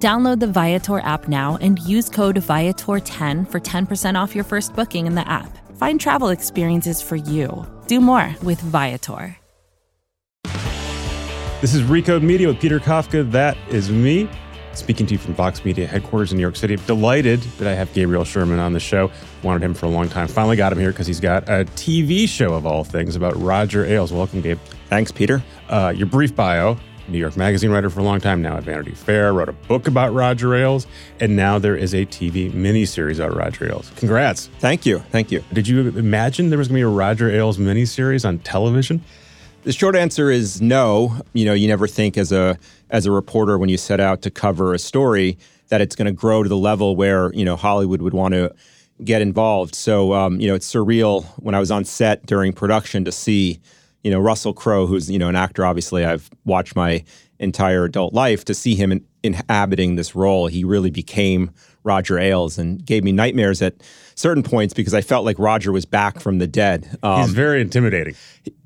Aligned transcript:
Download 0.00 0.40
the 0.40 0.46
Viator 0.46 1.00
app 1.00 1.28
now 1.28 1.58
and 1.60 1.78
use 1.80 2.08
code 2.08 2.36
Viator10 2.36 3.50
for 3.50 3.60
10% 3.60 4.14
off 4.18 4.34
your 4.34 4.44
first 4.44 4.74
booking 4.74 5.06
in 5.06 5.14
the 5.14 5.28
app. 5.28 5.58
Find 5.76 6.00
travel 6.00 6.28
experiences 6.28 7.02
for 7.02 7.16
you. 7.16 7.66
Do 7.86 8.00
more 8.00 8.34
with 8.42 8.58
Viator. 8.62 9.36
This 11.60 11.74
is 11.74 11.82
Recode 11.82 12.22
Media 12.22 12.48
with 12.48 12.58
Peter 12.58 12.80
Kafka. 12.80 13.30
That 13.30 13.58
is 13.68 13.90
me 13.90 14.26
speaking 14.72 15.06
to 15.06 15.12
you 15.12 15.18
from 15.18 15.34
Vox 15.34 15.66
Media 15.66 15.86
headquarters 15.86 16.32
in 16.32 16.38
New 16.38 16.42
York 16.42 16.56
City. 16.56 16.76
Delighted 16.76 17.40
that 17.58 17.68
I 17.68 17.74
have 17.74 17.92
Gabriel 17.92 18.24
Sherman 18.24 18.58
on 18.58 18.72
the 18.72 18.80
show. 18.80 19.10
Wanted 19.42 19.62
him 19.62 19.74
for 19.74 19.84
a 19.84 19.90
long 19.90 20.08
time. 20.08 20.28
Finally 20.28 20.56
got 20.56 20.72
him 20.72 20.78
here 20.78 20.92
because 20.92 21.06
he's 21.06 21.20
got 21.20 21.46
a 21.50 21.66
TV 21.76 22.26
show 22.26 22.54
of 22.54 22.64
all 22.64 22.84
things 22.84 23.16
about 23.16 23.36
Roger 23.36 23.84
Ailes. 23.84 24.14
Welcome, 24.14 24.40
Gabe. 24.40 24.58
Thanks, 24.88 25.12
Peter. 25.12 25.42
Uh, 25.68 25.92
your 25.94 26.06
brief 26.06 26.34
bio 26.34 26.78
New 27.10 27.18
York 27.18 27.36
Magazine 27.36 27.70
writer 27.70 27.90
for 27.90 28.00
a 28.00 28.02
long 28.02 28.20
time, 28.20 28.42
now 28.42 28.56
at 28.56 28.62
Vanity 28.62 28.92
Fair, 28.92 29.32
wrote 29.32 29.48
a 29.48 29.52
book 29.52 29.86
about 29.86 30.12
Roger 30.12 30.54
Ailes, 30.54 30.86
and 31.18 31.36
now 31.36 31.58
there 31.58 31.76
is 31.76 31.94
a 31.94 32.06
TV 32.06 32.50
miniseries 32.52 33.16
about 33.16 33.36
Roger 33.36 33.66
Ailes. 33.66 33.90
Congrats. 33.96 34.48
Thank 34.58 34.86
you. 34.86 35.00
Thank 35.10 35.30
you. 35.30 35.44
Did 35.52 35.68
you 35.68 35.88
imagine 35.88 36.50
there 36.50 36.58
was 36.58 36.68
going 36.68 36.80
to 36.80 36.86
be 36.86 36.92
a 36.92 36.94
Roger 36.94 37.30
Ailes 37.30 37.58
miniseries 37.58 38.26
on 38.26 38.38
television? 38.38 39.02
The 39.62 39.72
short 39.72 39.94
answer 39.94 40.30
is 40.30 40.62
no. 40.62 41.20
You 41.32 41.44
know, 41.44 41.52
you 41.52 41.68
never 41.68 41.86
think 41.86 42.16
as 42.16 42.32
a 42.32 42.58
as 42.88 43.06
a 43.06 43.10
reporter 43.10 43.58
when 43.58 43.68
you 43.68 43.76
set 43.76 44.00
out 44.00 44.22
to 44.22 44.30
cover 44.30 44.72
a 44.72 44.78
story 44.78 45.36
that 45.68 45.80
it's 45.80 45.94
going 45.94 46.06
to 46.06 46.12
grow 46.12 46.42
to 46.42 46.48
the 46.48 46.56
level 46.56 46.96
where 46.96 47.32
you 47.34 47.44
know 47.44 47.56
Hollywood 47.56 48.00
would 48.00 48.14
want 48.14 48.34
to 48.34 48.54
get 49.04 49.20
involved. 49.20 49.74
So 49.74 50.14
um, 50.14 50.40
you 50.40 50.48
know, 50.48 50.54
it's 50.54 50.72
surreal 50.72 51.24
when 51.38 51.54
I 51.54 51.60
was 51.60 51.70
on 51.70 51.84
set 51.84 52.24
during 52.24 52.52
production 52.52 53.04
to 53.04 53.12
see 53.12 53.60
you 54.02 54.10
know 54.10 54.18
Russell 54.18 54.52
Crowe, 54.52 54.86
who's 54.86 55.10
you 55.10 55.18
know 55.18 55.28
an 55.28 55.36
actor. 55.36 55.64
Obviously, 55.64 56.04
I've 56.04 56.30
watched 56.44 56.76
my 56.76 57.04
entire 57.38 57.84
adult 57.84 58.12
life 58.12 58.44
to 58.44 58.54
see 58.54 58.74
him 58.74 58.92
in, 58.92 59.04
inhabiting 59.22 59.96
this 59.96 60.14
role. 60.14 60.46
He 60.46 60.64
really 60.64 60.90
became 60.90 61.50
Roger 61.82 62.18
Ailes 62.18 62.58
and 62.58 62.84
gave 62.84 63.02
me 63.02 63.12
nightmares 63.12 63.62
at 63.62 63.74
certain 64.14 64.42
points 64.42 64.74
because 64.74 64.94
I 64.94 65.00
felt 65.00 65.24
like 65.24 65.38
Roger 65.38 65.72
was 65.72 65.86
back 65.86 66.20
from 66.20 66.38
the 66.38 66.46
dead. 66.46 66.98
Um, 67.02 67.22
He's 67.22 67.32
very 67.32 67.60
intimidating. 67.60 68.14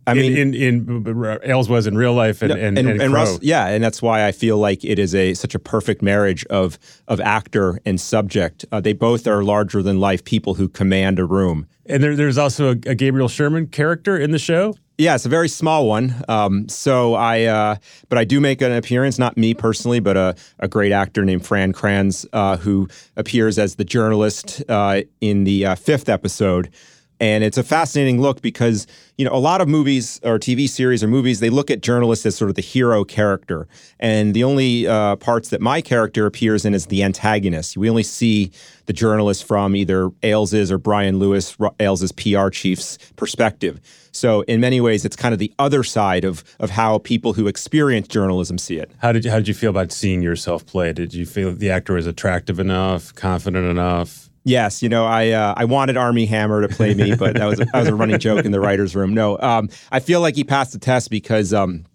I 0.06 0.12
mean, 0.12 0.36
in, 0.36 0.54
in, 0.54 1.06
in, 1.06 1.40
Ailes 1.44 1.68
was 1.68 1.86
in 1.86 1.96
real 1.96 2.12
life, 2.12 2.42
and 2.42 2.52
and, 2.52 2.78
and, 2.78 2.88
and, 2.90 3.00
and 3.00 3.12
Russ, 3.12 3.38
yeah, 3.40 3.68
and 3.68 3.82
that's 3.82 4.02
why 4.02 4.26
I 4.26 4.32
feel 4.32 4.58
like 4.58 4.84
it 4.84 4.98
is 4.98 5.14
a 5.14 5.32
such 5.32 5.54
a 5.54 5.58
perfect 5.58 6.02
marriage 6.02 6.44
of 6.46 6.78
of 7.08 7.20
actor 7.20 7.80
and 7.86 7.98
subject. 7.98 8.66
Uh, 8.70 8.80
they 8.80 8.92
both 8.92 9.26
are 9.26 9.42
larger 9.42 9.82
than 9.82 10.00
life 10.00 10.22
people 10.24 10.54
who 10.54 10.68
command 10.68 11.18
a 11.18 11.24
room. 11.24 11.66
And 11.86 12.02
there, 12.02 12.16
there's 12.16 12.36
also 12.36 12.68
a, 12.68 12.76
a 12.86 12.94
Gabriel 12.94 13.28
Sherman 13.28 13.66
character 13.68 14.18
in 14.18 14.30
the 14.30 14.38
show. 14.38 14.74
Yeah, 14.96 15.16
it's 15.16 15.26
a 15.26 15.28
very 15.28 15.48
small 15.48 15.88
one. 15.88 16.14
Um, 16.28 16.68
so 16.68 17.14
I, 17.14 17.44
uh, 17.44 17.76
but 18.08 18.16
I 18.16 18.24
do 18.24 18.40
make 18.40 18.62
an 18.62 18.70
appearance, 18.70 19.18
not 19.18 19.36
me 19.36 19.52
personally, 19.52 19.98
but 19.98 20.16
a, 20.16 20.36
a 20.60 20.68
great 20.68 20.92
actor 20.92 21.24
named 21.24 21.44
Fran 21.44 21.72
Kranz, 21.72 22.24
uh, 22.32 22.58
who 22.58 22.88
appears 23.16 23.58
as 23.58 23.74
the 23.74 23.84
journalist 23.84 24.62
uh, 24.68 25.02
in 25.20 25.42
the 25.42 25.66
uh, 25.66 25.74
fifth 25.74 26.08
episode. 26.08 26.70
And 27.20 27.44
it's 27.44 27.56
a 27.56 27.62
fascinating 27.62 28.20
look 28.20 28.42
because, 28.42 28.86
you 29.16 29.24
know, 29.24 29.32
a 29.32 29.38
lot 29.38 29.60
of 29.60 29.68
movies 29.68 30.20
or 30.24 30.38
TV 30.38 30.68
series 30.68 31.02
or 31.02 31.08
movies, 31.08 31.40
they 31.40 31.50
look 31.50 31.70
at 31.70 31.80
journalists 31.80 32.26
as 32.26 32.36
sort 32.36 32.48
of 32.48 32.56
the 32.56 32.62
hero 32.62 33.04
character. 33.04 33.68
And 34.00 34.34
the 34.34 34.44
only 34.44 34.86
uh, 34.86 35.16
parts 35.16 35.50
that 35.50 35.60
my 35.60 35.80
character 35.80 36.26
appears 36.26 36.64
in 36.64 36.74
is 36.74 36.86
the 36.86 37.02
antagonist. 37.02 37.76
We 37.76 37.88
only 37.88 38.02
see 38.02 38.50
the 38.86 38.92
journalist 38.92 39.44
from 39.44 39.76
either 39.76 40.10
Ailes's 40.22 40.70
or 40.70 40.78
Brian 40.78 41.18
Lewis, 41.18 41.56
Ailes's 41.80 42.12
PR 42.12 42.48
chief's 42.48 42.98
perspective. 43.16 43.80
So 44.12 44.42
in 44.42 44.60
many 44.60 44.80
ways, 44.80 45.04
it's 45.04 45.16
kind 45.16 45.32
of 45.32 45.38
the 45.38 45.52
other 45.58 45.82
side 45.82 46.24
of 46.24 46.44
of 46.60 46.70
how 46.70 46.98
people 46.98 47.32
who 47.32 47.46
experience 47.48 48.06
journalism 48.06 48.58
see 48.58 48.76
it. 48.76 48.90
How 48.98 49.12
did 49.12 49.24
you, 49.24 49.30
how 49.30 49.38
did 49.38 49.48
you 49.48 49.54
feel 49.54 49.70
about 49.70 49.90
seeing 49.92 50.22
yourself 50.22 50.64
play? 50.66 50.92
Did 50.92 51.14
you 51.14 51.26
feel 51.26 51.52
the 51.52 51.70
actor 51.70 51.94
was 51.94 52.06
attractive 52.06 52.60
enough, 52.60 53.14
confident 53.14 53.66
enough? 53.66 54.23
Yes, 54.44 54.82
you 54.82 54.90
know, 54.90 55.06
I 55.06 55.30
uh, 55.30 55.54
I 55.56 55.64
wanted 55.64 55.96
Armie 55.96 56.26
Hammer 56.26 56.66
to 56.66 56.68
play 56.68 56.94
me, 56.94 57.14
but 57.16 57.34
that 57.34 57.46
was 57.46 57.60
a, 57.60 57.64
that 57.64 57.80
was 57.80 57.88
a 57.88 57.94
running 57.94 58.18
joke 58.18 58.44
in 58.44 58.52
the 58.52 58.60
writers' 58.60 58.94
room. 58.94 59.14
No, 59.14 59.38
um, 59.40 59.70
I 59.90 60.00
feel 60.00 60.20
like 60.20 60.36
he 60.36 60.44
passed 60.44 60.72
the 60.72 60.78
test 60.78 61.10
because 61.10 61.54
um, 61.54 61.86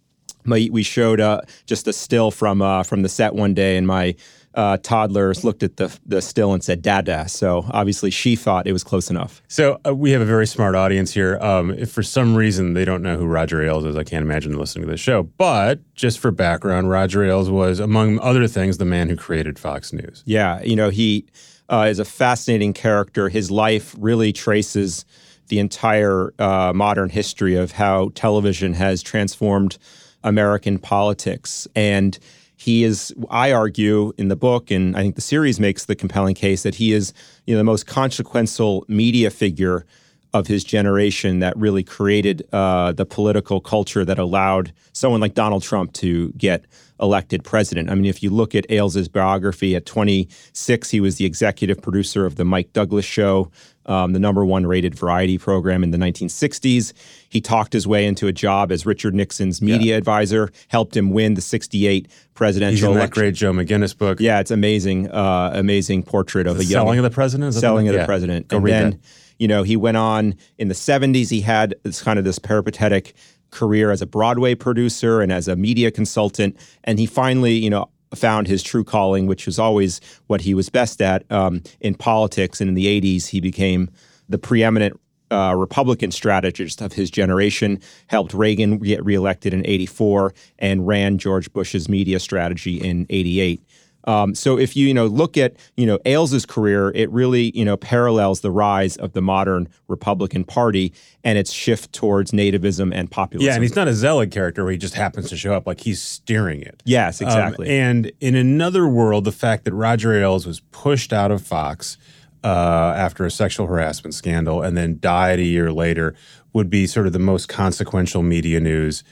my, 0.46 0.68
we 0.72 0.84
showed 0.84 1.20
uh, 1.20 1.42
just 1.66 1.88
a 1.88 1.94
still 1.94 2.32
from 2.32 2.62
uh, 2.62 2.84
from 2.84 3.04
the 3.04 3.10
set 3.10 3.36
one 3.36 3.54
day, 3.54 3.78
and 3.78 3.86
my 3.86 4.16
uh, 4.56 4.78
toddlers 4.78 5.44
looked 5.44 5.62
at 5.62 5.78
the 5.78 5.96
the 6.06 6.22
still 6.22 6.54
and 6.54 6.64
said 6.64 6.82
"Dada." 6.82 7.30
So 7.30 7.66
obviously, 7.70 8.10
she 8.10 8.36
thought 8.36 8.68
it 8.68 8.74
was 8.74 8.84
close 8.84 9.10
enough. 9.10 9.42
So 9.48 9.80
uh, 9.86 9.94
we 9.94 10.12
have 10.12 10.22
a 10.22 10.26
very 10.26 10.48
smart 10.48 10.76
audience 10.76 11.14
here. 11.14 11.38
Um, 11.42 11.72
if 11.72 11.92
for 11.92 12.04
some 12.04 12.36
reason 12.36 12.74
they 12.74 12.84
don't 12.84 13.04
know 13.04 13.16
who 13.16 13.26
Roger 13.26 13.62
Ailes 13.62 13.86
is, 13.86 13.96
I 13.96 14.04
can't 14.04 14.24
imagine 14.24 14.58
listening 14.58 14.86
to 14.86 14.92
the 14.92 14.98
show. 14.98 15.24
But 15.24 15.82
just 15.94 16.20
for 16.20 16.32
background, 16.32 16.90
Roger 16.90 17.24
Ailes 17.24 17.50
was, 17.50 17.80
among 17.80 18.20
other 18.20 18.48
things, 18.48 18.80
the 18.80 18.86
man 18.86 19.08
who 19.08 19.16
created 19.16 19.60
Fox 19.60 19.94
News. 19.94 20.24
Yeah, 20.26 20.62
you 20.64 20.76
know 20.76 20.90
he 20.90 21.28
uh, 21.70 21.88
is 21.90 22.00
a 22.00 22.06
fascinating 22.06 22.74
character. 22.74 23.30
His 23.30 23.52
life 23.52 23.96
really 23.98 24.34
traces 24.34 25.06
the 25.48 25.60
entire 25.60 26.34
uh, 26.40 26.74
modern 26.74 27.10
history 27.10 27.56
of 27.56 27.72
how 27.74 28.12
television 28.16 28.74
has 28.74 29.02
transformed 29.02 29.78
American 30.24 30.78
politics. 30.78 31.68
And 31.76 32.18
he 32.56 32.84
is, 32.84 33.14
I 33.30 33.52
argue 33.52 34.12
in 34.18 34.28
the 34.28 34.36
book, 34.36 34.70
and 34.70 34.96
I 34.96 35.02
think 35.02 35.16
the 35.16 35.22
series 35.22 35.60
makes 35.60 35.86
the 35.86 35.96
compelling 35.96 36.36
case 36.36 36.64
that 36.64 36.76
he 36.76 36.92
is 36.92 37.14
you 37.46 37.54
know, 37.54 37.60
the 37.60 37.64
most 37.64 37.88
consequential 37.88 38.86
media 38.88 39.30
figure 39.30 39.86
of 40.34 40.48
his 40.48 40.64
generation 40.64 41.40
that 41.40 41.58
really 41.58 41.84
created 41.84 42.48
uh, 42.54 42.92
the 42.92 43.06
political 43.06 43.60
culture 43.60 44.06
that 44.06 44.20
allowed 44.20 44.72
someone 44.94 45.22
like 45.22 45.34
Donald 45.34 45.64
Trump 45.64 45.94
to 45.94 46.32
get 46.34 46.66
elected 47.02 47.44
president. 47.44 47.90
I 47.90 47.96
mean, 47.96 48.06
if 48.06 48.22
you 48.22 48.30
look 48.30 48.54
at 48.54 48.70
Ailes's 48.70 49.08
biography 49.08 49.76
at 49.76 49.86
26, 49.86 50.90
he 50.90 51.00
was 51.00 51.16
the 51.16 51.26
executive 51.26 51.82
producer 51.82 52.26
of 52.26 52.36
the 52.36 52.46
Mike 52.46 52.74
Douglas 52.74 53.06
Show, 53.06 53.52
um, 53.86 54.14
the 54.14 54.20
number 54.20 54.46
one 54.46 54.66
rated 54.68 54.94
variety 54.94 55.38
program 55.38 55.84
in 55.84 55.92
the 55.92 55.98
1960s. 55.98 56.94
He 57.30 57.42
talked 57.42 57.74
his 57.74 57.88
way 57.88 58.06
into 58.06 58.28
a 58.28 58.32
job 58.32 58.72
as 58.72 58.86
Richard 58.86 59.16
Nixon's 59.16 59.62
media 59.62 59.94
yeah. 59.94 59.98
advisor, 59.98 60.52
helped 60.68 60.96
him 60.96 61.10
win 61.10 61.34
the 61.34 61.42
68 61.42 62.08
presidential 62.36 62.92
election. 62.92 63.10
that 63.10 63.14
great 63.14 63.34
Joe 63.34 63.54
McGinniss 63.54 63.98
book. 63.98 64.20
Yeah, 64.20 64.40
it's 64.40 64.52
amazing, 64.52 65.10
uh, 65.10 65.52
amazing 65.56 66.04
portrait 66.04 66.46
of 66.48 66.58
the 66.58 66.64
a 66.64 66.66
young 66.66 66.86
selling 66.86 67.00
of 67.00 67.04
the 67.04 67.10
president. 67.10 67.54
Selling 67.56 67.88
of 67.88 67.96
the 67.96 68.06
president. 68.06 68.50
Go 68.50 68.58
and 68.58 68.66
read 68.66 68.74
then, 68.74 68.90
that. 68.92 69.00
You 69.40 69.48
know, 69.48 69.64
he 69.64 69.76
went 69.76 69.98
on 69.98 70.36
in 70.58 70.68
the 70.68 70.74
70s. 70.76 71.30
He 71.30 71.42
had 71.42 71.74
this 71.84 72.02
kind 72.04 72.20
of 72.20 72.26
this 72.26 72.38
peripatetic 72.38 73.14
career 73.52 73.90
as 73.90 74.02
a 74.02 74.06
Broadway 74.06 74.54
producer 74.54 75.22
and 75.22 75.32
as 75.32 75.48
a 75.48 75.56
media 75.56 75.90
consultant. 75.90 76.56
And 76.84 77.00
he 77.00 77.06
finally, 77.06 77.54
you 77.54 77.70
know, 77.70 77.90
found 78.14 78.48
his 78.48 78.62
true 78.62 78.84
calling, 78.84 79.28
which 79.28 79.46
was 79.46 79.58
always 79.58 80.02
what 80.28 80.42
he 80.42 80.54
was 80.54 80.70
best 80.70 81.02
at 81.02 81.30
um, 81.32 81.64
in 81.80 81.96
politics. 81.96 82.62
And 82.62 82.68
in 82.68 82.76
the 82.76 83.02
80s, 83.02 83.28
he 83.28 83.40
became 83.40 83.90
the 84.28 84.38
preeminent 84.38 85.00
uh, 85.32 85.54
Republican 85.56 86.12
strategist 86.12 86.82
of 86.82 86.94
his 86.94 87.12
generation, 87.12 87.80
helped 88.08 88.34
Reagan 88.34 88.80
get 88.80 89.04
reelected 89.06 89.54
in 89.54 89.66
84, 89.66 90.34
and 90.58 90.88
ran 90.88 91.18
George 91.18 91.52
Bush's 91.54 91.88
media 91.88 92.20
strategy 92.20 92.78
in 92.78 93.06
88. 93.10 93.62
Um, 94.06 94.34
so 94.34 94.58
if 94.58 94.76
you 94.76 94.88
you 94.88 94.94
know 94.94 95.08
look 95.08 95.38
at 95.38 95.56
you 95.76 95.86
know 95.86 96.00
Ailes' 96.06 96.46
career, 96.46 96.92
it 96.96 97.10
really 97.12 97.56
you 97.58 97.66
know 97.66 97.78
parallels 97.78 98.42
the 98.42 98.52
rise 98.52 98.96
of 98.98 99.14
the 99.14 99.22
modern 99.22 99.68
Republican 99.88 100.44
Party 100.44 100.94
and 101.24 101.38
its 101.38 101.52
shift 101.52 101.94
towards 101.94 102.32
nativism 102.32 102.94
and 102.94 103.12
populism. 103.12 103.48
Yeah, 103.48 103.56
and 103.56 103.64
he's 103.64 103.76
not 103.76 103.88
a 103.88 103.94
zealot 103.94 104.32
character 104.32 104.64
where 104.64 104.72
he 104.72 104.78
just 104.78 104.96
happens 104.96 105.30
to 105.30 105.38
show 105.38 105.54
up; 105.54 105.68
like 105.68 105.82
he's 105.82 106.02
steering 106.02 106.62
it. 106.62 106.82
Yes, 106.86 107.22
exactly. 107.22 107.68
Um, 107.68 107.74
and 107.74 108.12
in 108.20 108.36
another 108.36 108.88
world, 108.88 109.26
the 109.26 109.32
fact 109.32 109.66
that 109.66 109.74
Roger 109.74 110.14
Ailes 110.14 110.46
was 110.46 110.62
pushed 110.72 111.12
out 111.14 111.32
of 111.32 111.42
Fox 111.42 111.98
uh, 112.44 112.94
after 112.96 113.26
a 113.26 113.32
sexual 113.32 113.68
harassment 113.68 114.14
scandal 114.14 114.62
and 114.62 114.78
then 114.78 114.98
died 115.00 115.40
a 115.40 115.44
year 115.44 115.72
later 115.72 116.16
would 116.54 116.70
be 116.70 116.88
sort 116.88 117.06
of 117.06 117.14
the 117.14 117.20
most 117.20 117.50
consequential 117.50 118.24
media 118.24 118.60
news 118.60 119.04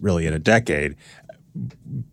really 0.00 0.26
in 0.26 0.32
a 0.32 0.38
decade 0.38 0.94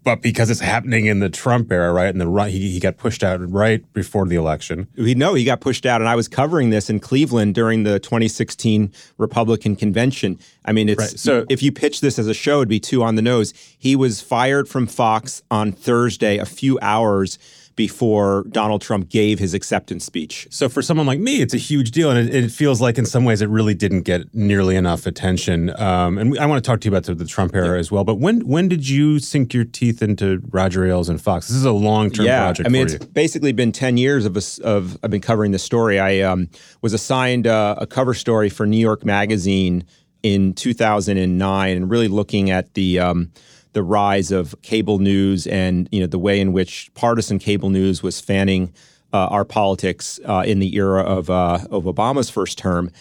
but 0.04 0.22
because 0.22 0.50
it's 0.50 0.60
happening 0.60 1.06
in 1.06 1.19
the 1.19 1.30
Trump 1.30 1.72
era, 1.72 1.92
right? 1.92 2.07
And 2.07 2.19
the 2.19 2.28
run, 2.28 2.50
he, 2.50 2.72
he 2.72 2.80
got 2.80 2.98
pushed 2.98 3.24
out 3.24 3.40
right 3.50 3.92
before 3.94 4.25
the 4.25 4.36
election. 4.36 4.88
We 4.98 5.16
know 5.16 5.34
he 5.34 5.44
got 5.44 5.62
pushed 5.62 5.86
out, 5.86 6.01
and 6.01 6.10
I 6.10 6.16
was 6.16 6.28
covering 6.28 6.69
this 6.69 6.90
in 6.90 7.00
Cleveland 7.00 7.56
during 7.56 7.84
the 7.84 8.00
2016 8.00 8.92
Republican 9.18 9.75
convention. 9.75 10.40
I 10.66 10.72
mean, 10.72 10.90
it's 10.90 11.00
right. 11.00 11.19
so 11.19 11.45
if 11.50 11.62
you 11.63 11.72
pitch 11.72 12.01
this 12.01 12.19
as 12.19 12.28
a 12.28 12.34
show, 12.34 12.57
it'd 12.57 12.69
be 12.69 12.80
too 12.80 13.04
on 13.04 13.16
the 13.16 13.22
nose. 13.22 13.54
He 13.78 13.95
was 13.95 14.22
fired 14.22 14.68
from 14.68 14.88
Fox 14.88 15.42
on 15.51 15.72
Thursday, 15.72 16.38
a 16.38 16.45
few 16.45 16.80
hours 16.81 17.38
before 17.75 18.46
Donald 18.50 18.81
Trump 18.81 19.10
gave 19.10 19.40
his 19.40 19.54
acceptance 19.54 20.06
speech. 20.06 20.48
So 20.52 20.70
for 20.70 20.81
someone 20.81 21.08
like 21.08 21.20
me, 21.20 21.42
it's 21.42 21.54
a 21.54 21.58
huge 21.58 21.92
deal, 21.92 22.12
and 22.12 22.30
it, 22.30 22.36
it 22.36 22.52
feels 22.52 22.81
like 22.81 22.98
in 22.98 23.06
some 23.06 23.25
ways 23.25 23.42
it 23.42 23.50
really 23.50 23.74
didn't 23.74 24.02
get 24.02 24.34
nearly 24.34 24.75
enough 24.75 25.06
attention. 25.06 25.70
Um, 25.80 26.18
and 26.18 26.38
I 26.40 26.46
want 26.46 26.64
to 26.64 26.68
talk 26.68 26.81
to 26.81 26.86
you 26.86 26.92
about 26.92 27.06
the, 27.06 27.16
the 27.16 27.25
Trump 27.25 27.56
era 27.56 27.75
yeah. 27.75 27.80
as 27.80 27.92
well. 27.92 28.04
But 28.04 28.16
when 28.16 28.48
when 28.48 28.68
did 28.68 28.88
you 28.88 29.20
sink 29.20 29.54
your 29.54 29.66
teeth 29.66 30.02
into 30.02 30.42
Roger 30.50 30.86
Ailes 30.86 31.10
and 31.10 31.22
Fox? 31.22 31.48
This 31.48 31.58
is 31.58 31.66
a 31.66 31.72
long 31.72 32.12
term 32.12 32.25
yeah, 32.25 32.44
project. 32.44 32.68
I 32.68 32.72
mean, 32.72 32.84
it's 32.84 32.94
you. 32.94 33.00
basically 33.00 33.52
been 33.52 33.72
ten 33.72 33.98
years 33.98 34.26
of 34.26 34.38
a, 34.38 34.42
of 34.64 34.98
I've 35.04 35.12
been 35.12 35.22
covering 35.22 35.52
this 35.52 35.64
story. 35.64 36.00
I 36.00 36.22
um, 36.22 36.50
was 36.81 36.94
assigned 36.94 37.48
uh, 37.48 37.76
a 37.78 37.88
cover 37.88 38.14
story 38.14 38.50
for 38.50 38.66
New 38.66 38.78
York 38.78 39.06
Magazine 39.06 39.86
in 40.22 40.54
2009, 40.54 41.76
and 41.78 41.90
really 41.90 42.08
looking 42.08 42.50
at 42.50 42.74
the 42.76 43.00
um, 43.00 43.31
the 43.74 43.84
rise 43.84 44.31
of 44.31 44.56
cable 44.62 45.00
news 45.00 45.46
and 45.48 45.90
you 45.92 46.00
know 46.00 46.08
the 46.08 46.20
way 46.20 46.40
in 46.40 46.54
which 46.54 46.92
partisan 46.94 47.40
cable 47.40 47.70
news 47.70 48.02
was 48.02 48.20
fanning 48.20 48.74
uh, 49.12 49.28
our 49.28 49.46
politics 49.46 50.20
uh, 50.25 50.44
in 50.46 50.60
the 50.60 50.75
era 50.75 51.02
of 51.02 51.30
uh, 51.30 51.60
of 51.70 51.84
Obama's 51.84 52.30
first 52.30 52.58
term. 52.58 52.92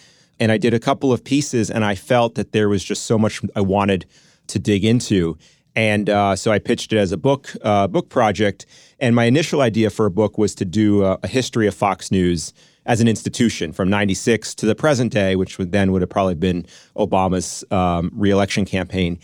And 0.40 0.50
I 0.50 0.58
did 0.58 0.74
a 0.74 0.80
couple 0.80 1.12
of 1.12 1.22
pieces, 1.22 1.70
and 1.70 1.84
I 1.84 1.94
felt 1.94 2.34
that 2.34 2.52
there 2.52 2.68
was 2.68 2.82
just 2.82 3.04
so 3.04 3.18
much 3.18 3.40
I 3.54 3.60
wanted 3.60 4.06
to 4.48 4.58
dig 4.58 4.84
into. 4.84 5.38
And 5.74 6.10
uh, 6.10 6.36
so 6.36 6.52
I 6.52 6.58
pitched 6.58 6.92
it 6.92 6.98
as 6.98 7.12
a 7.12 7.16
book 7.16 7.54
uh, 7.62 7.86
book 7.86 8.08
project. 8.08 8.66
And 9.00 9.16
my 9.16 9.24
initial 9.24 9.62
idea 9.62 9.90
for 9.90 10.06
a 10.06 10.10
book 10.10 10.38
was 10.38 10.54
to 10.56 10.64
do 10.64 11.04
a, 11.04 11.18
a 11.22 11.28
history 11.28 11.66
of 11.66 11.74
Fox 11.74 12.10
News 12.10 12.52
as 12.84 13.00
an 13.00 13.08
institution 13.08 13.72
from 13.72 13.88
96 13.88 14.54
to 14.56 14.66
the 14.66 14.74
present 14.74 15.12
day, 15.12 15.36
which 15.36 15.58
would 15.58 15.72
then 15.72 15.92
would 15.92 16.02
have 16.02 16.10
probably 16.10 16.34
been 16.34 16.66
Obama's 16.96 17.64
um, 17.70 18.10
reelection 18.14 18.64
campaign. 18.64 19.18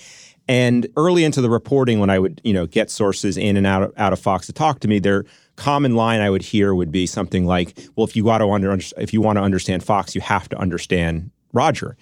And 0.49 0.89
early 0.97 1.25
into 1.25 1.43
the 1.43 1.51
reporting, 1.51 2.01
when 2.01 2.09
I 2.09 2.19
would, 2.19 2.41
you 2.43 2.55
know, 2.55 2.67
get 2.67 2.91
sources 2.91 3.37
in 3.37 3.59
and 3.59 3.67
out 3.67 3.83
of, 3.83 3.93
out 3.99 4.15
of 4.15 4.19
Fox 4.19 4.47
to 4.47 4.53
talk 4.53 4.81
to 4.81 4.89
me, 4.89 4.99
their 4.99 5.25
common 5.57 5.95
line 5.95 6.21
I 6.21 6.31
would 6.31 6.43
hear 6.43 6.75
would 6.75 6.91
be 6.91 7.07
something 7.07 7.45
like, 7.45 7.79
"Well, 7.95 8.07
if 8.07 8.17
you 8.17 8.25
want 8.25 8.41
to 8.41 8.51
under, 8.51 8.77
if 8.97 9.13
you 9.13 9.21
want 9.21 9.37
to 9.37 9.43
understand 9.43 9.85
Fox, 9.85 10.15
you 10.15 10.23
have 10.23 10.49
to 10.49 10.57
understand 10.57 11.31
Roger." 11.53 11.97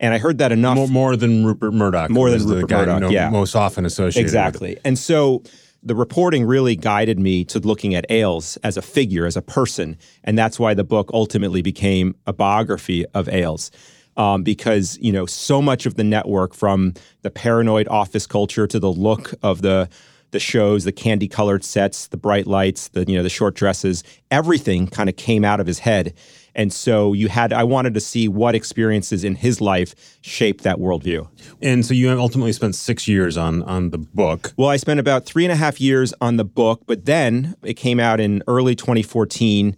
And 0.00 0.12
I 0.12 0.18
heard 0.18 0.38
that 0.38 0.50
enough. 0.50 0.74
More, 0.74 0.88
more 0.88 1.16
than 1.16 1.46
Rupert 1.46 1.72
Murdoch. 1.72 2.10
More 2.10 2.28
than 2.28 2.44
Rupert 2.44 2.70
Murdoch. 2.70 3.00
No, 3.02 3.08
yeah, 3.08 3.30
most 3.30 3.54
often 3.54 3.86
associated. 3.86 4.26
Exactly. 4.26 4.78
And 4.84 4.98
so 4.98 5.44
the 5.84 5.94
reporting 5.94 6.44
really 6.44 6.74
guided 6.74 7.20
me 7.20 7.44
to 7.44 7.60
looking 7.60 7.94
at 7.94 8.04
Ailes 8.10 8.56
as 8.64 8.76
a 8.76 8.82
figure, 8.82 9.26
as 9.26 9.36
a 9.36 9.42
person, 9.42 9.96
and 10.24 10.36
that's 10.36 10.58
why 10.58 10.74
the 10.74 10.84
book 10.84 11.10
ultimately 11.14 11.62
became 11.62 12.16
a 12.26 12.32
biography 12.32 13.06
of 13.14 13.28
Ailes 13.28 13.70
um, 14.16 14.42
because 14.42 14.98
you 15.00 15.12
know 15.12 15.26
so 15.26 15.62
much 15.62 15.86
of 15.86 15.94
the 15.94 16.04
network, 16.04 16.54
from 16.54 16.94
the 17.22 17.30
paranoid 17.30 17.88
office 17.88 18.26
culture 18.26 18.66
to 18.66 18.78
the 18.78 18.92
look 18.92 19.34
of 19.42 19.62
the 19.62 19.88
the 20.32 20.40
shows, 20.40 20.84
the 20.84 20.92
candy 20.92 21.28
colored 21.28 21.62
sets, 21.62 22.08
the 22.08 22.16
bright 22.16 22.46
lights, 22.46 22.88
the 22.88 23.04
you 23.06 23.16
know 23.16 23.22
the 23.22 23.28
short 23.28 23.54
dresses, 23.54 24.02
everything 24.30 24.86
kind 24.86 25.08
of 25.08 25.16
came 25.16 25.44
out 25.44 25.60
of 25.60 25.66
his 25.66 25.80
head. 25.80 26.14
And 26.54 26.72
so 26.72 27.12
you 27.12 27.28
had, 27.28 27.52
I 27.52 27.64
wanted 27.64 27.94
to 27.94 28.00
see 28.00 28.28
what 28.28 28.54
experiences 28.54 29.24
in 29.24 29.36
his 29.36 29.62
life 29.62 30.18
shaped 30.20 30.64
that 30.64 30.76
worldview. 30.76 31.26
And 31.62 31.84
so 31.84 31.94
you 31.94 32.10
ultimately 32.10 32.52
spent 32.52 32.74
six 32.74 33.08
years 33.08 33.36
on 33.36 33.62
on 33.62 33.90
the 33.90 33.98
book. 33.98 34.52
Well, 34.56 34.68
I 34.68 34.76
spent 34.76 35.00
about 35.00 35.24
three 35.24 35.44
and 35.44 35.52
a 35.52 35.56
half 35.56 35.80
years 35.80 36.12
on 36.20 36.36
the 36.36 36.44
book, 36.44 36.82
but 36.86 37.06
then 37.06 37.54
it 37.62 37.74
came 37.74 37.98
out 37.98 38.20
in 38.20 38.42
early 38.46 38.74
2014. 38.74 39.76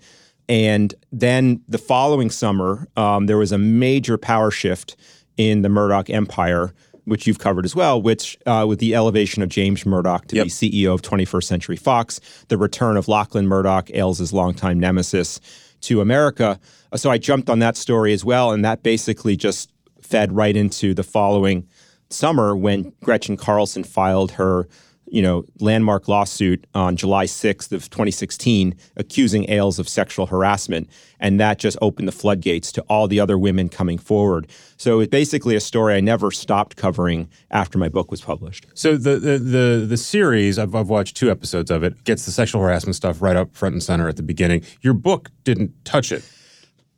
And 0.48 0.94
then 1.10 1.62
the 1.68 1.78
following 1.78 2.30
summer, 2.30 2.88
um, 2.96 3.26
there 3.26 3.38
was 3.38 3.52
a 3.52 3.58
major 3.58 4.18
power 4.18 4.50
shift 4.50 4.96
in 5.36 5.62
the 5.62 5.68
Murdoch 5.68 6.10
empire, 6.10 6.74
which 7.04 7.26
you've 7.26 7.38
covered 7.38 7.64
as 7.64 7.74
well, 7.74 8.00
which 8.00 8.38
uh, 8.46 8.64
with 8.68 8.78
the 8.78 8.94
elevation 8.94 9.42
of 9.42 9.48
James 9.48 9.84
Murdoch 9.86 10.26
to 10.28 10.36
yep. 10.36 10.44
be 10.46 10.50
CEO 10.50 10.92
of 10.92 11.02
21st 11.02 11.44
Century 11.44 11.76
Fox, 11.76 12.20
the 12.48 12.58
return 12.58 12.96
of 12.96 13.08
Lachlan 13.08 13.46
Murdoch, 13.46 13.90
Ailes' 13.90 14.32
longtime 14.32 14.78
nemesis, 14.78 15.40
to 15.82 16.00
America. 16.00 16.58
So 16.96 17.10
I 17.10 17.18
jumped 17.18 17.50
on 17.50 17.58
that 17.58 17.76
story 17.76 18.12
as 18.12 18.24
well, 18.24 18.52
and 18.52 18.64
that 18.64 18.82
basically 18.82 19.36
just 19.36 19.70
fed 20.00 20.34
right 20.34 20.56
into 20.56 20.94
the 20.94 21.02
following 21.02 21.66
summer 22.10 22.56
when 22.56 22.92
Gretchen 23.02 23.36
Carlson 23.36 23.84
filed 23.84 24.32
her 24.32 24.68
you 25.14 25.22
know, 25.22 25.44
landmark 25.60 26.08
lawsuit 26.08 26.66
on 26.74 26.96
July 26.96 27.24
6th 27.24 27.70
of 27.70 27.88
2016 27.88 28.74
accusing 28.96 29.48
Ailes 29.48 29.78
of 29.78 29.88
sexual 29.88 30.26
harassment. 30.26 30.90
And 31.20 31.38
that 31.38 31.60
just 31.60 31.78
opened 31.80 32.08
the 32.08 32.12
floodgates 32.12 32.72
to 32.72 32.82
all 32.88 33.06
the 33.06 33.20
other 33.20 33.38
women 33.38 33.68
coming 33.68 33.96
forward. 33.96 34.48
So 34.76 34.98
it's 34.98 35.10
basically 35.10 35.54
a 35.54 35.60
story 35.60 35.94
I 35.94 36.00
never 36.00 36.32
stopped 36.32 36.74
covering 36.74 37.28
after 37.52 37.78
my 37.78 37.88
book 37.88 38.10
was 38.10 38.22
published. 38.22 38.66
So 38.74 38.96
the 38.96 39.16
the 39.20 39.38
the, 39.38 39.86
the 39.88 39.96
series, 39.96 40.58
I've, 40.58 40.74
I've 40.74 40.88
watched 40.88 41.16
two 41.16 41.30
episodes 41.30 41.70
of 41.70 41.84
it, 41.84 42.02
gets 42.02 42.26
the 42.26 42.32
sexual 42.32 42.60
harassment 42.60 42.96
stuff 42.96 43.22
right 43.22 43.36
up 43.36 43.54
front 43.54 43.74
and 43.74 43.82
center 43.82 44.08
at 44.08 44.16
the 44.16 44.24
beginning. 44.24 44.64
Your 44.80 44.94
book 44.94 45.30
didn't 45.44 45.72
touch 45.84 46.10
it. 46.10 46.28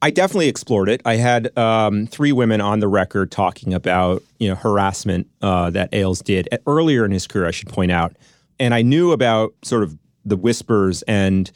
I 0.03 0.11
definitely 0.11 0.49
explored 0.49 0.89
it. 0.89 1.01
I 1.05 1.17
had 1.17 1.57
um, 1.57 2.07
three 2.07 2.33
women 2.33 2.61
on 2.61 2.81
the 2.81 2.89
record 2.89 3.31
talking 3.31 3.73
about 3.73 4.23
you 4.39 4.49
know 4.49 4.55
harassment 4.55 5.29
uh, 5.43 5.71
that 5.71 5.89
Ailes 5.93 6.21
did 6.21 6.49
earlier 6.67 7.05
in 7.05 7.11
his 7.11 7.27
career. 7.27 7.47
I 7.47 7.51
should 7.51 7.69
point 7.69 7.91
out, 7.91 8.15
and 8.61 8.75
I 8.75 8.83
knew 8.83 9.13
about 9.13 9.55
sort 9.63 9.83
of 9.83 9.97
the 10.25 10.37
whispers 10.37 11.03
and 11.03 11.51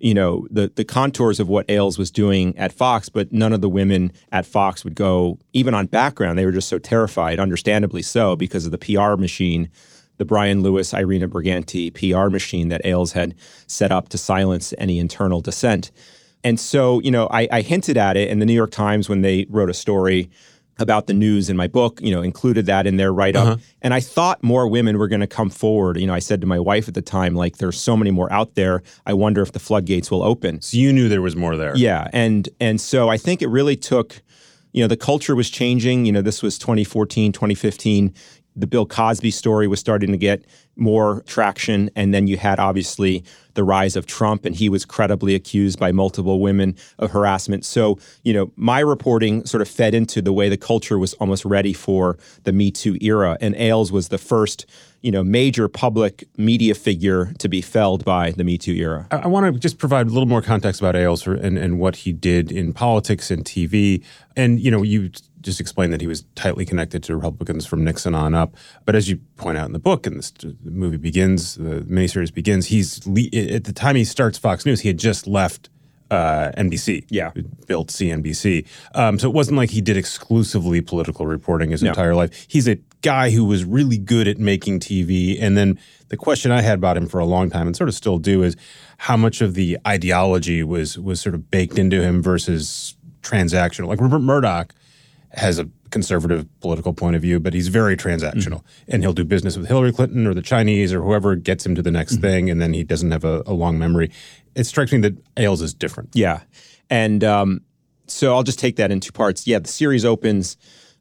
you 0.00 0.12
know 0.12 0.46
the 0.50 0.72
the 0.74 0.84
contours 0.84 1.38
of 1.38 1.48
what 1.48 1.66
Ailes 1.70 1.96
was 1.96 2.10
doing 2.10 2.56
at 2.58 2.72
Fox, 2.72 3.08
but 3.08 3.32
none 3.32 3.52
of 3.52 3.60
the 3.60 3.68
women 3.68 4.12
at 4.32 4.44
Fox 4.44 4.82
would 4.84 4.96
go 4.96 5.38
even 5.52 5.72
on 5.72 5.86
background. 5.86 6.36
They 6.36 6.46
were 6.46 6.52
just 6.52 6.68
so 6.68 6.78
terrified, 6.78 7.38
understandably 7.38 8.02
so, 8.02 8.34
because 8.34 8.66
of 8.66 8.72
the 8.72 8.78
PR 8.78 9.16
machine, 9.16 9.70
the 10.16 10.24
Brian 10.24 10.62
Lewis, 10.62 10.92
Irena 10.92 11.28
Briganti 11.28 11.92
PR 11.94 12.28
machine 12.28 12.68
that 12.68 12.84
Ailes 12.84 13.12
had 13.12 13.36
set 13.68 13.92
up 13.92 14.08
to 14.08 14.18
silence 14.18 14.74
any 14.78 14.98
internal 14.98 15.40
dissent. 15.40 15.92
And 16.44 16.60
so, 16.60 17.00
you 17.00 17.10
know, 17.10 17.26
I, 17.30 17.48
I 17.50 17.60
hinted 17.62 17.96
at 17.96 18.16
it, 18.16 18.30
and 18.30 18.40
the 18.40 18.46
New 18.46 18.54
York 18.54 18.70
Times, 18.70 19.08
when 19.08 19.22
they 19.22 19.46
wrote 19.48 19.70
a 19.70 19.74
story 19.74 20.30
about 20.78 21.06
the 21.06 21.14
news 21.14 21.48
in 21.48 21.56
my 21.56 21.68
book, 21.68 22.00
you 22.02 22.10
know, 22.10 22.20
included 22.20 22.66
that 22.66 22.86
in 22.86 22.96
their 22.96 23.12
write 23.12 23.36
up. 23.36 23.46
Uh-huh. 23.46 23.56
And 23.82 23.94
I 23.94 24.00
thought 24.00 24.42
more 24.42 24.66
women 24.66 24.98
were 24.98 25.08
going 25.08 25.20
to 25.20 25.26
come 25.26 25.48
forward. 25.48 25.98
You 25.98 26.06
know, 26.06 26.14
I 26.14 26.18
said 26.18 26.40
to 26.40 26.46
my 26.46 26.58
wife 26.58 26.88
at 26.88 26.94
the 26.94 27.02
time, 27.02 27.34
like, 27.34 27.58
there's 27.58 27.80
so 27.80 27.96
many 27.96 28.10
more 28.10 28.32
out 28.32 28.54
there. 28.54 28.82
I 29.06 29.14
wonder 29.14 29.40
if 29.42 29.52
the 29.52 29.60
floodgates 29.60 30.10
will 30.10 30.22
open. 30.22 30.60
So 30.60 30.76
you 30.76 30.92
knew 30.92 31.08
there 31.08 31.22
was 31.22 31.36
more 31.36 31.56
there. 31.56 31.76
Yeah. 31.76 32.08
And 32.12 32.48
and 32.60 32.80
so 32.80 33.08
I 33.08 33.16
think 33.16 33.40
it 33.40 33.48
really 33.48 33.76
took, 33.76 34.20
you 34.72 34.82
know, 34.82 34.88
the 34.88 34.96
culture 34.96 35.36
was 35.36 35.48
changing. 35.48 36.06
You 36.06 36.12
know, 36.12 36.22
this 36.22 36.42
was 36.42 36.58
2014, 36.58 37.32
2015 37.32 38.12
the 38.56 38.66
Bill 38.66 38.86
Cosby 38.86 39.30
story 39.30 39.66
was 39.66 39.80
starting 39.80 40.12
to 40.12 40.16
get 40.16 40.44
more 40.76 41.22
traction. 41.26 41.90
And 41.96 42.12
then 42.12 42.26
you 42.26 42.36
had 42.36 42.58
obviously 42.58 43.24
the 43.54 43.64
rise 43.64 43.96
of 43.96 44.06
Trump, 44.06 44.44
and 44.44 44.54
he 44.54 44.68
was 44.68 44.84
credibly 44.84 45.34
accused 45.34 45.78
by 45.78 45.92
multiple 45.92 46.40
women 46.40 46.76
of 46.98 47.12
harassment. 47.12 47.64
So, 47.64 47.98
you 48.22 48.32
know, 48.32 48.52
my 48.56 48.80
reporting 48.80 49.46
sort 49.46 49.60
of 49.62 49.68
fed 49.68 49.94
into 49.94 50.20
the 50.20 50.32
way 50.32 50.48
the 50.48 50.56
culture 50.56 50.98
was 50.98 51.14
almost 51.14 51.44
ready 51.44 51.72
for 51.72 52.18
the 52.42 52.52
Me 52.52 52.70
Too 52.70 52.96
era. 53.00 53.38
And 53.40 53.54
Ailes 53.56 53.92
was 53.92 54.08
the 54.08 54.18
first, 54.18 54.66
you 55.02 55.12
know, 55.12 55.22
major 55.22 55.68
public 55.68 56.24
media 56.36 56.74
figure 56.74 57.32
to 57.38 57.48
be 57.48 57.60
felled 57.60 58.04
by 58.04 58.32
the 58.32 58.44
Me 58.44 58.58
Too 58.58 58.74
era. 58.74 59.06
I, 59.10 59.18
I 59.18 59.26
want 59.28 59.52
to 59.52 59.58
just 59.58 59.78
provide 59.78 60.06
a 60.06 60.10
little 60.10 60.28
more 60.28 60.42
context 60.42 60.80
about 60.80 60.96
Ailes 60.96 61.26
and, 61.26 61.56
and 61.56 61.78
what 61.78 61.96
he 61.96 62.12
did 62.12 62.50
in 62.50 62.72
politics 62.72 63.30
and 63.30 63.44
TV. 63.44 64.02
And, 64.36 64.58
you 64.58 64.70
know, 64.70 64.82
you 64.82 65.10
just 65.44 65.60
explained 65.60 65.92
that 65.92 66.00
he 66.00 66.06
was 66.08 66.24
tightly 66.34 66.64
connected 66.64 67.02
to 67.04 67.14
Republicans 67.14 67.64
from 67.66 67.84
Nixon 67.84 68.14
on 68.14 68.34
up. 68.34 68.56
But 68.84 68.96
as 68.96 69.08
you 69.08 69.18
point 69.36 69.56
out 69.58 69.66
in 69.66 69.72
the 69.72 69.78
book, 69.78 70.06
and 70.06 70.20
the 70.20 70.56
movie 70.70 70.96
begins, 70.96 71.54
the 71.54 71.82
miniseries 71.88 72.34
begins, 72.34 72.66
he's 72.66 72.98
at 73.06 73.64
the 73.64 73.72
time 73.72 73.94
he 73.94 74.04
starts 74.04 74.38
Fox 74.38 74.66
News, 74.66 74.80
he 74.80 74.88
had 74.88 74.98
just 74.98 75.26
left 75.26 75.68
uh, 76.10 76.52
NBC. 76.56 77.04
Yeah. 77.08 77.30
built 77.66 77.88
CNBC. 77.88 78.66
Um, 78.94 79.18
so 79.18 79.28
it 79.28 79.34
wasn't 79.34 79.56
like 79.56 79.70
he 79.70 79.80
did 79.80 79.96
exclusively 79.96 80.80
political 80.80 81.26
reporting 81.26 81.70
his 81.70 81.82
No. 81.82 81.88
entire 81.90 82.14
life. 82.14 82.46
He's 82.48 82.68
a 82.68 82.76
guy 83.02 83.30
who 83.30 83.44
was 83.44 83.64
really 83.64 83.98
good 83.98 84.28
at 84.28 84.38
making 84.38 84.80
TV. 84.80 85.36
And 85.40 85.56
then 85.56 85.78
the 86.08 86.16
question 86.16 86.50
I 86.52 86.60
had 86.62 86.78
about 86.78 86.96
him 86.96 87.06
for 87.06 87.18
a 87.20 87.24
long 87.24 87.50
time, 87.50 87.66
and 87.66 87.74
sort 87.76 87.88
of 87.88 87.94
still 87.94 88.18
do, 88.18 88.42
is 88.42 88.54
how 88.98 89.16
much 89.16 89.40
of 89.40 89.54
the 89.54 89.76
ideology 89.86 90.62
was 90.62 90.98
was 90.98 91.20
sort 91.20 91.34
of 91.34 91.50
baked 91.50 91.78
into 91.78 92.00
him 92.02 92.22
versus 92.22 92.94
transactional. 93.22 93.88
Like 93.88 94.00
Rupert 94.00 94.20
Murdoch 94.22 94.72
has 95.34 95.58
a 95.58 95.68
conservative 95.90 96.46
political 96.60 96.92
point 96.92 97.16
of 97.16 97.22
view, 97.22 97.38
but 97.38 97.54
he's 97.54 97.68
very 97.68 97.96
transactional, 97.96 98.62
and 98.88 99.02
he'll 99.02 99.12
do 99.12 99.24
business 99.24 99.56
with 99.56 99.68
Hillary 99.68 99.92
Clinton 99.92 100.26
or 100.26 100.34
the 100.34 100.42
Chinese 100.42 100.92
or 100.92 101.02
whoever 101.02 101.36
gets 101.36 101.64
him 101.64 101.74
to 101.74 101.82
the 101.82 101.90
next 101.90 102.16
thing, 102.16 102.50
and 102.50 102.60
then 102.60 102.72
he 102.72 102.84
doesn't 102.84 103.10
have 103.10 103.24
a, 103.24 103.42
a 103.46 103.52
long 103.52 103.78
memory. 103.78 104.10
It 104.54 104.64
strikes 104.64 104.92
me 104.92 104.98
that 104.98 105.16
Ailes 105.36 105.62
is 105.62 105.74
different. 105.74 106.10
Yeah. 106.14 106.40
And 106.90 107.24
um, 107.24 107.62
so 108.06 108.34
I'll 108.34 108.42
just 108.42 108.58
take 108.58 108.76
that 108.76 108.90
in 108.90 109.00
two 109.00 109.12
parts. 109.12 109.46
Yeah, 109.46 109.58
the 109.58 109.68
series 109.68 110.04
opens 110.04 110.56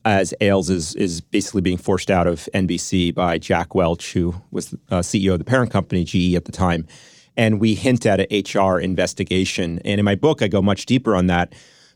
as 0.06 0.34
Ailes 0.42 0.70
is, 0.70 0.96
is 0.96 1.22
basically 1.22 1.62
being 1.62 1.78
forced 1.78 2.12
out 2.12 2.28
of 2.28 2.50
NBC 2.54 3.14
by 3.14 3.38
Jack 3.38 3.74
Welch, 3.74 4.14
who 4.14 4.36
was 4.52 4.74
uh, 4.92 5.00
CEO 5.00 5.34
of 5.34 5.40
the 5.40 5.46
parent 5.46 5.72
company, 5.72 6.04
GE, 6.04 6.36
at 6.36 6.46
the 6.46 6.52
time. 6.52 6.86
And 7.38 7.60
we 7.60 7.74
hint 7.74 8.06
at 8.06 8.20
an 8.20 8.28
HR 8.30 8.80
investigation. 8.80 9.80
And 9.86 10.00
in 10.00 10.06
my 10.06 10.16
book, 10.16 10.42
I 10.42 10.48
go 10.48 10.62
much 10.62 10.86
deeper 10.86 11.16
on 11.16 11.28
that. 11.28 11.54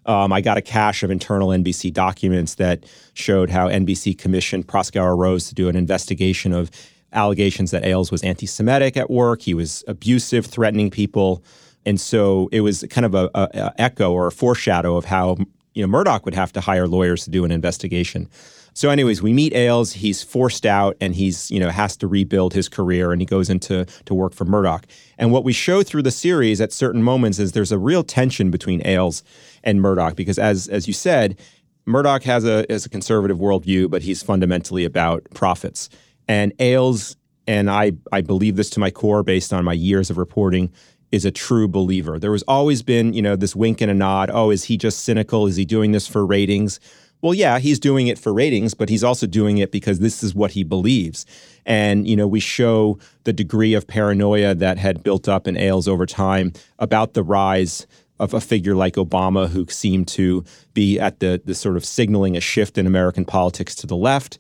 Um, 0.08 0.32
I 0.32 0.42
got 0.42 0.58
a 0.58 0.62
cache 0.62 1.04
of 1.04 1.12
internal 1.12 1.50
NBC 1.50 1.92
documents 1.92 2.56
that 2.56 2.86
showed 3.14 3.50
how 3.50 3.68
NBC 3.68 4.18
commissioned 4.18 4.66
Proskauer 4.68 5.18
Rose 5.18 5.48
to 5.50 5.54
do 5.54 5.68
an 5.68 5.76
investigation 5.76 6.54
of 6.54 6.72
allegations 7.12 7.72
that 7.72 7.86
Ailes 7.86 8.12
was 8.12 8.24
anti 8.24 8.46
Semitic 8.46 8.96
at 8.98 9.10
work. 9.10 9.42
He 9.42 9.54
was 9.54 9.84
abusive, 9.88 10.46
threatening 10.46 10.90
people. 10.90 11.44
And 11.86 12.00
so 12.00 12.50
it 12.52 12.62
was 12.62 12.86
kind 12.90 13.06
of 13.06 13.16
a, 13.16 13.74
echo 13.78 14.12
or 14.12 14.28
a 14.28 14.32
foreshadow 14.32 14.98
of 14.98 15.06
how 15.06 15.38
you 15.74 15.84
know 15.84 15.88
Murdoch 15.88 16.26
would 16.26 16.34
have 16.34 16.52
to 16.54 16.62
hire 16.62 16.88
lawyers 16.88 17.24
to 17.26 17.30
do 17.30 17.46
an 17.46 17.52
investigation. 17.52 18.30
So, 18.78 18.92
anyways, 18.92 19.24
we 19.24 19.34
meet 19.34 19.56
Ailes. 19.56 19.94
He's 19.94 20.22
forced 20.22 20.64
out, 20.64 20.98
and 21.02 21.16
he's 21.16 21.50
you 21.50 21.60
know 21.60 21.70
has 21.70 21.98
to 21.98 22.06
rebuild 22.06 22.54
his 22.54 22.70
career, 22.70 23.12
and 23.12 23.20
he 23.20 23.26
goes 23.26 23.50
into 23.50 23.86
to 24.06 24.14
work 24.14 24.36
for 24.36 24.46
Murdoch. 24.46 24.86
And 25.18 25.32
what 25.32 25.44
we 25.44 25.52
show 25.52 25.82
through 25.82 26.04
the 26.04 26.12
series 26.12 26.62
at 26.62 26.72
certain 26.72 27.02
moments 27.02 27.40
is 27.40 27.54
there's 27.54 27.72
a 27.72 27.80
real 27.80 28.04
tension 28.04 28.52
between 28.52 28.86
Ailes 28.86 29.24
and 29.64 29.82
Murdoch 29.82 30.16
because, 30.16 30.38
as 30.38 30.68
as 30.68 30.86
you 30.86 30.94
said, 30.94 31.40
Murdoch 31.88 32.22
has 32.26 32.46
a 32.46 32.68
has 32.70 32.86
a 32.86 32.90
conservative 32.90 33.40
worldview, 33.40 33.90
but 33.90 34.04
he's 34.04 34.22
fundamentally 34.22 34.86
about 34.86 35.24
profits. 35.34 35.90
And 36.28 36.54
Ailes, 36.60 37.18
and 37.48 37.72
I 37.72 37.94
I 38.12 38.22
believe 38.22 38.58
this 38.58 38.70
to 38.70 38.80
my 38.80 38.92
core 38.92 39.24
based 39.24 39.54
on 39.54 39.66
my 39.66 39.74
years 39.74 40.12
of 40.12 40.20
reporting, 40.20 40.72
is 41.12 41.26
a 41.26 41.32
true 41.32 41.68
believer. 41.68 42.20
There 42.20 42.30
was 42.30 42.44
always 42.44 42.84
been, 42.84 43.14
you 43.14 43.24
know, 43.24 43.36
this 43.36 43.56
wink 43.56 43.82
and 43.82 43.90
a 43.90 43.96
nod. 43.96 44.30
Oh, 44.32 44.52
is 44.52 44.66
he 44.66 44.78
just 44.78 45.04
cynical? 45.04 45.48
Is 45.48 45.56
he 45.56 45.66
doing 45.66 45.94
this 45.94 46.08
for 46.08 46.24
ratings? 46.24 46.80
Well, 47.22 47.34
yeah, 47.34 47.58
he's 47.60 47.80
doing 47.80 48.08
it 48.08 48.20
for 48.20 48.32
ratings, 48.32 48.74
but 48.74 48.90
he's 48.90 49.04
also 49.04 49.26
doing 49.26 49.58
it 49.58 49.72
because 49.72 50.00
this 50.00 50.24
is 50.24 50.36
what 50.36 50.52
he 50.52 50.64
believes. 50.64 51.26
And, 51.66 52.08
you 52.08 52.16
know, 52.16 52.28
we 52.28 52.40
show 52.40 53.00
the 53.24 53.34
degree 53.34 53.74
of 53.74 53.88
paranoia 53.88 54.54
that 54.56 54.78
had 54.78 55.04
built 55.04 55.28
up 55.28 55.48
in 55.48 55.58
Ailes 55.58 55.88
over 55.88 56.06
time 56.06 56.54
about 56.78 57.14
the 57.14 57.24
rise 57.24 57.88
of 58.20 58.34
a 58.34 58.42
figure 58.42 58.76
like 58.76 58.96
Obama, 58.96 59.50
who 59.50 59.66
seemed 59.68 60.08
to 60.10 60.44
be 60.74 61.00
at 61.00 61.20
the, 61.20 61.42
the 61.46 61.56
sort 61.56 61.76
of 61.78 61.86
signaling 61.86 62.38
a 62.38 62.42
shift 62.42 62.78
in 62.78 62.88
American 62.88 63.26
politics 63.26 63.76
to 63.76 63.88
the 63.88 63.96
left. 63.96 64.38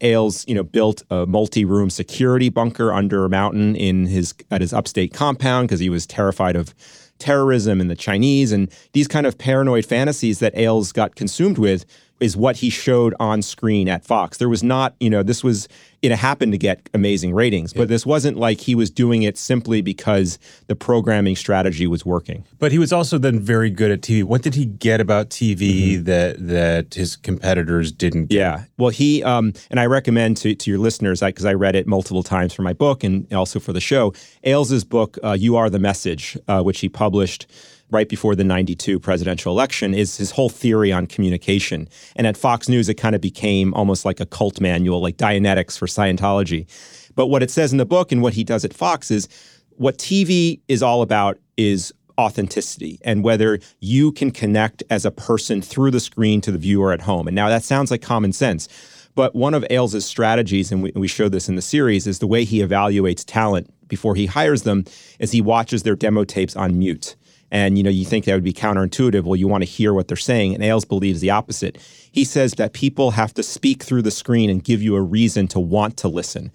Ailes, 0.00 0.46
you 0.46 0.54
know, 0.54 0.62
built 0.62 1.02
a 1.10 1.26
multi-room 1.26 1.90
security 1.90 2.50
bunker 2.50 2.92
under 2.92 3.24
a 3.24 3.30
mountain 3.30 3.74
in 3.74 4.06
his 4.06 4.34
at 4.50 4.60
his 4.60 4.72
upstate 4.72 5.14
compound 5.14 5.68
because 5.68 5.80
he 5.80 5.88
was 5.88 6.06
terrified 6.06 6.54
of 6.54 6.74
terrorism 7.18 7.80
and 7.80 7.90
the 7.90 7.96
Chinese 7.96 8.52
and 8.52 8.70
these 8.92 9.08
kind 9.08 9.26
of 9.26 9.38
paranoid 9.38 9.86
fantasies 9.86 10.38
that 10.40 10.54
Ailes 10.54 10.92
got 10.92 11.14
consumed 11.14 11.56
with 11.56 11.86
is 12.20 12.36
what 12.36 12.56
he 12.56 12.70
showed 12.70 13.14
on 13.20 13.42
screen 13.42 13.88
at 13.88 14.04
Fox. 14.04 14.38
There 14.38 14.48
was 14.48 14.62
not, 14.62 14.94
you 15.00 15.10
know, 15.10 15.22
this 15.22 15.44
was 15.44 15.68
it 16.02 16.12
happened 16.12 16.52
to 16.52 16.58
get 16.58 16.88
amazing 16.94 17.34
ratings, 17.34 17.72
but 17.72 17.88
this 17.88 18.06
wasn't 18.06 18.36
like 18.36 18.60
he 18.60 18.74
was 18.74 18.90
doing 18.90 19.22
it 19.22 19.36
simply 19.36 19.80
because 19.80 20.38
the 20.68 20.76
programming 20.76 21.34
strategy 21.34 21.86
was 21.86 22.06
working. 22.06 22.44
But 22.58 22.70
he 22.70 22.78
was 22.78 22.92
also 22.92 23.18
then 23.18 23.40
very 23.40 23.70
good 23.70 23.90
at 23.90 24.02
TV. 24.02 24.22
What 24.22 24.42
did 24.42 24.54
he 24.54 24.66
get 24.66 25.00
about 25.00 25.30
TV 25.30 26.02
that 26.04 26.46
that 26.46 26.94
his 26.94 27.16
competitors 27.16 27.90
didn't 27.90 28.26
get? 28.26 28.36
Yeah. 28.36 28.64
Well, 28.78 28.90
he 28.90 29.22
um, 29.24 29.52
and 29.70 29.80
I 29.80 29.86
recommend 29.86 30.36
to, 30.38 30.54
to 30.54 30.70
your 30.70 30.78
listeners 30.78 31.20
because 31.20 31.44
I, 31.44 31.56
read 31.56 31.74
it 31.74 31.86
multiple 31.86 32.22
times 32.22 32.52
for 32.52 32.60
my 32.60 32.74
book 32.74 33.02
and 33.02 33.32
also 33.32 33.58
for 33.58 33.72
the 33.72 33.80
show. 33.80 34.12
Ailes's 34.44 34.84
book, 34.84 35.18
uh, 35.24 35.32
"You 35.32 35.56
Are 35.56 35.70
the 35.70 35.78
Message," 35.78 36.36
uh, 36.48 36.62
which 36.62 36.80
he 36.80 36.88
published 36.90 37.46
right 37.90 38.08
before 38.08 38.34
the 38.34 38.44
92 38.44 38.98
presidential 38.98 39.52
election 39.52 39.94
is 39.94 40.16
his 40.16 40.32
whole 40.32 40.48
theory 40.48 40.92
on 40.92 41.06
communication. 41.06 41.88
And 42.16 42.26
at 42.26 42.36
Fox 42.36 42.68
News, 42.68 42.88
it 42.88 42.94
kind 42.94 43.14
of 43.14 43.20
became 43.20 43.72
almost 43.74 44.04
like 44.04 44.20
a 44.20 44.26
cult 44.26 44.60
manual, 44.60 45.00
like 45.00 45.16
Dianetics 45.16 45.78
for 45.78 45.86
Scientology. 45.86 46.66
But 47.14 47.28
what 47.28 47.42
it 47.42 47.50
says 47.50 47.72
in 47.72 47.78
the 47.78 47.86
book 47.86 48.12
and 48.12 48.22
what 48.22 48.34
he 48.34 48.44
does 48.44 48.64
at 48.64 48.74
Fox 48.74 49.10
is 49.10 49.28
what 49.76 49.98
TV 49.98 50.60
is 50.68 50.82
all 50.82 51.02
about 51.02 51.38
is 51.56 51.92
authenticity 52.18 52.98
and 53.04 53.22
whether 53.22 53.58
you 53.80 54.10
can 54.10 54.30
connect 54.30 54.82
as 54.90 55.04
a 55.04 55.10
person 55.10 55.60
through 55.60 55.90
the 55.90 56.00
screen 56.00 56.40
to 56.40 56.50
the 56.50 56.58
viewer 56.58 56.92
at 56.92 57.02
home. 57.02 57.28
And 57.28 57.34
now 57.34 57.48
that 57.48 57.62
sounds 57.62 57.90
like 57.90 58.02
common 58.02 58.32
sense. 58.32 58.68
But 59.14 59.34
one 59.34 59.54
of 59.54 59.64
Ailes' 59.70 60.04
strategies, 60.04 60.70
and 60.70 60.82
we, 60.82 60.92
we 60.94 61.08
show 61.08 61.28
this 61.28 61.48
in 61.48 61.56
the 61.56 61.62
series, 61.62 62.06
is 62.06 62.18
the 62.18 62.26
way 62.26 62.44
he 62.44 62.58
evaluates 62.58 63.24
talent 63.26 63.70
before 63.88 64.14
he 64.14 64.26
hires 64.26 64.62
them 64.62 64.84
is 65.18 65.32
he 65.32 65.40
watches 65.40 65.82
their 65.84 65.96
demo 65.96 66.24
tapes 66.24 66.56
on 66.56 66.78
mute. 66.78 67.16
And 67.50 67.78
you 67.78 67.84
know, 67.84 67.90
you 67.90 68.04
think 68.04 68.24
that 68.24 68.34
would 68.34 68.44
be 68.44 68.52
counterintuitive. 68.52 69.22
Well, 69.22 69.36
you 69.36 69.48
want 69.48 69.62
to 69.62 69.70
hear 69.70 69.94
what 69.94 70.08
they're 70.08 70.16
saying. 70.16 70.54
And 70.54 70.62
Ailes 70.62 70.84
believes 70.84 71.20
the 71.20 71.30
opposite. 71.30 71.78
He 72.10 72.24
says 72.24 72.54
that 72.54 72.72
people 72.72 73.12
have 73.12 73.32
to 73.34 73.42
speak 73.42 73.82
through 73.82 74.02
the 74.02 74.10
screen 74.10 74.50
and 74.50 74.62
give 74.62 74.82
you 74.82 74.96
a 74.96 75.02
reason 75.02 75.46
to 75.48 75.60
want 75.60 75.96
to 75.98 76.08
listen. 76.08 76.50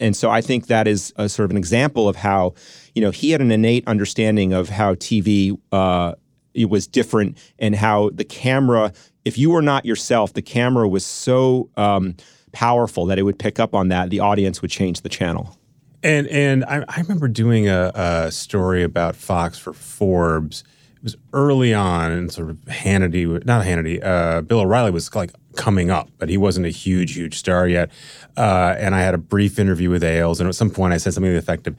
And 0.00 0.16
so 0.16 0.30
I 0.30 0.40
think 0.40 0.66
that 0.66 0.88
is 0.88 1.12
a 1.16 1.28
sort 1.28 1.44
of 1.44 1.50
an 1.52 1.56
example 1.56 2.08
of 2.08 2.16
how, 2.16 2.54
you 2.94 3.02
know, 3.02 3.10
he 3.10 3.30
had 3.30 3.40
an 3.40 3.50
innate 3.50 3.86
understanding 3.86 4.52
of 4.52 4.68
how 4.68 4.94
TV 4.94 5.56
uh, 5.72 6.14
it 6.54 6.70
was 6.70 6.86
different 6.86 7.36
and 7.58 7.74
how 7.74 8.10
the 8.12 8.24
camera, 8.24 8.92
if 9.24 9.36
you 9.36 9.50
were 9.50 9.62
not 9.62 9.84
yourself, 9.84 10.32
the 10.32 10.42
camera 10.42 10.88
was 10.88 11.04
so 11.04 11.68
um, 11.76 12.16
powerful 12.52 13.06
that 13.06 13.18
it 13.18 13.22
would 13.22 13.38
pick 13.38 13.58
up 13.58 13.74
on 13.74 13.88
that. 13.88 14.10
The 14.10 14.20
audience 14.20 14.62
would 14.62 14.70
change 14.70 15.02
the 15.02 15.08
channel. 15.08 15.58
And 16.04 16.28
and 16.28 16.64
I, 16.66 16.84
I 16.86 17.00
remember 17.00 17.28
doing 17.28 17.66
a, 17.66 17.90
a 17.94 18.30
story 18.30 18.82
about 18.82 19.16
Fox 19.16 19.58
for 19.58 19.72
Forbes. 19.72 20.62
It 20.96 21.02
was 21.02 21.16
early 21.32 21.72
on, 21.72 22.12
and 22.12 22.30
sort 22.30 22.50
of 22.50 22.56
Hannity, 22.66 23.44
not 23.44 23.64
Hannity, 23.64 24.04
uh, 24.04 24.42
Bill 24.42 24.60
O'Reilly 24.60 24.90
was 24.90 25.14
like 25.14 25.32
coming 25.56 25.90
up, 25.90 26.10
but 26.18 26.28
he 26.28 26.36
wasn't 26.36 26.66
a 26.66 26.70
huge, 26.70 27.14
huge 27.14 27.38
star 27.38 27.66
yet. 27.66 27.90
Uh, 28.36 28.74
and 28.78 28.94
I 28.94 29.00
had 29.00 29.14
a 29.14 29.18
brief 29.18 29.58
interview 29.58 29.88
with 29.88 30.04
Ailes, 30.04 30.40
and 30.40 30.48
at 30.48 30.54
some 30.54 30.70
point 30.70 30.92
I 30.92 30.98
said 30.98 31.14
something 31.14 31.30
to 31.30 31.32
the 31.32 31.38
effect 31.38 31.66
of, 31.66 31.76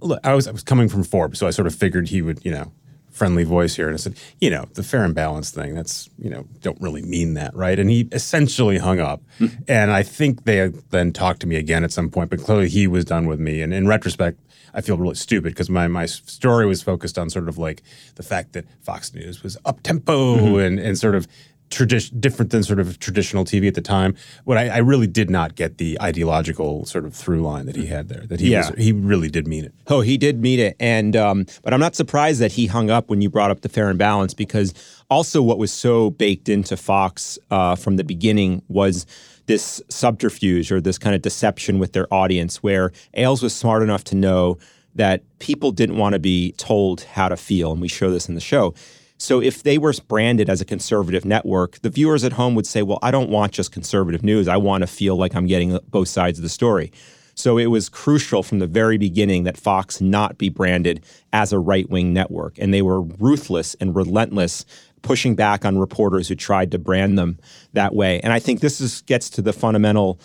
"Look, 0.00 0.20
I 0.22 0.34
was 0.34 0.46
I 0.46 0.52
was 0.52 0.62
coming 0.62 0.88
from 0.88 1.02
Forbes, 1.02 1.40
so 1.40 1.48
I 1.48 1.50
sort 1.50 1.66
of 1.66 1.74
figured 1.74 2.08
he 2.08 2.22
would, 2.22 2.44
you 2.44 2.52
know." 2.52 2.72
Friendly 3.18 3.44
voice 3.44 3.74
here 3.74 3.88
and 3.88 3.94
I 3.94 3.98
said, 3.98 4.16
you 4.40 4.48
know, 4.48 4.66
the 4.74 4.82
fair 4.82 5.04
and 5.04 5.14
balanced 5.14 5.54
thing, 5.54 5.74
that's, 5.74 6.08
you 6.18 6.30
know, 6.30 6.46
don't 6.62 6.80
really 6.80 7.02
mean 7.02 7.34
that, 7.34 7.54
right? 7.54 7.78
And 7.78 7.90
he 7.90 8.08
essentially 8.12 8.78
hung 8.78 9.00
up. 9.00 9.20
Hmm. 9.38 9.46
and 9.66 9.90
I 9.90 10.02
think 10.02 10.44
they 10.44 10.68
then 10.90 11.12
talked 11.12 11.40
to 11.40 11.46
me 11.46 11.56
again 11.56 11.84
at 11.84 11.92
some 11.92 12.10
point, 12.10 12.30
but 12.30 12.40
clearly 12.40 12.68
he 12.68 12.86
was 12.86 13.04
done 13.04 13.26
with 13.26 13.40
me. 13.40 13.60
And 13.60 13.74
in 13.74 13.86
retrospect, 13.86 14.38
I 14.74 14.80
feel 14.80 14.96
really 14.96 15.14
stupid 15.16 15.54
because 15.54 15.68
my, 15.68 15.88
my 15.88 16.06
story 16.06 16.66
was 16.66 16.82
focused 16.82 17.18
on 17.18 17.30
sort 17.30 17.48
of 17.48 17.58
like 17.58 17.82
the 18.14 18.22
fact 18.22 18.52
that 18.52 18.64
Fox 18.82 19.12
News 19.12 19.42
was 19.42 19.56
up 19.64 19.82
tempo 19.82 20.36
mm-hmm. 20.36 20.60
and, 20.60 20.78
and 20.78 20.98
sort 20.98 21.14
of 21.14 21.26
tradition 21.70 22.18
different 22.20 22.50
than 22.50 22.62
sort 22.62 22.78
of 22.80 22.98
traditional 22.98 23.44
TV 23.44 23.68
at 23.68 23.74
the 23.74 23.80
time. 23.82 24.14
What 24.44 24.56
I, 24.58 24.68
I 24.68 24.78
really 24.78 25.06
did 25.06 25.28
not 25.30 25.54
get 25.54 25.78
the 25.78 26.00
ideological 26.00 26.84
sort 26.86 27.04
of 27.04 27.14
through 27.14 27.42
line 27.42 27.66
that 27.66 27.76
he 27.76 27.86
had 27.86 28.08
there. 28.08 28.22
That 28.26 28.40
he 28.40 28.50
Yeah. 28.52 28.70
was, 28.70 28.78
he 28.78 28.92
really 28.92 29.28
did 29.28 29.46
mean 29.46 29.64
it. 29.64 29.74
Oh, 29.86 30.00
he 30.00 30.16
did 30.16 30.40
mean 30.40 30.60
it, 30.60 30.76
and 30.80 31.14
um, 31.16 31.46
but 31.62 31.74
I'm 31.74 31.80
not 31.80 31.94
surprised 31.94 32.40
that 32.40 32.52
he 32.52 32.66
hung 32.66 32.90
up 32.90 33.10
when 33.10 33.20
you 33.20 33.28
brought 33.30 33.50
up 33.50 33.60
the 33.60 33.68
fair 33.68 33.88
and 33.90 33.98
balance 33.98 34.34
because 34.34 34.72
also 35.10 35.42
what 35.42 35.58
was 35.58 35.72
so 35.72 36.10
baked 36.10 36.48
into 36.48 36.76
Fox 36.76 37.38
uh, 37.50 37.74
from 37.76 37.96
the 37.96 38.04
beginning 38.04 38.62
was 38.68 39.06
this 39.46 39.80
subterfuge 39.88 40.70
or 40.70 40.80
this 40.80 40.98
kind 40.98 41.14
of 41.14 41.22
deception 41.22 41.78
with 41.78 41.92
their 41.92 42.12
audience, 42.12 42.62
where 42.62 42.92
Ailes 43.14 43.42
was 43.42 43.54
smart 43.54 43.82
enough 43.82 44.04
to 44.04 44.14
know 44.14 44.58
that 44.94 45.22
people 45.38 45.70
didn't 45.70 45.96
want 45.96 46.12
to 46.14 46.18
be 46.18 46.52
told 46.52 47.02
how 47.02 47.28
to 47.28 47.36
feel, 47.36 47.72
and 47.72 47.80
we 47.80 47.88
show 47.88 48.10
this 48.10 48.28
in 48.28 48.34
the 48.34 48.40
show. 48.40 48.74
So 49.18 49.42
if 49.42 49.64
they 49.64 49.78
were 49.78 49.92
branded 50.06 50.48
as 50.48 50.60
a 50.60 50.64
conservative 50.64 51.24
network, 51.24 51.80
the 51.80 51.90
viewers 51.90 52.24
at 52.24 52.32
home 52.32 52.54
would 52.54 52.66
say, 52.66 52.82
"Well, 52.82 53.00
I 53.02 53.10
don't 53.10 53.30
want 53.30 53.52
just 53.52 53.72
conservative 53.72 54.22
news. 54.22 54.46
I 54.48 54.56
want 54.56 54.82
to 54.82 54.86
feel 54.86 55.16
like 55.16 55.34
I'm 55.34 55.46
getting 55.46 55.78
both 55.90 56.08
sides 56.08 56.38
of 56.38 56.42
the 56.42 56.48
story." 56.48 56.92
So 57.34 57.56
it 57.56 57.66
was 57.66 57.88
crucial 57.88 58.42
from 58.42 58.58
the 58.58 58.66
very 58.66 58.98
beginning 58.98 59.44
that 59.44 59.56
Fox 59.56 60.00
not 60.00 60.38
be 60.38 60.48
branded 60.48 61.04
as 61.32 61.52
a 61.52 61.58
right 61.58 61.88
wing 61.88 62.12
network. 62.12 62.58
And 62.58 62.74
they 62.74 62.82
were 62.82 63.02
ruthless 63.02 63.76
and 63.80 63.94
relentless, 63.94 64.64
pushing 65.02 65.36
back 65.36 65.64
on 65.64 65.78
reporters 65.78 66.26
who 66.26 66.34
tried 66.34 66.72
to 66.72 66.78
brand 66.78 67.16
them 67.16 67.38
that 67.74 67.94
way. 67.94 68.18
And 68.24 68.32
I 68.32 68.40
think 68.40 68.58
this 68.58 68.80
is, 68.80 69.02
gets 69.02 69.30
to 69.30 69.42
the 69.42 69.52
fundamental 69.52 70.18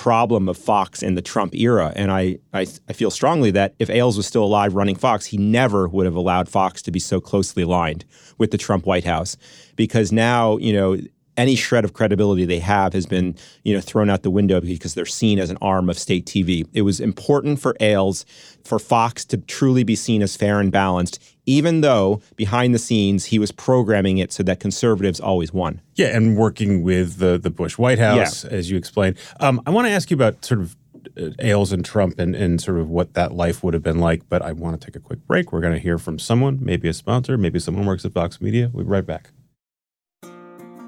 problem 0.00 0.48
of 0.48 0.56
Fox 0.56 1.02
in 1.02 1.14
the 1.14 1.20
Trump 1.20 1.54
era. 1.54 1.92
And 1.94 2.10
I, 2.10 2.38
I, 2.54 2.66
I 2.88 2.94
feel 2.94 3.10
strongly 3.10 3.50
that 3.50 3.74
if 3.78 3.90
Ailes 3.90 4.16
was 4.16 4.26
still 4.26 4.42
alive 4.42 4.74
running 4.74 4.96
Fox, 4.96 5.26
he 5.26 5.36
never 5.36 5.86
would 5.88 6.06
have 6.06 6.14
allowed 6.14 6.48
Fox 6.48 6.80
to 6.82 6.90
be 6.90 6.98
so 6.98 7.20
closely 7.20 7.64
aligned 7.64 8.06
with 8.38 8.50
the 8.50 8.56
Trump 8.56 8.86
White 8.86 9.04
House. 9.04 9.36
Because 9.76 10.10
now, 10.10 10.56
you 10.56 10.72
know, 10.72 10.96
any 11.40 11.56
shred 11.56 11.84
of 11.84 11.94
credibility 11.94 12.44
they 12.44 12.58
have 12.58 12.92
has 12.92 13.06
been, 13.06 13.34
you 13.64 13.74
know, 13.74 13.80
thrown 13.80 14.10
out 14.10 14.22
the 14.22 14.30
window 14.30 14.60
because 14.60 14.94
they're 14.94 15.06
seen 15.06 15.38
as 15.38 15.50
an 15.50 15.56
arm 15.62 15.88
of 15.88 15.98
state 15.98 16.26
TV. 16.26 16.66
It 16.72 16.82
was 16.82 17.00
important 17.00 17.60
for 17.60 17.74
Ailes, 17.80 18.26
for 18.64 18.78
Fox 18.78 19.24
to 19.26 19.38
truly 19.38 19.82
be 19.82 19.96
seen 19.96 20.22
as 20.22 20.36
fair 20.36 20.60
and 20.60 20.70
balanced, 20.70 21.18
even 21.46 21.80
though 21.80 22.20
behind 22.36 22.74
the 22.74 22.78
scenes 22.78 23.24
he 23.24 23.38
was 23.38 23.50
programming 23.52 24.18
it 24.18 24.32
so 24.32 24.42
that 24.42 24.60
conservatives 24.60 25.18
always 25.18 25.52
won. 25.52 25.80
Yeah, 25.94 26.08
and 26.08 26.36
working 26.36 26.82
with 26.82 27.16
the 27.16 27.38
the 27.38 27.50
Bush 27.50 27.78
White 27.78 27.98
House, 27.98 28.44
yeah. 28.44 28.50
as 28.50 28.70
you 28.70 28.76
explained. 28.76 29.16
Um, 29.40 29.62
I 29.66 29.70
want 29.70 29.86
to 29.86 29.90
ask 29.90 30.10
you 30.10 30.14
about 30.14 30.44
sort 30.44 30.60
of 30.60 30.76
uh, 31.16 31.30
Ailes 31.38 31.72
and 31.72 31.84
Trump 31.84 32.18
and, 32.18 32.34
and 32.34 32.60
sort 32.60 32.78
of 32.78 32.88
what 32.90 33.14
that 33.14 33.32
life 33.32 33.64
would 33.64 33.72
have 33.72 33.82
been 33.82 33.98
like. 33.98 34.28
But 34.28 34.42
I 34.42 34.52
want 34.52 34.78
to 34.78 34.86
take 34.86 34.96
a 34.96 35.00
quick 35.00 35.26
break. 35.26 35.52
We're 35.52 35.62
going 35.62 35.72
to 35.72 35.80
hear 35.80 35.96
from 35.96 36.18
someone, 36.18 36.58
maybe 36.60 36.88
a 36.88 36.92
sponsor, 36.92 37.38
maybe 37.38 37.58
someone 37.58 37.86
works 37.86 38.04
at 38.04 38.12
Vox 38.12 38.40
Media. 38.40 38.70
We'll 38.72 38.84
be 38.84 38.90
right 38.90 39.06
back. 39.06 39.30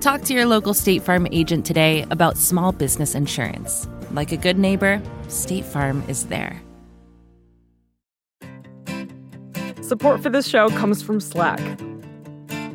Talk 0.00 0.22
to 0.22 0.34
your 0.34 0.46
local 0.46 0.74
State 0.74 1.02
Farm 1.02 1.26
agent 1.32 1.66
today 1.66 2.06
about 2.12 2.36
small 2.36 2.70
business 2.70 3.16
insurance. 3.16 3.88
Like 4.12 4.30
a 4.30 4.36
good 4.36 4.56
neighbor, 4.56 5.02
State 5.26 5.64
Farm 5.64 6.04
is 6.06 6.26
there. 6.26 6.62
Support 9.80 10.22
for 10.22 10.30
this 10.30 10.46
show 10.46 10.68
comes 10.68 11.02
from 11.02 11.18
Slack. 11.18 11.80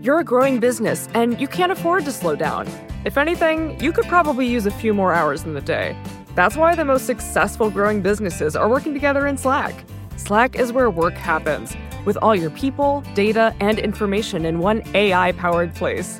You're 0.01 0.19
a 0.19 0.25
growing 0.25 0.59
business 0.59 1.07
and 1.13 1.39
you 1.39 1.47
can't 1.47 1.71
afford 1.71 2.03
to 2.05 2.11
slow 2.11 2.35
down. 2.35 2.67
If 3.05 3.17
anything, 3.17 3.79
you 3.79 3.93
could 3.93 4.05
probably 4.05 4.45
use 4.45 4.65
a 4.65 4.71
few 4.71 4.93
more 4.93 5.13
hours 5.13 5.43
in 5.43 5.53
the 5.53 5.61
day. 5.61 5.95
That's 6.35 6.57
why 6.57 6.75
the 6.75 6.83
most 6.83 7.05
successful 7.05 7.69
growing 7.69 8.01
businesses 8.01 8.53
are 8.53 8.67
working 8.67 8.93
together 8.93 9.27
in 9.27 9.37
Slack. 9.37 9.85
Slack 10.17 10.57
is 10.57 10.73
where 10.73 10.89
work 10.89 11.13
happens, 11.13 11.73
with 12.03 12.17
all 12.17 12.35
your 12.35 12.49
people, 12.49 13.01
data, 13.15 13.55
and 13.61 13.79
information 13.79 14.43
in 14.43 14.59
one 14.59 14.83
AI 14.93 15.31
powered 15.31 15.73
place. 15.73 16.19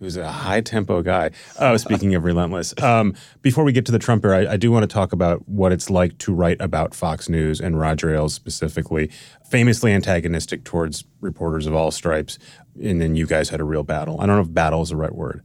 who's 0.00 0.16
a 0.16 0.30
high 0.30 0.62
tempo 0.62 1.02
guy. 1.02 1.30
Oh, 1.58 1.76
speaking 1.76 2.14
of 2.14 2.24
relentless. 2.24 2.74
Um, 2.82 3.14
before 3.42 3.64
we 3.64 3.72
get 3.72 3.86
to 3.86 3.92
the 3.92 3.98
Trump 3.98 4.24
era, 4.24 4.40
I, 4.40 4.52
I, 4.52 4.56
do 4.56 4.72
want 4.72 4.82
to 4.82 4.92
talk 4.92 5.12
about 5.12 5.46
what 5.46 5.72
it's 5.72 5.90
like 5.90 6.16
to 6.18 6.32
write 6.32 6.60
about 6.60 6.94
Fox 6.94 7.28
News 7.28 7.60
and 7.60 7.78
Roger 7.78 8.12
Ailes 8.14 8.32
specifically, 8.32 9.10
famously 9.50 9.92
antagonistic 9.92 10.64
towards 10.64 11.04
reporters 11.20 11.66
of 11.66 11.74
all 11.74 11.90
stripes. 11.90 12.38
And 12.82 13.00
then 13.00 13.14
you 13.14 13.26
guys 13.26 13.50
had 13.50 13.60
a 13.60 13.64
real 13.64 13.84
battle. 13.84 14.20
I 14.20 14.26
don't 14.26 14.36
know 14.36 14.42
if 14.42 14.52
battle 14.52 14.82
is 14.82 14.88
the 14.88 14.96
right 14.96 15.14
word. 15.14 15.42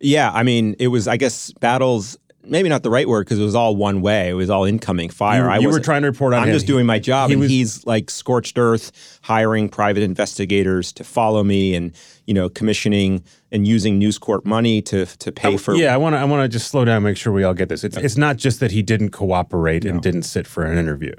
Yeah, 0.00 0.30
I 0.32 0.42
mean, 0.42 0.74
it 0.78 0.88
was, 0.88 1.06
I 1.06 1.16
guess, 1.16 1.52
battles 1.52 2.18
maybe 2.46 2.68
not 2.68 2.82
the 2.82 2.90
right 2.90 3.08
word 3.08 3.24
because 3.24 3.38
it 3.38 3.44
was 3.44 3.54
all 3.54 3.76
one 3.76 4.00
way. 4.00 4.28
It 4.30 4.34
was 4.34 4.50
all 4.50 4.64
incoming 4.64 5.10
fire. 5.10 5.44
You, 5.44 5.50
I 5.50 5.58
you 5.58 5.68
were 5.68 5.80
trying 5.80 6.02
to 6.02 6.08
report 6.08 6.34
on 6.34 6.42
I'm 6.42 6.48
him. 6.48 6.54
just 6.54 6.66
doing 6.66 6.86
my 6.86 6.98
job, 6.98 7.28
he 7.28 7.34
and 7.34 7.40
was, 7.40 7.50
he's 7.50 7.86
like 7.86 8.10
scorched 8.10 8.58
earth, 8.58 9.18
hiring 9.22 9.68
private 9.68 10.02
investigators 10.02 10.92
to 10.94 11.04
follow 11.04 11.42
me, 11.44 11.74
and 11.74 11.92
you 12.26 12.34
know, 12.34 12.48
commissioning 12.48 13.22
and 13.52 13.66
using 13.66 13.98
News 13.98 14.18
Corp 14.18 14.44
money 14.44 14.82
to 14.82 15.06
to 15.06 15.32
pay 15.32 15.54
I, 15.54 15.56
for. 15.56 15.74
Yeah, 15.74 15.94
I 15.94 15.96
want 15.96 16.14
to 16.14 16.18
I 16.18 16.24
want 16.24 16.42
to 16.42 16.48
just 16.48 16.68
slow 16.68 16.84
down, 16.84 17.02
make 17.02 17.16
sure 17.16 17.32
we 17.32 17.44
all 17.44 17.54
get 17.54 17.68
this. 17.68 17.84
It's 17.84 17.96
it's 17.96 18.16
not 18.16 18.36
just 18.36 18.60
that 18.60 18.70
he 18.70 18.82
didn't 18.82 19.10
cooperate 19.10 19.84
no. 19.84 19.90
and 19.90 20.02
didn't 20.02 20.22
sit 20.22 20.46
for 20.46 20.64
an 20.64 20.78
interview, 20.78 21.14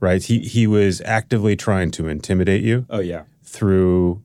right? 0.00 0.22
He 0.22 0.40
he 0.40 0.66
was 0.66 1.00
actively 1.02 1.56
trying 1.56 1.90
to 1.92 2.08
intimidate 2.08 2.62
you. 2.62 2.86
Oh 2.90 3.00
yeah, 3.00 3.24
through 3.42 4.22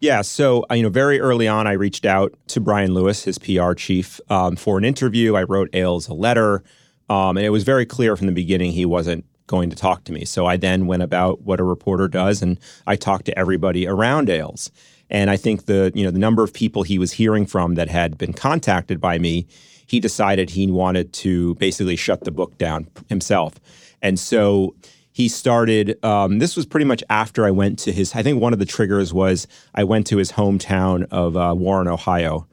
yeah, 0.00 0.22
so 0.22 0.64
uh, 0.70 0.74
you 0.74 0.82
know, 0.82 0.88
very 0.88 1.20
early 1.20 1.46
on, 1.46 1.66
I 1.66 1.72
reached 1.72 2.06
out 2.06 2.34
to 2.48 2.60
Brian 2.60 2.94
Lewis, 2.94 3.24
his 3.24 3.38
PR 3.38 3.74
chief, 3.74 4.18
um, 4.30 4.56
for 4.56 4.78
an 4.78 4.84
interview. 4.84 5.36
I 5.36 5.42
wrote 5.42 5.68
Ailes 5.74 6.08
a 6.08 6.14
letter, 6.14 6.64
um, 7.10 7.36
and 7.36 7.44
it 7.44 7.50
was 7.50 7.64
very 7.64 7.84
clear 7.84 8.16
from 8.16 8.26
the 8.26 8.32
beginning 8.32 8.72
he 8.72 8.86
wasn't 8.86 9.26
going 9.46 9.68
to 9.68 9.76
talk 9.76 10.04
to 10.04 10.12
me. 10.12 10.24
So 10.24 10.46
I 10.46 10.56
then 10.56 10.86
went 10.86 11.02
about 11.02 11.42
what 11.42 11.60
a 11.60 11.64
reporter 11.64 12.08
does, 12.08 12.40
and 12.40 12.58
I 12.86 12.96
talked 12.96 13.26
to 13.26 13.38
everybody 13.38 13.86
around 13.86 14.30
Ailes. 14.30 14.70
And 15.10 15.28
I 15.28 15.36
think 15.36 15.66
the 15.66 15.92
you 15.94 16.04
know 16.04 16.10
the 16.10 16.18
number 16.18 16.42
of 16.42 16.54
people 16.54 16.82
he 16.82 16.98
was 16.98 17.12
hearing 17.12 17.44
from 17.44 17.74
that 17.74 17.88
had 17.88 18.16
been 18.16 18.32
contacted 18.32 19.02
by 19.02 19.18
me, 19.18 19.46
he 19.86 20.00
decided 20.00 20.48
he 20.48 20.70
wanted 20.70 21.12
to 21.14 21.56
basically 21.56 21.96
shut 21.96 22.24
the 22.24 22.30
book 22.30 22.56
down 22.56 22.88
himself. 23.10 23.60
And 24.00 24.18
so 24.18 24.74
he 25.20 25.28
started 25.28 26.02
um, 26.02 26.38
this 26.38 26.56
was 26.56 26.64
pretty 26.64 26.86
much 26.86 27.04
after 27.10 27.44
i 27.44 27.50
went 27.50 27.78
to 27.78 27.92
his 27.92 28.14
i 28.14 28.22
think 28.22 28.40
one 28.40 28.54
of 28.54 28.58
the 28.58 28.64
triggers 28.64 29.12
was 29.12 29.46
i 29.74 29.84
went 29.84 30.06
to 30.06 30.16
his 30.16 30.32
hometown 30.32 31.06
of 31.10 31.36
uh, 31.36 31.54
warren 31.54 31.86
ohio 31.86 32.46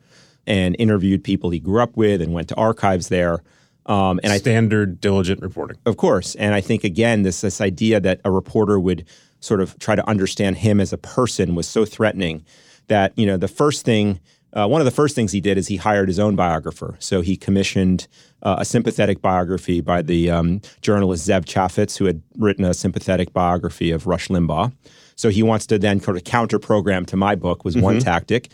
and 0.46 0.76
interviewed 0.78 1.24
people 1.24 1.50
he 1.50 1.60
grew 1.60 1.82
up 1.82 1.96
with 1.96 2.22
and 2.22 2.34
went 2.34 2.50
to 2.50 2.56
archives 2.56 3.08
there 3.08 3.42
um, 3.86 4.20
and 4.22 4.38
standard 4.42 4.96
I, 4.96 4.98
diligent 5.00 5.42
reporting. 5.42 5.78
Of 5.86 5.96
course 5.96 6.36
and 6.36 6.54
i 6.54 6.60
think 6.60 6.84
again 6.84 7.24
this 7.24 7.40
this 7.40 7.62
idea 7.62 8.02
that 8.02 8.20
a 8.26 8.32
reporter 8.32 8.78
would 8.78 9.06
sort 9.40 9.62
of 9.62 9.80
try 9.80 9.96
to 9.96 10.06
understand 10.06 10.58
him 10.58 10.82
as 10.82 10.92
a 10.92 10.98
person 10.98 11.56
was 11.56 11.70
so 11.70 11.86
threatening 11.86 12.44
that 12.88 13.18
you 13.18 13.26
know 13.26 13.38
the 13.38 13.48
first 13.48 13.86
thing 13.86 14.20
uh, 14.58 14.68
one 14.68 14.82
of 14.82 14.86
the 14.86 14.92
first 14.92 15.16
things 15.16 15.32
he 15.32 15.40
did 15.40 15.58
is 15.58 15.68
he 15.68 15.76
hired 15.76 16.08
his 16.08 16.18
own 16.18 16.36
biographer. 16.36 16.96
So 17.00 17.22
he 17.22 17.38
commissioned 17.38 18.08
uh, 18.42 18.56
a 18.60 18.66
sympathetic 18.66 19.22
biography 19.22 19.82
by 19.82 20.02
the 20.02 20.32
um, 20.32 20.62
journalist 20.82 21.28
Zev 21.28 21.46
Chafets, 21.46 21.98
who 21.98 22.06
had 22.06 22.22
written 22.38 22.66
a 22.66 22.74
sympathetic 22.74 23.34
biography 23.34 23.92
of 23.92 24.08
Rush 24.08 24.30
Limbaugh. 24.30 24.74
So 25.16 25.30
he 25.30 25.44
wants 25.44 25.68
to 25.68 25.78
then 25.78 26.00
sort 26.00 26.18
of 26.18 26.24
counter 26.24 26.58
program 26.58 27.06
to 27.08 27.16
my 27.16 27.36
book 27.36 27.64
was 27.64 27.76
mm-hmm. 27.76 27.84
one 27.84 28.00
tactic. 28.00 28.50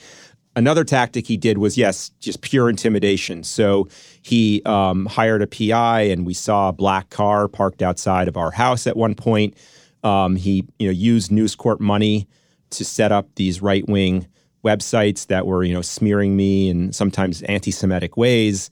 Another 0.56 0.84
tactic 0.84 1.26
he 1.26 1.38
did 1.38 1.58
was 1.58 1.78
yes, 1.78 2.10
just 2.20 2.42
pure 2.42 2.70
intimidation. 2.70 3.44
So 3.44 3.88
he 4.22 4.62
um, 4.66 5.06
hired 5.06 5.42
a 5.42 5.48
PI, 5.48 6.02
and 6.02 6.26
we 6.26 6.34
saw 6.34 6.70
a 6.70 6.74
black 6.74 7.10
car 7.10 7.48
parked 7.48 7.82
outside 7.82 8.28
of 8.28 8.38
our 8.38 8.52
house 8.52 8.88
at 8.88 8.98
one 8.98 9.16
point. 9.16 9.56
Um, 10.04 10.36
he 10.36 10.68
you 10.80 10.88
know 10.88 10.92
used 10.92 11.32
News 11.32 11.56
Corp 11.56 11.80
money 11.80 12.28
to 12.72 12.84
set 12.84 13.12
up 13.12 13.28
these 13.36 13.62
right 13.62 13.88
wing 13.88 14.28
websites 14.64 15.28
that 15.28 15.46
were 15.46 15.64
you 15.64 15.74
know 15.74 15.82
smearing 15.82 16.36
me 16.36 16.70
in 16.70 16.94
sometimes 16.94 17.42
anti-Semitic 17.44 18.18
ways, 18.18 18.70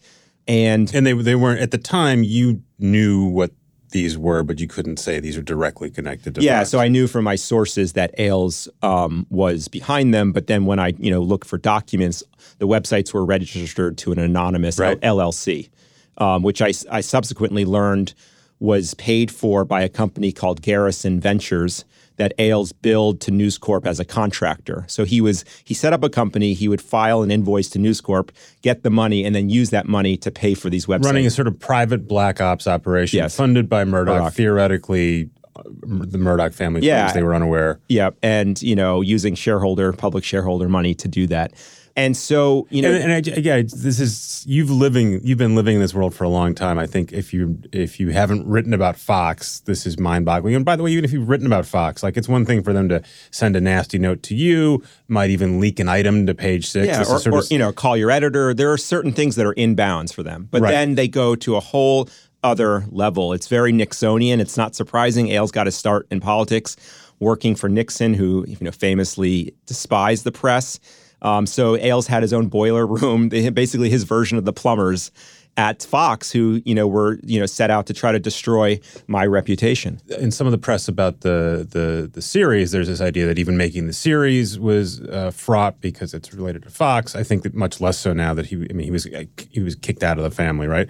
and 0.47 0.93
and 0.93 1.05
they 1.05 1.13
they 1.13 1.35
weren't 1.35 1.61
at 1.61 1.71
the 1.71 1.77
time. 1.77 2.23
You 2.23 2.61
knew 2.79 3.25
what 3.25 3.51
these 3.91 4.17
were, 4.17 4.43
but 4.43 4.59
you 4.59 4.67
couldn't 4.67 4.97
say 4.97 5.19
these 5.19 5.37
are 5.37 5.41
directly 5.41 5.89
connected 5.89 6.35
to. 6.35 6.41
Yeah, 6.41 6.63
so 6.63 6.79
I 6.79 6.87
knew 6.87 7.07
from 7.07 7.25
my 7.25 7.35
sources 7.35 7.93
that 7.93 8.13
Ailes 8.17 8.69
um, 8.81 9.27
was 9.29 9.67
behind 9.67 10.13
them, 10.13 10.31
but 10.31 10.47
then 10.47 10.65
when 10.65 10.79
I 10.79 10.93
you 10.97 11.11
know 11.11 11.21
looked 11.21 11.47
for 11.47 11.57
documents, 11.57 12.23
the 12.57 12.67
websites 12.67 13.13
were 13.13 13.25
registered 13.25 13.97
to 13.99 14.11
an 14.11 14.19
anonymous 14.19 14.79
right. 14.79 14.99
LLC, 15.01 15.69
um, 16.17 16.43
which 16.43 16.61
I, 16.61 16.71
I 16.89 17.01
subsequently 17.01 17.65
learned 17.65 18.13
was 18.59 18.93
paid 18.93 19.31
for 19.31 19.65
by 19.65 19.81
a 19.81 19.89
company 19.89 20.31
called 20.31 20.61
Garrison 20.61 21.19
Ventures 21.19 21.83
that 22.21 22.33
Ailes 22.37 22.71
billed 22.71 23.19
to 23.21 23.31
News 23.31 23.57
Corp 23.57 23.87
as 23.87 23.99
a 23.99 24.05
contractor. 24.05 24.85
So 24.87 25.05
he 25.05 25.21
was 25.21 25.43
he 25.63 25.73
set 25.73 25.91
up 25.91 26.03
a 26.03 26.09
company, 26.09 26.53
he 26.53 26.67
would 26.67 26.79
file 26.79 27.23
an 27.23 27.31
invoice 27.31 27.67
to 27.69 27.79
News 27.79 27.99
Corp, 27.99 28.31
get 28.61 28.83
the 28.83 28.91
money, 28.91 29.25
and 29.25 29.33
then 29.33 29.49
use 29.49 29.71
that 29.71 29.87
money 29.87 30.17
to 30.17 30.29
pay 30.29 30.53
for 30.53 30.69
these 30.69 30.85
websites. 30.85 31.05
Running 31.05 31.25
a 31.25 31.31
sort 31.31 31.47
of 31.47 31.57
private 31.57 32.07
black 32.07 32.39
ops 32.39 32.67
operation 32.67 33.17
yes. 33.17 33.35
funded 33.35 33.67
by 33.67 33.85
Murdoch, 33.85 34.19
Murdoch. 34.19 34.33
theoretically 34.33 35.31
uh, 35.55 35.63
the 35.81 36.19
Murdoch 36.19 36.53
family 36.53 36.81
yeah. 36.81 37.11
they 37.11 37.23
were 37.23 37.33
unaware. 37.33 37.79
Yeah, 37.89 38.11
and 38.21 38.61
you 38.61 38.75
know, 38.75 39.01
using 39.01 39.33
shareholder, 39.33 39.91
public 39.91 40.23
shareholder 40.23 40.69
money 40.69 40.93
to 40.93 41.07
do 41.07 41.25
that. 41.25 41.53
And 41.95 42.15
so, 42.15 42.67
you 42.69 42.81
know, 42.81 42.91
and, 42.91 43.11
and 43.11 43.27
I, 43.27 43.39
yeah, 43.39 43.61
this 43.61 43.99
is 43.99 44.43
you've 44.47 44.69
living 44.69 45.19
you've 45.23 45.37
been 45.37 45.55
living 45.55 45.75
in 45.75 45.81
this 45.81 45.93
world 45.93 46.13
for 46.13 46.23
a 46.23 46.29
long 46.29 46.55
time. 46.55 46.79
I 46.79 46.87
think 46.87 47.11
if 47.11 47.33
you 47.33 47.59
if 47.71 47.99
you 47.99 48.09
haven't 48.09 48.47
written 48.47 48.73
about 48.73 48.97
Fox, 48.97 49.59
this 49.61 49.85
is 49.85 49.99
mind 49.99 50.25
boggling. 50.25 50.55
And 50.55 50.63
by 50.63 50.75
the 50.75 50.83
way, 50.83 50.91
even 50.91 51.03
if 51.03 51.11
you've 51.11 51.27
written 51.27 51.47
about 51.47 51.65
Fox, 51.65 52.03
like 52.03 52.17
it's 52.17 52.29
one 52.29 52.45
thing 52.45 52.63
for 52.63 52.73
them 52.73 52.87
to 52.89 53.01
send 53.31 53.55
a 53.55 53.61
nasty 53.61 53.99
note 53.99 54.23
to 54.23 54.35
you, 54.35 54.83
might 55.07 55.29
even 55.29 55.59
leak 55.59 55.79
an 55.79 55.89
item 55.89 56.25
to 56.27 56.33
Page 56.33 56.67
Six. 56.67 56.87
Yeah, 56.87 57.03
or, 57.03 57.33
or 57.33 57.39
of, 57.39 57.51
you 57.51 57.59
know, 57.59 57.71
call 57.73 57.97
your 57.97 58.11
editor. 58.11 58.53
There 58.53 58.71
are 58.71 58.77
certain 58.77 59.11
things 59.11 59.35
that 59.35 59.45
are 59.45 59.53
in 59.53 59.75
bounds 59.75 60.11
for 60.11 60.23
them, 60.23 60.47
but 60.49 60.61
right. 60.61 60.71
then 60.71 60.95
they 60.95 61.07
go 61.07 61.35
to 61.35 61.55
a 61.55 61.59
whole 61.59 62.09
other 62.43 62.85
level. 62.89 63.33
It's 63.33 63.47
very 63.47 63.71
Nixonian. 63.71 64.39
It's 64.39 64.57
not 64.57 64.75
surprising. 64.75 65.29
Ailes 65.29 65.51
got 65.51 65.67
his 65.67 65.75
start 65.75 66.07
in 66.09 66.19
politics 66.19 66.75
working 67.19 67.55
for 67.55 67.69
Nixon, 67.69 68.13
who 68.13 68.43
you 68.47 68.57
know 68.59 68.71
famously 68.71 69.53
despised 69.65 70.25
the 70.25 70.31
press. 70.31 70.79
Um, 71.21 71.45
so 71.45 71.77
Ailes 71.77 72.07
had 72.07 72.23
his 72.23 72.33
own 72.33 72.47
boiler 72.47 72.85
room, 72.85 73.29
basically 73.53 73.89
his 73.89 74.03
version 74.03 74.37
of 74.37 74.45
the 74.45 74.53
plumbers 74.53 75.11
at 75.57 75.83
Fox, 75.83 76.31
who 76.31 76.61
you 76.65 76.73
know 76.73 76.87
were 76.87 77.19
you 77.23 77.39
know 77.39 77.45
set 77.45 77.69
out 77.69 77.85
to 77.87 77.93
try 77.93 78.11
to 78.11 78.19
destroy 78.19 78.79
my 79.07 79.25
reputation. 79.25 80.01
In 80.19 80.31
some 80.31 80.47
of 80.47 80.51
the 80.51 80.57
press 80.57 80.87
about 80.87 81.21
the 81.21 81.67
the 81.69 82.09
the 82.11 82.21
series, 82.21 82.71
there's 82.71 82.87
this 82.87 83.01
idea 83.01 83.25
that 83.27 83.37
even 83.37 83.57
making 83.57 83.87
the 83.87 83.93
series 83.93 84.59
was 84.59 85.01
uh, 85.01 85.31
fraught 85.31 85.81
because 85.81 86.13
it's 86.13 86.33
related 86.33 86.63
to 86.63 86.69
Fox. 86.69 87.15
I 87.15 87.23
think 87.23 87.43
that 87.43 87.53
much 87.53 87.81
less 87.81 87.97
so 87.97 88.13
now 88.13 88.33
that 88.33 88.47
he, 88.47 88.55
I 88.69 88.73
mean, 88.73 88.85
he 88.85 88.91
was 88.91 89.07
he 89.49 89.59
was 89.59 89.75
kicked 89.75 90.03
out 90.03 90.17
of 90.17 90.23
the 90.23 90.31
family, 90.31 90.67
right? 90.67 90.89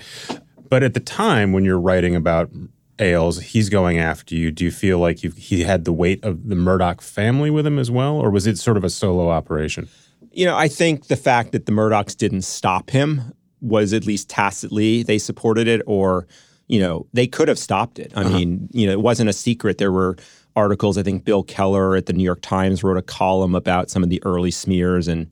But 0.69 0.83
at 0.83 0.93
the 0.93 0.99
time 0.99 1.51
when 1.51 1.65
you're 1.65 1.79
writing 1.79 2.15
about 2.15 2.49
Ailes, 2.99 3.41
he's 3.41 3.67
going 3.67 3.97
after 3.97 4.35
you. 4.35 4.51
Do 4.51 4.63
you 4.63 4.71
feel 4.71 4.99
like 4.99 5.19
he 5.19 5.63
had 5.63 5.85
the 5.85 5.91
weight 5.91 6.23
of 6.23 6.47
the 6.47 6.55
Murdoch 6.55 7.01
family 7.01 7.49
with 7.49 7.65
him 7.65 7.79
as 7.79 7.89
well, 7.89 8.15
or 8.15 8.29
was 8.29 8.45
it 8.45 8.57
sort 8.57 8.77
of 8.77 8.83
a 8.83 8.89
solo 8.89 9.29
operation? 9.29 9.89
You 10.31 10.45
know, 10.45 10.55
I 10.55 10.67
think 10.67 11.07
the 11.07 11.15
fact 11.15 11.51
that 11.51 11.65
the 11.65 11.71
Murdochs 11.71 12.15
didn't 12.15 12.43
stop 12.43 12.89
him 12.89 13.33
was 13.59 13.93
at 13.93 14.05
least 14.05 14.29
tacitly 14.29 15.03
they 15.03 15.17
supported 15.17 15.67
it, 15.67 15.81
or 15.85 16.27
you 16.67 16.79
know, 16.79 17.05
they 17.13 17.27
could 17.27 17.47
have 17.47 17.59
stopped 17.59 17.99
it. 17.99 18.13
I 18.15 18.21
uh-huh. 18.21 18.29
mean, 18.29 18.69
you 18.71 18.87
know, 18.87 18.93
it 18.93 19.01
wasn't 19.01 19.29
a 19.29 19.33
secret. 19.33 19.77
There 19.77 19.91
were 19.91 20.15
articles. 20.55 20.97
I 20.97 21.03
think 21.03 21.25
Bill 21.25 21.43
Keller 21.43 21.95
at 21.95 22.05
the 22.05 22.13
New 22.13 22.23
York 22.23 22.41
Times 22.41 22.83
wrote 22.83 22.97
a 22.97 23.01
column 23.01 23.55
about 23.55 23.89
some 23.89 24.03
of 24.03 24.09
the 24.09 24.23
early 24.23 24.51
smears, 24.51 25.07
and 25.07 25.29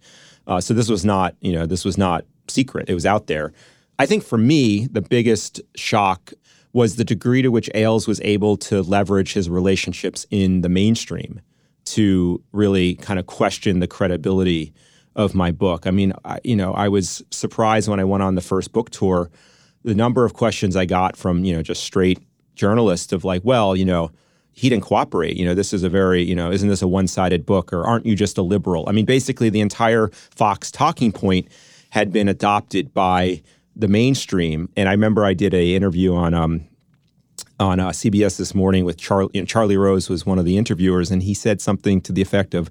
uh, 0.47 0.59
so 0.61 0.73
this 0.73 0.89
was 0.89 1.05
not, 1.05 1.35
you 1.41 1.53
know, 1.53 1.65
this 1.65 1.85
was 1.85 1.97
not 1.97 2.25
secret. 2.47 2.89
It 2.89 2.93
was 2.93 3.05
out 3.05 3.27
there. 3.27 3.53
I 3.99 4.05
think 4.05 4.23
for 4.23 4.37
me, 4.37 4.87
the 4.87 5.01
biggest 5.01 5.61
shock 5.75 6.33
was 6.73 6.95
the 6.95 7.03
degree 7.03 7.41
to 7.41 7.49
which 7.49 7.69
Ailes 7.73 8.07
was 8.07 8.21
able 8.21 8.55
to 8.57 8.81
leverage 8.81 9.33
his 9.33 9.49
relationships 9.49 10.25
in 10.29 10.61
the 10.61 10.69
mainstream 10.69 11.41
to 11.85 12.41
really 12.51 12.95
kind 12.95 13.19
of 13.19 13.25
question 13.25 13.79
the 13.79 13.87
credibility 13.87 14.73
of 15.15 15.35
my 15.35 15.51
book. 15.51 15.87
I 15.87 15.91
mean, 15.91 16.13
I, 16.25 16.39
you 16.43 16.55
know, 16.55 16.73
I 16.73 16.87
was 16.87 17.23
surprised 17.31 17.89
when 17.89 17.99
I 17.99 18.03
went 18.03 18.23
on 18.23 18.35
the 18.35 18.41
first 18.41 18.71
book 18.71 18.89
tour, 18.89 19.29
the 19.83 19.95
number 19.95 20.25
of 20.25 20.33
questions 20.33 20.75
I 20.75 20.85
got 20.85 21.15
from, 21.17 21.43
you 21.43 21.53
know, 21.53 21.61
just 21.61 21.83
straight 21.83 22.19
journalists 22.55 23.11
of 23.13 23.23
like, 23.23 23.43
well, 23.43 23.75
you 23.75 23.85
know, 23.85 24.11
he 24.51 24.69
didn't 24.69 24.83
cooperate. 24.83 25.37
You 25.37 25.45
know, 25.45 25.53
this 25.53 25.73
is 25.73 25.83
a 25.83 25.89
very, 25.89 26.21
you 26.21 26.35
know, 26.35 26.51
isn't 26.51 26.67
this 26.67 26.81
a 26.81 26.87
one-sided 26.87 27.45
book 27.45 27.71
or 27.71 27.85
aren't 27.85 28.05
you 28.05 28.15
just 28.15 28.37
a 28.37 28.41
liberal? 28.41 28.85
I 28.87 28.91
mean, 28.91 29.05
basically 29.05 29.49
the 29.49 29.61
entire 29.61 30.09
Fox 30.09 30.69
talking 30.69 31.11
point 31.11 31.47
had 31.91 32.11
been 32.11 32.27
adopted 32.27 32.93
by 32.93 33.41
the 33.75 33.87
mainstream. 33.87 34.69
And 34.75 34.89
I 34.89 34.91
remember 34.91 35.25
I 35.25 35.33
did 35.33 35.53
a 35.53 35.75
interview 35.75 36.13
on 36.13 36.33
um, 36.33 36.67
on 37.59 37.79
uh, 37.79 37.89
CBS 37.89 38.37
this 38.37 38.55
morning 38.55 38.85
with 38.85 38.97
Charlie. 38.97 39.31
You 39.33 39.41
know, 39.41 39.45
Charlie 39.45 39.77
Rose 39.77 40.09
was 40.09 40.25
one 40.25 40.39
of 40.39 40.45
the 40.45 40.57
interviewers, 40.57 41.11
and 41.11 41.23
he 41.23 41.33
said 41.33 41.61
something 41.61 42.01
to 42.01 42.11
the 42.11 42.21
effect 42.21 42.53
of, 42.53 42.69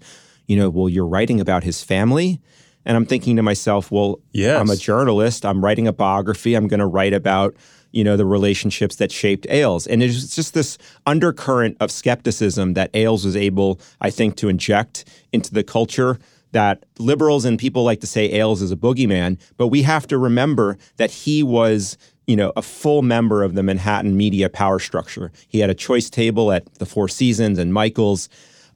you 0.48 0.56
know, 0.56 0.68
well, 0.68 0.88
you're 0.88 1.06
writing 1.06 1.40
about 1.40 1.62
his 1.62 1.84
family. 1.84 2.40
And 2.84 2.96
I'm 2.96 3.06
thinking 3.06 3.37
to 3.37 3.42
myself, 3.42 3.92
well, 3.92 4.18
yes. 4.32 4.58
I'm 4.58 4.70
a 4.70 4.76
journalist. 4.76 5.44
I'm 5.44 5.62
writing 5.62 5.87
a 5.87 5.92
biography. 5.92 6.54
I'm 6.54 6.66
going 6.66 6.80
to 6.80 6.87
write 6.87 7.12
about, 7.12 7.54
you 7.92 8.02
know, 8.02 8.16
the 8.16 8.24
relationships 8.24 8.96
that 8.96 9.12
shaped 9.12 9.46
Ailes. 9.50 9.87
And 9.87 10.02
it's 10.02 10.34
just 10.34 10.54
this 10.54 10.78
undercurrent 11.06 11.76
of 11.80 11.90
skepticism 11.90 12.74
that 12.74 12.90
Ailes 12.94 13.24
was 13.24 13.37
able, 13.37 13.78
I 14.00 14.11
think, 14.11 14.37
to 14.37 14.48
inject 14.48 15.04
into 15.32 15.52
the 15.52 15.62
culture 15.62 16.18
that 16.52 16.87
liberals 16.98 17.44
and 17.44 17.58
people 17.58 17.84
like 17.84 18.00
to 18.00 18.06
say 18.06 18.32
Ailes 18.32 18.62
is 18.62 18.72
a 18.72 18.76
boogeyman, 18.76 19.38
but 19.58 19.68
we 19.68 19.82
have 19.82 20.06
to 20.06 20.16
remember 20.16 20.78
that 20.96 21.11
he 21.11 21.42
was 21.42 21.98
you 22.28 22.37
know, 22.37 22.52
a 22.56 22.62
full 22.62 23.00
member 23.00 23.42
of 23.42 23.54
the 23.54 23.62
Manhattan 23.62 24.14
media 24.14 24.50
power 24.50 24.78
structure. 24.78 25.32
He 25.48 25.61
had 25.61 25.70
a 25.70 25.74
choice 25.74 26.11
table 26.11 26.52
at 26.52 26.72
the 26.74 26.84
Four 26.84 27.08
Seasons 27.08 27.58
and 27.58 27.72
Michael's. 27.72 28.28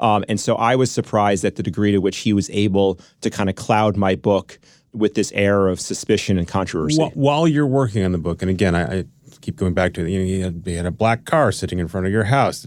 Um, 0.03 0.25
and 0.29 0.38
so 0.38 0.57
I 0.57 0.77
was 0.77 0.91
surprised 0.91 1.45
at 1.45 1.57
the 1.57 1.62
degree 1.62 1.93
to 1.93 1.99
which 1.99 2.19
he 2.19 2.33
was 2.33 2.51
able 2.51 2.99
to 3.21 3.31
kind 3.31 3.49
of 3.49 3.57
cloud 3.57 3.97
my 3.97 4.17
book 4.17 4.59
with 4.93 5.15
this 5.15 5.33
air 5.33 5.69
of 5.69 5.81
suspicion 5.81 6.38
and 6.38 6.47
controversy. 6.47 7.03
While 7.15 7.49
you're 7.49 7.67
working 7.67 8.05
on 8.05 8.12
the 8.12 8.19
book, 8.19 8.43
and 8.43 8.51
again, 8.51 8.75
I, 8.75 8.99
I 8.99 9.05
keep 9.41 9.57
going 9.57 9.75
back 9.75 9.95
to 9.95 10.09
you 10.09 10.19
know, 10.19 10.25
he 10.25 10.41
had, 10.41 10.62
he 10.65 10.75
had, 10.75 10.87
a 10.87 10.91
black 10.91 11.25
car 11.25 11.51
sitting 11.51 11.79
in 11.79 11.88
front 11.88 12.07
of 12.07 12.12
your 12.12 12.25
house, 12.25 12.67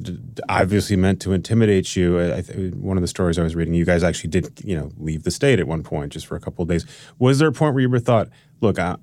obviously 0.49 0.95
meant 0.95 1.21
to 1.21 1.33
intimidate 1.33 1.95
you. 1.95 2.19
I, 2.19 2.41
one 2.41 2.97
of 2.97 3.01
the 3.01 3.07
stories 3.07 3.37
I 3.37 3.43
was 3.43 3.55
reading, 3.55 3.73
you 3.73 3.85
guys 3.85 4.03
actually 4.03 4.29
did 4.29 4.51
you 4.63 4.75
know 4.75 4.91
leave 4.97 5.23
the 5.23 5.31
state 5.31 5.59
at 5.59 5.67
one 5.67 5.83
point 5.83 6.13
just 6.13 6.25
for 6.25 6.35
a 6.35 6.39
couple 6.39 6.63
of 6.63 6.69
days. 6.69 6.85
Was 7.19 7.39
there 7.39 7.49
a 7.49 7.51
point 7.51 7.73
where 7.73 7.81
you 7.81 7.87
ever 7.87 7.99
thought, 7.99 8.29
look, 8.61 8.79
I, 8.79 8.95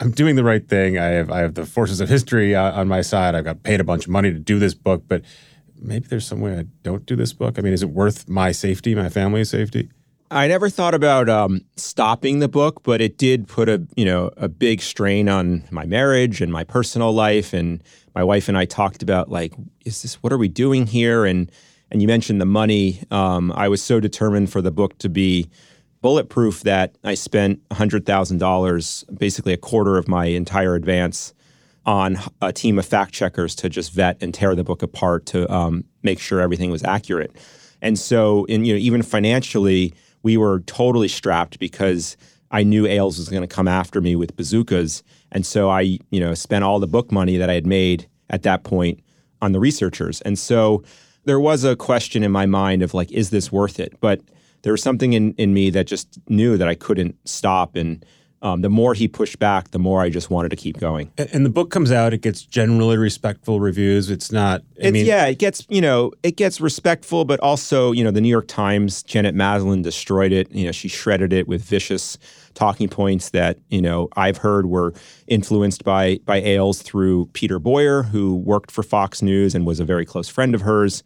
I'm 0.00 0.12
doing 0.12 0.36
the 0.36 0.44
right 0.44 0.66
thing. 0.66 0.96
I 0.96 1.06
have 1.06 1.30
I 1.30 1.40
have 1.40 1.54
the 1.54 1.66
forces 1.66 2.00
of 2.00 2.08
history 2.08 2.54
uh, 2.54 2.72
on 2.72 2.88
my 2.88 3.02
side. 3.02 3.34
I've 3.34 3.44
got 3.44 3.62
paid 3.62 3.80
a 3.80 3.84
bunch 3.84 4.04
of 4.04 4.10
money 4.10 4.32
to 4.32 4.38
do 4.38 4.58
this 4.58 4.74
book, 4.74 5.04
but 5.06 5.22
maybe 5.80 6.06
there's 6.08 6.26
some 6.26 6.40
way 6.40 6.58
I 6.58 6.64
don't 6.82 7.06
do 7.06 7.16
this 7.16 7.32
book. 7.32 7.58
I 7.58 7.62
mean, 7.62 7.72
is 7.72 7.82
it 7.82 7.90
worth 7.90 8.28
my 8.28 8.52
safety, 8.52 8.94
my 8.94 9.08
family's 9.08 9.50
safety? 9.50 9.90
I 10.32 10.46
never 10.46 10.68
thought 10.68 10.94
about 10.94 11.28
um, 11.28 11.62
stopping 11.76 12.38
the 12.38 12.48
book, 12.48 12.84
but 12.84 13.00
it 13.00 13.18
did 13.18 13.48
put 13.48 13.68
a 13.68 13.84
you 13.96 14.04
know 14.04 14.30
a 14.36 14.48
big 14.48 14.80
strain 14.80 15.28
on 15.28 15.64
my 15.70 15.86
marriage 15.86 16.40
and 16.40 16.52
my 16.52 16.62
personal 16.62 17.12
life. 17.12 17.52
And 17.52 17.82
my 18.14 18.22
wife 18.22 18.48
and 18.48 18.56
I 18.56 18.64
talked 18.64 19.02
about 19.02 19.28
like, 19.28 19.54
is 19.84 20.02
this 20.02 20.14
what 20.22 20.32
are 20.32 20.38
we 20.38 20.48
doing 20.48 20.86
here? 20.86 21.24
And 21.24 21.50
and 21.90 22.00
you 22.00 22.06
mentioned 22.06 22.40
the 22.40 22.46
money. 22.46 23.02
Um, 23.10 23.50
I 23.52 23.68
was 23.68 23.82
so 23.82 23.98
determined 23.98 24.52
for 24.52 24.62
the 24.62 24.70
book 24.70 24.98
to 24.98 25.08
be 25.08 25.50
bulletproof 26.00 26.62
that 26.62 26.96
I 27.02 27.14
spent 27.14 27.60
hundred 27.72 28.06
thousand 28.06 28.38
dollars, 28.38 29.04
basically 29.12 29.52
a 29.52 29.58
quarter 29.58 29.96
of 29.96 30.06
my 30.06 30.26
entire 30.26 30.76
advance, 30.76 31.34
on 31.86 32.18
a 32.40 32.52
team 32.52 32.78
of 32.78 32.86
fact 32.86 33.12
checkers 33.12 33.54
to 33.56 33.68
just 33.68 33.92
vet 33.92 34.22
and 34.22 34.34
tear 34.34 34.54
the 34.54 34.64
book 34.64 34.82
apart 34.82 35.26
to 35.26 35.50
um, 35.52 35.84
make 36.02 36.20
sure 36.20 36.40
everything 36.40 36.70
was 36.70 36.84
accurate. 36.84 37.34
And 37.82 37.98
so, 37.98 38.44
in 38.44 38.64
you 38.64 38.74
know, 38.74 38.78
even 38.78 39.02
financially 39.02 39.94
we 40.22 40.36
were 40.36 40.60
totally 40.60 41.08
strapped 41.08 41.58
because 41.58 42.16
I 42.50 42.62
knew 42.62 42.86
Ailes 42.86 43.18
was 43.18 43.28
going 43.28 43.42
to 43.42 43.54
come 43.54 43.68
after 43.68 44.00
me 44.00 44.16
with 44.16 44.36
bazookas. 44.36 45.02
And 45.32 45.46
so 45.46 45.70
I, 45.70 45.98
you 46.10 46.20
know, 46.20 46.34
spent 46.34 46.64
all 46.64 46.80
the 46.80 46.86
book 46.86 47.12
money 47.12 47.36
that 47.36 47.48
I 47.48 47.54
had 47.54 47.66
made 47.66 48.08
at 48.28 48.42
that 48.42 48.64
point 48.64 49.00
on 49.40 49.52
the 49.52 49.60
researchers. 49.60 50.20
And 50.22 50.38
so 50.38 50.82
there 51.24 51.40
was 51.40 51.64
a 51.64 51.76
question 51.76 52.22
in 52.22 52.32
my 52.32 52.46
mind 52.46 52.82
of 52.82 52.92
like, 52.92 53.10
is 53.12 53.30
this 53.30 53.52
worth 53.52 53.78
it? 53.78 53.94
But 54.00 54.20
there 54.62 54.72
was 54.72 54.82
something 54.82 55.12
in, 55.12 55.32
in 55.34 55.54
me 55.54 55.70
that 55.70 55.86
just 55.86 56.18
knew 56.28 56.56
that 56.56 56.68
I 56.68 56.74
couldn't 56.74 57.16
stop. 57.26 57.76
And 57.76 58.04
um, 58.42 58.62
the 58.62 58.70
more 58.70 58.94
he 58.94 59.06
pushed 59.06 59.38
back, 59.38 59.70
the 59.70 59.78
more 59.78 60.00
I 60.00 60.08
just 60.08 60.30
wanted 60.30 60.48
to 60.48 60.56
keep 60.56 60.78
going. 60.78 61.12
And 61.18 61.44
the 61.44 61.50
book 61.50 61.70
comes 61.70 61.92
out; 61.92 62.14
it 62.14 62.22
gets 62.22 62.42
generally 62.42 62.96
respectful 62.96 63.60
reviews. 63.60 64.08
It's 64.08 64.32
not. 64.32 64.62
I 64.82 64.86
it's, 64.86 64.92
mean, 64.92 65.06
yeah, 65.06 65.26
it 65.26 65.38
gets 65.38 65.66
you 65.68 65.82
know 65.82 66.12
it 66.22 66.36
gets 66.36 66.58
respectful, 66.58 67.26
but 67.26 67.38
also 67.40 67.92
you 67.92 68.02
know 68.02 68.10
the 68.10 68.20
New 68.20 68.30
York 68.30 68.48
Times, 68.48 69.02
Janet 69.02 69.34
Maslin 69.34 69.82
destroyed 69.82 70.32
it. 70.32 70.50
You 70.52 70.64
know 70.64 70.72
she 70.72 70.88
shredded 70.88 71.34
it 71.34 71.48
with 71.48 71.62
vicious 71.62 72.16
talking 72.54 72.88
points 72.88 73.30
that 73.30 73.58
you 73.68 73.82
know 73.82 74.08
I've 74.16 74.38
heard 74.38 74.66
were 74.66 74.94
influenced 75.26 75.84
by 75.84 76.20
by 76.24 76.38
Ailes 76.38 76.80
through 76.80 77.26
Peter 77.34 77.58
Boyer, 77.58 78.04
who 78.04 78.36
worked 78.36 78.70
for 78.70 78.82
Fox 78.82 79.20
News 79.20 79.54
and 79.54 79.66
was 79.66 79.80
a 79.80 79.84
very 79.84 80.06
close 80.06 80.30
friend 80.30 80.54
of 80.54 80.62
hers. 80.62 81.02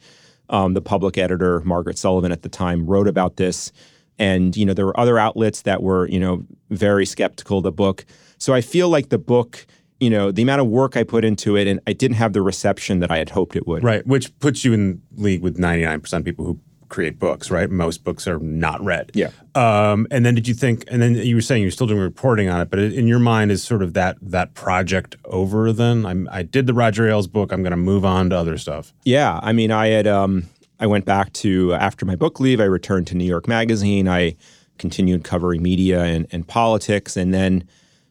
Um, 0.50 0.74
the 0.74 0.82
public 0.82 1.18
editor 1.18 1.62
Margaret 1.64 1.98
Sullivan 1.98 2.30
at 2.30 2.42
the 2.42 2.48
time 2.50 2.86
wrote 2.86 3.08
about 3.08 3.36
this 3.36 3.72
and 4.18 4.56
you 4.56 4.64
know 4.64 4.74
there 4.74 4.86
were 4.86 4.98
other 4.98 5.18
outlets 5.18 5.62
that 5.62 5.82
were 5.82 6.08
you 6.08 6.20
know 6.20 6.44
very 6.70 7.06
skeptical 7.06 7.58
of 7.58 7.64
the 7.64 7.72
book. 7.72 8.04
So 8.38 8.52
i 8.52 8.60
feel 8.60 8.88
like 8.88 9.08
the 9.08 9.18
book 9.18 9.66
you 10.00 10.10
know 10.10 10.30
the 10.30 10.42
amount 10.42 10.60
of 10.60 10.66
work 10.66 10.96
i 10.96 11.02
put 11.02 11.24
into 11.24 11.56
it 11.56 11.66
and 11.66 11.80
i 11.86 11.92
didn't 11.92 12.16
have 12.16 12.32
the 12.32 12.42
reception 12.42 13.00
that 13.00 13.10
i 13.10 13.16
had 13.16 13.30
hoped 13.30 13.56
it 13.56 13.66
would. 13.66 13.82
Right 13.82 14.06
which 14.06 14.36
puts 14.38 14.64
you 14.64 14.72
in 14.72 15.02
league 15.16 15.42
with 15.42 15.56
99% 15.56 16.12
of 16.12 16.24
people 16.24 16.44
who 16.44 16.60
create 16.90 17.18
books 17.18 17.50
right? 17.50 17.70
Most 17.70 18.04
books 18.04 18.28
are 18.28 18.38
not 18.38 18.80
read. 18.84 19.10
Yeah. 19.14 19.30
Um, 19.54 20.06
and 20.10 20.24
then 20.24 20.34
did 20.34 20.46
you 20.46 20.54
think 20.54 20.84
and 20.88 21.00
then 21.00 21.14
you 21.14 21.34
were 21.34 21.40
saying 21.40 21.62
you're 21.62 21.70
still 21.70 21.86
doing 21.86 22.00
reporting 22.00 22.48
on 22.48 22.60
it 22.60 22.70
but 22.70 22.78
in 22.78 23.08
your 23.08 23.18
mind 23.18 23.50
is 23.50 23.62
sort 23.62 23.82
of 23.82 23.94
that 23.94 24.16
that 24.20 24.54
project 24.54 25.16
over 25.24 25.72
then? 25.72 26.04
I'm, 26.04 26.28
i 26.30 26.42
did 26.42 26.66
the 26.66 26.74
roger 26.74 27.08
ailes 27.08 27.26
book 27.26 27.52
i'm 27.52 27.62
going 27.62 27.70
to 27.70 27.76
move 27.76 28.04
on 28.04 28.30
to 28.30 28.36
other 28.36 28.58
stuff. 28.58 28.92
Yeah 29.04 29.40
i 29.42 29.52
mean 29.52 29.70
i 29.70 29.86
had 29.88 30.06
um, 30.06 30.44
I 30.80 30.86
went 30.86 31.04
back 31.04 31.32
to, 31.34 31.74
after 31.74 32.04
my 32.04 32.16
book 32.16 32.40
leave, 32.40 32.60
I 32.60 32.64
returned 32.64 33.06
to 33.08 33.14
New 33.14 33.24
York 33.24 33.48
Magazine. 33.48 34.08
I 34.08 34.36
continued 34.78 35.24
covering 35.24 35.62
media 35.62 36.02
and, 36.02 36.26
and 36.32 36.46
politics. 36.46 37.16
And 37.16 37.32
then, 37.32 37.64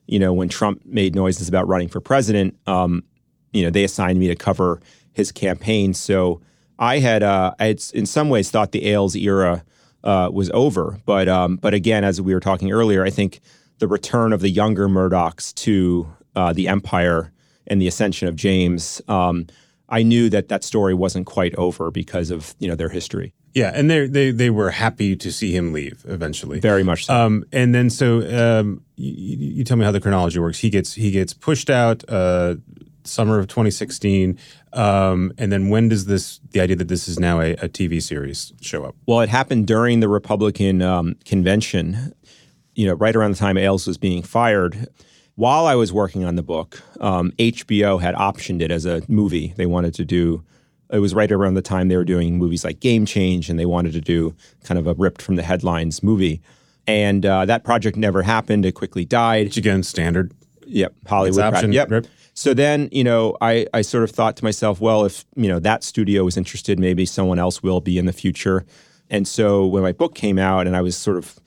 you 0.07 0.19
know, 0.19 0.33
when 0.33 0.49
Trump 0.49 0.85
made 0.85 1.13
noises 1.15 1.49
about 1.49 1.67
running 1.67 1.89
for 1.89 1.99
president, 1.99 2.57
um, 2.67 3.03
you 3.51 3.63
know, 3.63 3.69
they 3.69 3.83
assigned 3.83 4.19
me 4.19 4.27
to 4.27 4.35
cover 4.35 4.79
his 5.11 5.31
campaign. 5.31 5.93
So 5.93 6.41
I 6.79 6.99
had, 6.99 7.21
uh, 7.21 7.53
I 7.59 7.65
had 7.65 7.83
in 7.93 8.05
some 8.05 8.29
ways 8.29 8.49
thought 8.49 8.71
the 8.71 8.85
Ailes 8.87 9.15
era 9.15 9.63
uh, 10.03 10.29
was 10.31 10.49
over. 10.51 10.99
But 11.05 11.27
um, 11.27 11.57
but 11.57 11.73
again, 11.73 12.03
as 12.03 12.21
we 12.21 12.33
were 12.33 12.39
talking 12.39 12.71
earlier, 12.71 13.03
I 13.03 13.09
think 13.09 13.39
the 13.79 13.87
return 13.87 14.33
of 14.33 14.41
the 14.41 14.49
younger 14.49 14.87
Murdochs 14.87 15.53
to 15.55 16.07
uh, 16.35 16.53
the 16.53 16.67
empire 16.67 17.31
and 17.67 17.81
the 17.81 17.87
ascension 17.87 18.27
of 18.27 18.35
James. 18.35 19.01
Um, 19.07 19.47
I 19.89 20.03
knew 20.03 20.29
that 20.29 20.47
that 20.49 20.63
story 20.63 20.93
wasn't 20.93 21.25
quite 21.25 21.53
over 21.55 21.91
because 21.91 22.31
of 22.31 22.55
you 22.59 22.67
know 22.67 22.75
their 22.75 22.89
history. 22.89 23.33
Yeah, 23.53 23.71
and 23.75 23.89
they 23.89 24.07
they 24.07 24.31
they 24.31 24.49
were 24.49 24.71
happy 24.71 25.15
to 25.15 25.31
see 25.31 25.55
him 25.55 25.73
leave 25.73 26.03
eventually. 26.07 26.59
Very 26.59 26.83
much 26.83 27.05
so. 27.05 27.13
Um, 27.13 27.45
and 27.51 27.75
then 27.75 27.89
so 27.89 28.21
um, 28.37 28.81
you, 28.95 29.37
you 29.37 29.63
tell 29.63 29.77
me 29.77 29.85
how 29.85 29.91
the 29.91 30.01
chronology 30.01 30.39
works. 30.39 30.59
He 30.59 30.69
gets 30.69 30.93
he 30.93 31.11
gets 31.11 31.33
pushed 31.33 31.69
out 31.69 32.03
uh, 32.09 32.55
summer 33.03 33.37
of 33.37 33.47
2016, 33.47 34.39
um, 34.73 35.33
and 35.37 35.51
then 35.51 35.69
when 35.69 35.89
does 35.89 36.05
this 36.05 36.39
the 36.51 36.61
idea 36.61 36.75
that 36.77 36.87
this 36.87 37.07
is 37.07 37.19
now 37.19 37.41
a, 37.41 37.51
a 37.53 37.69
TV 37.69 38.01
series 38.01 38.53
show 38.61 38.85
up? 38.85 38.95
Well, 39.05 39.21
it 39.21 39.29
happened 39.29 39.67
during 39.67 39.99
the 39.99 40.09
Republican 40.09 40.81
um, 40.81 41.15
convention. 41.25 42.13
You 42.75 42.87
know, 42.87 42.95
right 42.95 43.15
around 43.15 43.31
the 43.31 43.37
time 43.37 43.57
Ailes 43.57 43.85
was 43.85 43.99
being 43.99 44.23
fired. 44.23 44.87
While 45.35 45.65
I 45.65 45.75
was 45.75 45.91
working 45.91 46.23
on 46.23 46.35
the 46.35 46.43
book, 46.43 46.81
um, 46.99 47.31
HBO 47.39 47.99
had 47.99 48.13
optioned 48.15 48.61
it 48.61 48.69
as 48.71 48.85
a 48.85 49.01
movie. 49.07 49.53
They 49.57 49.65
wanted 49.65 49.93
to 49.95 50.05
do. 50.05 50.43
It 50.91 50.99
was 50.99 51.15
right 51.15 51.31
around 51.31 51.55
the 51.55 51.61
time 51.63 51.87
they 51.87 51.97
were 51.97 52.03
doing 52.03 52.37
movies 52.37 52.63
like 52.63 52.79
Game 52.79 53.05
Change, 53.05 53.49
and 53.49 53.57
they 53.59 53.65
wanted 53.65 53.93
to 53.93 54.01
do 54.01 54.35
kind 54.63 54.77
of 54.77 54.85
a 54.85 54.93
ripped 54.93 55.21
from 55.23 55.35
the 55.35 55.41
headlines 55.41 56.03
movie. 56.03 56.39
And 56.85 57.25
uh, 57.25 57.45
that 57.45 57.63
project 57.63 57.97
never 57.97 58.21
happened. 58.21 58.65
It 58.65 58.73
quickly 58.73 59.05
died. 59.05 59.47
Which 59.47 59.57
again, 59.57 59.81
standard. 59.81 60.33
Yep, 60.67 60.93
Hollywood. 61.07 61.39
Option, 61.41 61.71
Yep. 61.73 61.89
rip. 61.91 62.07
So 62.35 62.53
then, 62.53 62.89
you 62.91 63.03
know, 63.03 63.37
I, 63.41 63.67
I 63.73 63.81
sort 63.81 64.03
of 64.03 64.11
thought 64.11 64.35
to 64.37 64.43
myself, 64.43 64.81
well, 64.81 65.05
if, 65.05 65.23
you 65.35 65.47
know, 65.47 65.59
that 65.59 65.83
studio 65.83 66.23
was 66.23 66.35
interested, 66.35 66.79
maybe 66.79 67.05
someone 67.05 67.37
else 67.39 67.61
will 67.61 67.79
be 67.79 67.97
in 67.97 68.05
the 68.05 68.13
future. 68.13 68.65
And 69.09 69.27
so 69.27 69.65
when 69.67 69.83
my 69.83 69.91
book 69.91 70.15
came 70.15 70.39
out 70.39 70.65
and 70.65 70.75
I 70.75 70.81
was 70.81 70.97
sort 70.97 71.17
of 71.17 71.39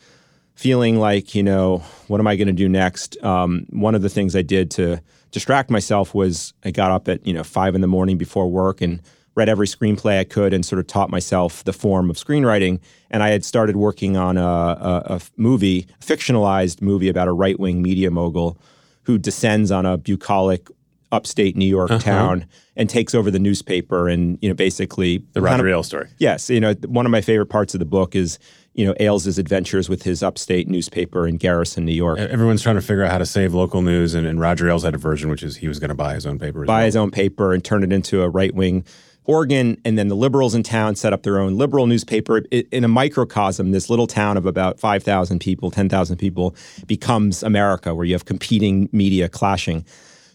feeling 0.57 0.99
like, 0.99 1.35
you 1.35 1.43
know, 1.43 1.79
what 2.09 2.19
am 2.19 2.27
I 2.27 2.35
going 2.35 2.49
to 2.49 2.53
do 2.53 2.69
next? 2.69 3.23
Um, 3.23 3.67
one 3.71 3.95
of 3.95 4.03
the 4.03 4.09
things 4.09 4.35
I 4.35 4.43
did 4.43 4.71
to 4.73 5.01
distract 5.31 5.71
myself 5.71 6.15
was 6.15 6.55
I 6.65 6.71
got 6.71 6.91
up 6.91 7.09
at, 7.09 7.25
you 7.27 7.35
know, 7.35 7.45
five 7.45 7.75
in 7.75 7.83
the 7.83 7.87
morning 7.87 8.17
before 8.17 8.51
work 8.51 8.81
and 8.81 9.03
read 9.35 9.51
every 9.51 9.67
screenplay 9.67 10.19
I 10.19 10.25
could 10.25 10.55
and 10.55 10.65
sort 10.65 10.81
of 10.81 10.87
taught 10.87 11.11
myself 11.11 11.63
the 11.65 11.75
form 11.75 12.09
of 12.09 12.17
screenwriting. 12.17 12.81
And 13.11 13.23
I 13.23 13.29
had 13.29 13.45
started 13.45 13.77
working 13.77 14.17
on 14.17 14.39
a, 14.39 14.43
a, 14.43 15.03
a 15.17 15.21
movie, 15.37 15.87
a 16.01 16.05
fictionalized 16.05 16.81
movie 16.81 17.11
about 17.11 17.29
a 17.29 17.33
right 17.33 17.61
wing 17.61 17.83
media 17.83 18.11
mogul 18.11 18.59
who 19.03 19.19
descends 19.19 19.71
on 19.71 19.85
a 19.85 19.99
bucolic 19.99 20.69
upstate 21.17 21.57
New 21.57 21.67
York 21.79 21.91
Uh-huh. 21.91 21.99
town 22.13 22.45
and 22.77 22.89
takes 22.91 23.15
over 23.15 23.31
the 23.31 23.39
newspaper 23.39 24.09
and 24.09 24.39
you 24.43 24.49
know 24.49 24.55
basically 24.55 25.19
The 25.33 25.41
kind 25.41 25.55
of- 25.55 25.65
Roger 25.65 25.69
Ailes 25.69 25.87
story. 25.87 26.09
Yes, 26.19 26.51
you 26.51 26.61
know 26.61 26.75
one 26.87 27.07
of 27.07 27.11
my 27.13 27.21
favorite 27.23 27.47
parts 27.57 27.75
of 27.75 27.81
the 27.81 27.87
book 27.99 28.15
is 28.15 28.39
you 28.75 28.85
know 28.87 28.95
Ailes' 29.01 29.39
adventures 29.39 29.89
with 29.89 30.03
his 30.03 30.23
upstate 30.23 30.69
newspaper 30.69 31.27
in 31.27 31.37
Garrison, 31.39 31.85
New 31.87 31.95
York. 32.05 32.19
Everyone's 32.19 32.63
trying 32.63 32.77
to 32.77 32.83
figure 32.83 33.05
out 33.05 33.11
how 33.11 33.19
to 33.19 33.27
save 33.27 33.55
local 33.55 33.81
news, 33.83 34.15
and, 34.15 34.27
and 34.27 34.39
Roger 34.39 34.69
Ailes 34.69 34.85
had 34.85 34.95
a 34.95 34.99
version, 34.99 35.31
which 35.31 35.43
is 35.43 35.57
he 35.57 35.69
was 35.69 35.79
going 35.79 35.89
to 35.89 35.95
buy 36.05 36.13
his 36.15 36.27
own 36.27 36.39
paper. 36.39 36.65
Buy 36.67 36.79
well. 36.81 36.85
his 36.87 36.97
own 36.97 37.11
paper 37.11 37.55
and 37.55 37.65
turn 37.65 37.83
it 37.83 37.93
into 37.93 38.21
a 38.23 38.29
right 38.29 38.55
wing 38.55 38.85
organ. 39.25 39.77
And 39.85 39.99
then 39.99 40.07
the 40.09 40.15
liberals 40.15 40.55
in 40.55 40.63
town 40.63 40.95
set 40.95 41.13
up 41.13 41.23
their 41.25 41.41
own 41.41 41.57
liberal 41.59 41.87
newspaper. 41.89 42.39
In 42.71 42.85
a 42.85 42.89
microcosm, 42.89 43.73
this 43.73 43.91
little 43.91 44.07
town 44.07 44.37
of 44.37 44.47
about 44.47 44.79
5,000 44.79 45.41
people, 45.41 45.71
10,000 45.73 46.17
people 46.17 46.55
becomes 46.87 47.43
America, 47.43 47.93
where 47.95 48.05
you 48.05 48.13
have 48.15 48.25
competing 48.25 48.89
media 48.93 49.29
clashing. 49.29 49.85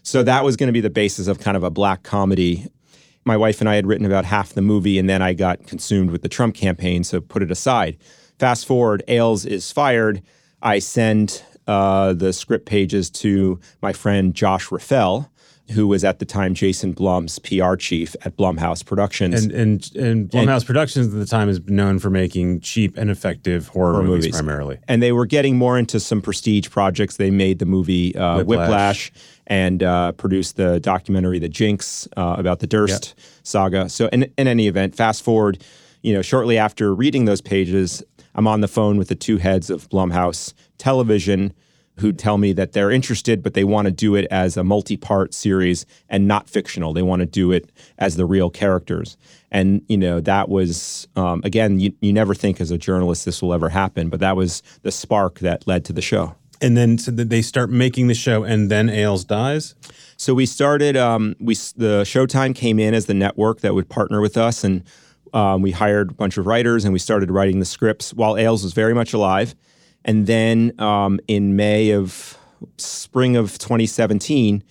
So 0.02 0.22
that 0.24 0.44
was 0.44 0.56
going 0.56 0.66
to 0.66 0.72
be 0.72 0.80
the 0.80 0.90
basis 0.90 1.28
of 1.28 1.38
kind 1.38 1.56
of 1.56 1.62
a 1.62 1.70
black 1.70 2.02
comedy. 2.02 2.66
My 3.24 3.36
wife 3.36 3.60
and 3.60 3.68
I 3.68 3.76
had 3.76 3.86
written 3.86 4.04
about 4.04 4.24
half 4.24 4.52
the 4.52 4.62
movie, 4.62 4.98
and 4.98 5.08
then 5.08 5.22
I 5.22 5.32
got 5.32 5.66
consumed 5.66 6.10
with 6.10 6.22
the 6.22 6.28
Trump 6.28 6.54
campaign, 6.54 7.04
so 7.04 7.20
put 7.20 7.42
it 7.42 7.50
aside. 7.50 7.96
Fast 8.38 8.66
forward, 8.66 9.04
Ailes 9.06 9.46
is 9.46 9.70
fired. 9.70 10.22
I 10.60 10.80
send 10.80 11.42
uh, 11.68 12.12
the 12.14 12.32
script 12.32 12.66
pages 12.66 13.10
to 13.10 13.60
my 13.80 13.92
friend 13.92 14.34
Josh 14.34 14.72
Raffel, 14.72 15.30
who 15.72 15.86
was 15.86 16.04
at 16.04 16.18
the 16.18 16.24
time 16.24 16.54
Jason 16.54 16.92
Blum's 16.92 17.38
PR 17.38 17.74
chief 17.74 18.14
at 18.24 18.36
Blumhouse 18.36 18.84
Productions. 18.84 19.44
And 19.44 19.52
and 19.52 19.96
and 19.96 20.30
Blumhouse 20.30 20.64
Productions 20.64 21.08
at 21.08 21.18
the 21.18 21.26
time 21.26 21.48
is 21.48 21.60
known 21.66 21.98
for 21.98 22.10
making 22.10 22.60
cheap 22.60 22.96
and 22.96 23.10
effective 23.10 23.68
horror, 23.68 23.92
Horror 23.94 24.04
movies, 24.04 24.24
movies. 24.26 24.36
primarily. 24.36 24.78
and 24.88 25.02
they 25.02 25.12
were 25.12 25.26
getting 25.26 25.56
more 25.56 25.78
into 25.78 25.98
some 26.00 26.22
prestige 26.22 26.70
projects. 26.70 27.16
They 27.16 27.30
made 27.30 27.58
the 27.58 27.66
movie 27.66 28.14
uh, 28.16 28.38
Whiplash. 28.44 28.68
Whiplash. 28.68 29.12
and 29.46 29.82
uh, 29.82 30.12
produced 30.12 30.56
the 30.56 30.78
documentary 30.80 31.38
The 31.38 31.48
Jinx 31.48 32.06
uh, 32.16 32.36
about 32.38 32.60
the 32.60 32.66
Durst 32.66 33.14
saga. 33.42 33.88
So, 33.88 34.08
in, 34.12 34.24
in 34.38 34.46
any 34.46 34.68
event, 34.68 34.94
fast 34.94 35.22
forward, 35.22 35.62
you 36.02 36.12
know, 36.14 36.22
shortly 36.22 36.58
after 36.58 36.94
reading 36.94 37.24
those 37.24 37.40
pages, 37.40 38.02
I'm 38.34 38.46
on 38.46 38.60
the 38.60 38.68
phone 38.68 38.96
with 38.98 39.08
the 39.08 39.14
two 39.14 39.36
heads 39.38 39.68
of 39.70 39.88
Blumhouse 39.90 40.54
Television. 40.78 41.52
Who 42.02 42.12
tell 42.12 42.36
me 42.36 42.52
that 42.52 42.72
they're 42.72 42.90
interested, 42.90 43.42
but 43.42 43.54
they 43.54 43.64
want 43.64 43.86
to 43.86 43.92
do 43.92 44.16
it 44.16 44.26
as 44.30 44.56
a 44.56 44.64
multi-part 44.64 45.32
series 45.32 45.86
and 46.08 46.28
not 46.28 46.48
fictional. 46.48 46.92
They 46.92 47.02
want 47.02 47.20
to 47.20 47.26
do 47.26 47.52
it 47.52 47.70
as 47.96 48.16
the 48.16 48.26
real 48.26 48.50
characters, 48.50 49.16
and 49.52 49.82
you 49.88 49.96
know 49.96 50.20
that 50.20 50.48
was 50.48 51.08
um, 51.14 51.42
again. 51.44 51.78
You, 51.78 51.92
you 52.00 52.12
never 52.12 52.34
think 52.34 52.60
as 52.60 52.70
a 52.70 52.76
journalist 52.76 53.24
this 53.24 53.40
will 53.40 53.54
ever 53.54 53.68
happen, 53.68 54.08
but 54.08 54.20
that 54.20 54.36
was 54.36 54.62
the 54.82 54.90
spark 54.90 55.38
that 55.38 55.66
led 55.66 55.84
to 55.86 55.92
the 55.92 56.02
show. 56.02 56.34
And 56.60 56.76
then 56.76 56.98
so 56.98 57.10
they 57.10 57.40
start 57.40 57.70
making 57.70 58.08
the 58.08 58.14
show, 58.14 58.44
and 58.44 58.70
then 58.70 58.90
Ailes 58.90 59.24
dies. 59.24 59.74
So 60.16 60.34
we 60.34 60.44
started. 60.44 60.96
Um, 60.96 61.36
we 61.40 61.54
the 61.54 62.02
Showtime 62.04 62.54
came 62.54 62.78
in 62.78 62.94
as 62.94 63.06
the 63.06 63.14
network 63.14 63.60
that 63.60 63.74
would 63.74 63.88
partner 63.88 64.20
with 64.20 64.36
us, 64.36 64.64
and 64.64 64.82
um, 65.32 65.62
we 65.62 65.70
hired 65.70 66.10
a 66.10 66.14
bunch 66.14 66.36
of 66.36 66.46
writers, 66.46 66.84
and 66.84 66.92
we 66.92 66.98
started 66.98 67.30
writing 67.30 67.58
the 67.60 67.64
scripts 67.64 68.12
while 68.12 68.36
Ailes 68.36 68.62
was 68.64 68.72
very 68.72 68.94
much 68.94 69.12
alive. 69.12 69.54
And 70.04 70.26
then 70.26 70.72
um, 70.78 71.20
in 71.28 71.54
May 71.56 71.90
of 71.90 72.36
spring 72.78 73.36
of 73.36 73.58
2017, 73.58 74.62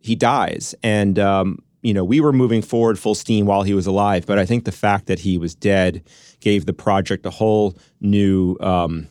he 0.00 0.14
dies, 0.14 0.74
and 0.82 1.18
um, 1.18 1.58
you 1.82 1.92
know 1.92 2.04
we 2.04 2.20
were 2.20 2.32
moving 2.32 2.62
forward 2.62 2.98
full 2.98 3.14
steam 3.14 3.46
while 3.46 3.62
he 3.62 3.74
was 3.74 3.86
alive. 3.86 4.26
But 4.26 4.38
I 4.38 4.46
think 4.46 4.64
the 4.64 4.72
fact 4.72 5.06
that 5.06 5.20
he 5.20 5.36
was 5.38 5.54
dead 5.54 6.02
gave 6.40 6.66
the 6.66 6.72
project 6.72 7.26
a 7.26 7.30
whole 7.30 7.76
new. 8.00 8.56
Um, 8.60 9.08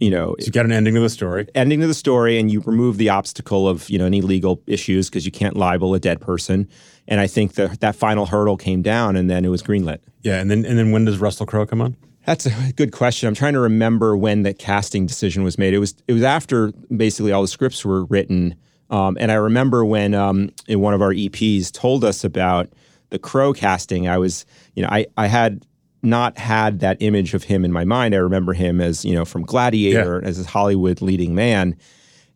you 0.00 0.10
know, 0.10 0.34
So 0.40 0.46
you 0.46 0.52
got 0.52 0.64
an 0.64 0.72
ending 0.72 0.94
to 0.94 1.00
the 1.00 1.08
story. 1.08 1.46
ending 1.54 1.78
to 1.80 1.86
the 1.86 1.94
story 1.94 2.36
and 2.36 2.50
you 2.50 2.60
remove 2.62 2.96
the 2.96 3.08
obstacle 3.10 3.68
of 3.68 3.88
you 3.88 3.98
know 3.98 4.06
any 4.06 4.20
legal 4.20 4.60
issues 4.66 5.08
because 5.08 5.24
you 5.24 5.30
can't 5.30 5.56
libel 5.56 5.94
a 5.94 6.00
dead 6.00 6.20
person 6.20 6.68
and 7.06 7.20
i 7.20 7.28
think 7.28 7.52
the, 7.54 7.68
that 7.78 7.94
final 7.94 8.26
hurdle 8.26 8.56
came 8.56 8.82
down 8.82 9.14
and 9.14 9.30
then 9.30 9.44
it 9.44 9.48
was 9.48 9.62
greenlit 9.62 10.00
Yeah, 10.22 10.40
and 10.40 10.50
then 10.50 10.64
and 10.64 10.76
then 10.76 10.90
when 10.90 11.04
does 11.04 11.18
Russell 11.18 11.46
Crowe 11.46 11.66
come 11.66 11.80
on? 11.80 11.96
That's 12.24 12.46
a 12.46 12.72
good 12.76 12.92
question. 12.92 13.28
I'm 13.28 13.34
trying 13.34 13.54
to 13.54 13.60
remember 13.60 14.16
when 14.16 14.42
the 14.42 14.54
casting 14.54 15.06
decision 15.06 15.42
was 15.42 15.58
made. 15.58 15.74
It 15.74 15.78
was 15.78 15.94
it 16.06 16.12
was 16.12 16.22
after 16.22 16.72
basically 16.94 17.32
all 17.32 17.42
the 17.42 17.48
scripts 17.48 17.84
were 17.84 18.04
written. 18.04 18.54
Um, 18.90 19.16
and 19.18 19.32
i 19.32 19.36
remember 19.36 19.86
when 19.86 20.12
um, 20.12 20.50
in 20.68 20.80
one 20.80 20.92
of 20.92 21.00
our 21.00 21.14
eps 21.14 21.72
told 21.72 22.04
us 22.04 22.24
about 22.24 22.68
the 23.08 23.18
Crowe 23.18 23.54
casting 23.54 24.06
i 24.06 24.18
was 24.18 24.44
you 24.74 24.82
know 24.82 24.88
i, 24.90 25.06
I 25.16 25.28
had 25.28 25.64
not 26.02 26.36
had 26.36 26.80
that 26.80 26.96
image 27.00 27.32
of 27.34 27.44
him 27.44 27.64
in 27.64 27.72
my 27.72 27.84
mind. 27.84 28.14
I 28.14 28.18
remember 28.18 28.52
him 28.52 28.80
as 28.80 29.04
you 29.04 29.14
know 29.14 29.24
from 29.24 29.44
gladiator 29.44 30.22
as 30.24 30.40
a 30.40 30.46
hollywood 30.46 31.00
leading 31.00 31.34
man. 31.34 31.76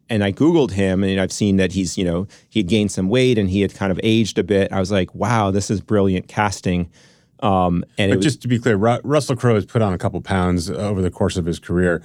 And 0.08 0.22
I 0.22 0.30
Googled 0.30 0.70
him 0.70 1.02
and 1.02 1.20
I've 1.20 1.32
seen 1.32 1.56
that 1.56 1.72
he's, 1.72 1.98
you 1.98 2.04
know, 2.04 2.28
he 2.48 2.60
had 2.60 2.68
gained 2.68 2.92
some 2.92 3.08
weight 3.08 3.38
and 3.38 3.50
he 3.50 3.60
had 3.60 3.74
kind 3.74 3.90
of 3.90 3.98
aged 4.04 4.38
a 4.38 4.44
bit. 4.44 4.70
I 4.70 4.78
was 4.78 4.92
like, 4.92 5.12
wow, 5.16 5.50
this 5.50 5.68
is 5.68 5.80
brilliant 5.80 6.28
casting. 6.28 6.88
Um, 7.40 7.84
and 7.98 8.10
it 8.10 8.14
But 8.14 8.18
was, 8.18 8.24
just 8.26 8.42
to 8.42 8.48
be 8.48 8.58
clear, 8.58 8.76
Ru- 8.76 9.00
Russell 9.04 9.36
Crowe 9.36 9.54
has 9.54 9.66
put 9.66 9.82
on 9.82 9.92
a 9.92 9.98
couple 9.98 10.20
pounds 10.20 10.70
over 10.70 11.02
the 11.02 11.10
course 11.10 11.36
of 11.36 11.44
his 11.44 11.58
career. 11.58 12.02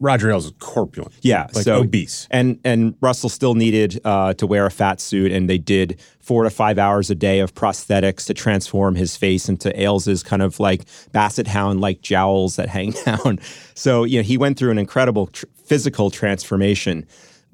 Roger 0.00 0.28
Ailes 0.30 0.46
is 0.46 0.52
corpulent. 0.58 1.14
yeah, 1.22 1.46
like 1.54 1.64
so 1.64 1.80
obese. 1.80 2.26
And 2.30 2.58
and 2.64 2.94
Russell 3.00 3.28
still 3.28 3.54
needed 3.54 4.00
uh, 4.04 4.34
to 4.34 4.46
wear 4.46 4.66
a 4.66 4.70
fat 4.70 5.00
suit, 5.00 5.30
and 5.32 5.48
they 5.48 5.56
did 5.56 6.00
four 6.20 6.42
to 6.42 6.50
five 6.50 6.78
hours 6.78 7.10
a 7.10 7.14
day 7.14 7.38
of 7.38 7.54
prosthetics 7.54 8.26
to 8.26 8.34
transform 8.34 8.96
his 8.96 9.16
face 9.16 9.48
into 9.48 9.70
Ailes's 9.80 10.22
kind 10.22 10.42
of 10.42 10.58
like 10.58 10.84
basset 11.12 11.46
hound 11.46 11.80
like 11.80 12.02
jowls 12.02 12.56
that 12.56 12.68
hang 12.68 12.90
down. 13.04 13.38
So 13.74 14.02
you 14.04 14.18
know 14.18 14.24
he 14.24 14.36
went 14.36 14.58
through 14.58 14.72
an 14.72 14.78
incredible 14.78 15.28
tr- 15.28 15.46
physical 15.64 16.10
transformation. 16.10 17.06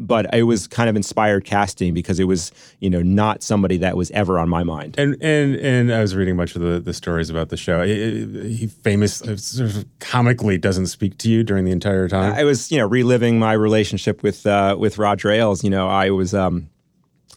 But 0.02 0.34
it 0.34 0.44
was 0.44 0.66
kind 0.66 0.88
of 0.88 0.96
inspired 0.96 1.44
casting 1.44 1.92
because 1.92 2.18
it 2.18 2.24
was, 2.24 2.52
you 2.78 2.88
know, 2.88 3.02
not 3.02 3.42
somebody 3.42 3.76
that 3.76 3.98
was 3.98 4.10
ever 4.12 4.38
on 4.38 4.48
my 4.48 4.64
mind. 4.64 4.94
And 4.98 5.14
and 5.22 5.56
and 5.56 5.92
I 5.92 6.00
was 6.00 6.16
reading 6.16 6.34
a 6.34 6.36
bunch 6.38 6.56
of 6.56 6.62
the, 6.62 6.80
the 6.80 6.94
stories 6.94 7.28
about 7.28 7.50
the 7.50 7.58
show. 7.58 7.84
He, 7.84 8.54
he 8.56 8.66
famous 8.66 9.20
uh, 9.20 9.36
sort 9.36 9.68
of 9.68 9.84
comically 9.98 10.56
doesn't 10.56 10.86
speak 10.86 11.18
to 11.18 11.28
you 11.28 11.44
during 11.44 11.66
the 11.66 11.70
entire 11.70 12.08
time. 12.08 12.32
I 12.32 12.44
was, 12.44 12.72
you 12.72 12.78
know, 12.78 12.86
reliving 12.86 13.38
my 13.38 13.52
relationship 13.52 14.22
with 14.22 14.46
uh, 14.46 14.74
with 14.78 14.96
Roger 14.96 15.30
Ailes. 15.30 15.62
You 15.62 15.70
know, 15.70 15.86
I 15.86 16.08
was 16.08 16.32
um, 16.32 16.70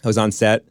I 0.04 0.08
was 0.08 0.18
on 0.18 0.32
set, 0.32 0.64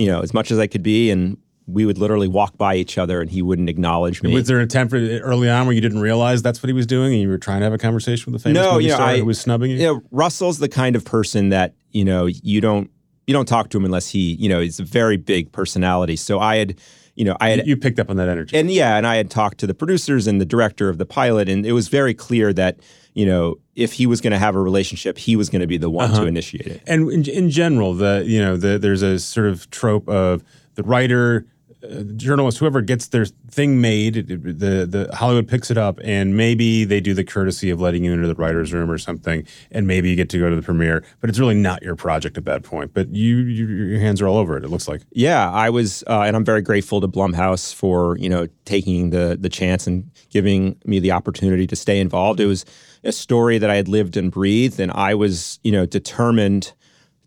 you 0.00 0.08
know, 0.08 0.20
as 0.22 0.34
much 0.34 0.50
as 0.50 0.58
I 0.58 0.66
could 0.66 0.82
be, 0.82 1.12
and 1.12 1.38
we 1.66 1.84
would 1.84 1.98
literally 1.98 2.28
walk 2.28 2.56
by 2.56 2.76
each 2.76 2.96
other, 2.98 3.20
and 3.20 3.28
he 3.30 3.42
wouldn't 3.42 3.68
acknowledge 3.68 4.22
me. 4.22 4.32
was 4.32 4.46
there 4.46 4.58
an 4.58 4.62
attempt 4.64 4.94
early 4.94 5.50
on 5.50 5.66
where 5.66 5.74
you 5.74 5.80
didn't 5.80 6.00
realize 6.00 6.40
that's 6.42 6.62
what 6.62 6.68
he 6.68 6.72
was 6.72 6.86
doing, 6.86 7.12
and 7.12 7.22
you 7.22 7.28
were 7.28 7.38
trying 7.38 7.58
to 7.60 7.64
have 7.64 7.72
a 7.72 7.78
conversation 7.78 8.32
with 8.32 8.40
the 8.42 8.48
famous 8.50 8.62
No, 8.62 8.72
movie 8.74 8.84
you 8.84 8.90
know, 8.90 8.94
star 8.96 9.08
I- 9.08 9.18
who 9.18 9.24
was 9.24 9.40
snubbing 9.40 9.70
you? 9.72 9.76
you 9.78 9.82
know, 9.86 10.02
Russell's 10.10 10.58
the 10.58 10.68
kind 10.68 10.94
of 10.96 11.04
person 11.04 11.48
that 11.50 11.74
you 11.90 12.04
know 12.04 12.26
you 12.26 12.60
don't 12.60 12.90
you 13.26 13.32
don't 13.34 13.48
talk 13.48 13.70
to 13.70 13.78
him 13.78 13.84
unless 13.84 14.08
he 14.10 14.34
you 14.34 14.48
know 14.48 14.60
he's 14.60 14.78
a 14.78 14.84
very 14.84 15.16
big 15.16 15.50
personality. 15.52 16.14
So 16.16 16.38
I 16.38 16.56
had 16.56 16.78
you 17.16 17.24
know, 17.24 17.34
I 17.40 17.48
had 17.48 17.66
you 17.66 17.78
picked 17.78 17.98
up 17.98 18.10
on 18.10 18.16
that 18.18 18.28
energy. 18.28 18.54
and 18.58 18.70
yeah, 18.70 18.96
and 18.98 19.06
I 19.06 19.16
had 19.16 19.30
talked 19.30 19.56
to 19.58 19.66
the 19.66 19.72
producers 19.72 20.26
and 20.26 20.38
the 20.38 20.44
director 20.44 20.90
of 20.90 20.98
the 20.98 21.06
pilot, 21.06 21.48
and 21.48 21.64
it 21.64 21.72
was 21.72 21.88
very 21.88 22.12
clear 22.14 22.52
that 22.52 22.78
you 23.14 23.24
know 23.26 23.56
if 23.74 23.94
he 23.94 24.06
was 24.06 24.20
going 24.20 24.32
to 24.32 24.38
have 24.38 24.54
a 24.54 24.60
relationship, 24.60 25.16
he 25.18 25.34
was 25.34 25.48
going 25.48 25.62
to 25.62 25.66
be 25.66 25.78
the 25.78 25.90
one 25.90 26.10
Uh-huh. 26.10 26.20
to 26.22 26.26
initiate 26.26 26.66
it. 26.66 26.82
And 26.86 27.10
in, 27.10 27.24
in 27.28 27.50
general, 27.50 27.94
the 27.94 28.22
you 28.26 28.38
know 28.40 28.56
the, 28.56 28.78
there's 28.78 29.02
a 29.02 29.18
sort 29.18 29.48
of 29.48 29.68
trope 29.70 30.08
of 30.10 30.44
the 30.74 30.82
writer, 30.82 31.46
uh, 31.90 32.02
journalist, 32.16 32.58
whoever 32.58 32.80
gets 32.80 33.08
their 33.08 33.26
thing 33.50 33.80
made, 33.80 34.28
the 34.28 34.86
the 34.86 35.10
Hollywood 35.14 35.48
picks 35.48 35.70
it 35.70 35.78
up, 35.78 36.00
and 36.02 36.36
maybe 36.36 36.84
they 36.84 37.00
do 37.00 37.14
the 37.14 37.24
courtesy 37.24 37.70
of 37.70 37.80
letting 37.80 38.04
you 38.04 38.12
into 38.12 38.26
the 38.26 38.34
writers' 38.34 38.72
room 38.72 38.90
or 38.90 38.98
something, 38.98 39.46
and 39.70 39.86
maybe 39.86 40.10
you 40.10 40.16
get 40.16 40.28
to 40.30 40.38
go 40.38 40.50
to 40.50 40.56
the 40.56 40.62
premiere, 40.62 41.04
but 41.20 41.30
it's 41.30 41.38
really 41.38 41.54
not 41.54 41.82
your 41.82 41.96
project 41.96 42.36
at 42.36 42.44
that 42.44 42.62
point. 42.62 42.92
But 42.94 43.14
you, 43.14 43.38
you 43.38 43.66
your 43.66 44.00
hands 44.00 44.20
are 44.20 44.28
all 44.28 44.36
over 44.36 44.56
it. 44.56 44.64
It 44.64 44.68
looks 44.68 44.88
like. 44.88 45.02
Yeah, 45.12 45.50
I 45.50 45.70
was, 45.70 46.04
uh, 46.06 46.22
and 46.22 46.36
I'm 46.36 46.44
very 46.44 46.62
grateful 46.62 47.00
to 47.00 47.08
Blumhouse 47.08 47.74
for 47.74 48.16
you 48.18 48.28
know 48.28 48.48
taking 48.64 49.10
the 49.10 49.36
the 49.40 49.48
chance 49.48 49.86
and 49.86 50.10
giving 50.30 50.76
me 50.84 50.98
the 50.98 51.12
opportunity 51.12 51.66
to 51.66 51.76
stay 51.76 52.00
involved. 52.00 52.40
It 52.40 52.46
was 52.46 52.64
a 53.04 53.12
story 53.12 53.58
that 53.58 53.70
I 53.70 53.76
had 53.76 53.88
lived 53.88 54.16
and 54.16 54.30
breathed, 54.30 54.80
and 54.80 54.92
I 54.92 55.14
was 55.14 55.58
you 55.62 55.72
know 55.72 55.86
determined 55.86 56.72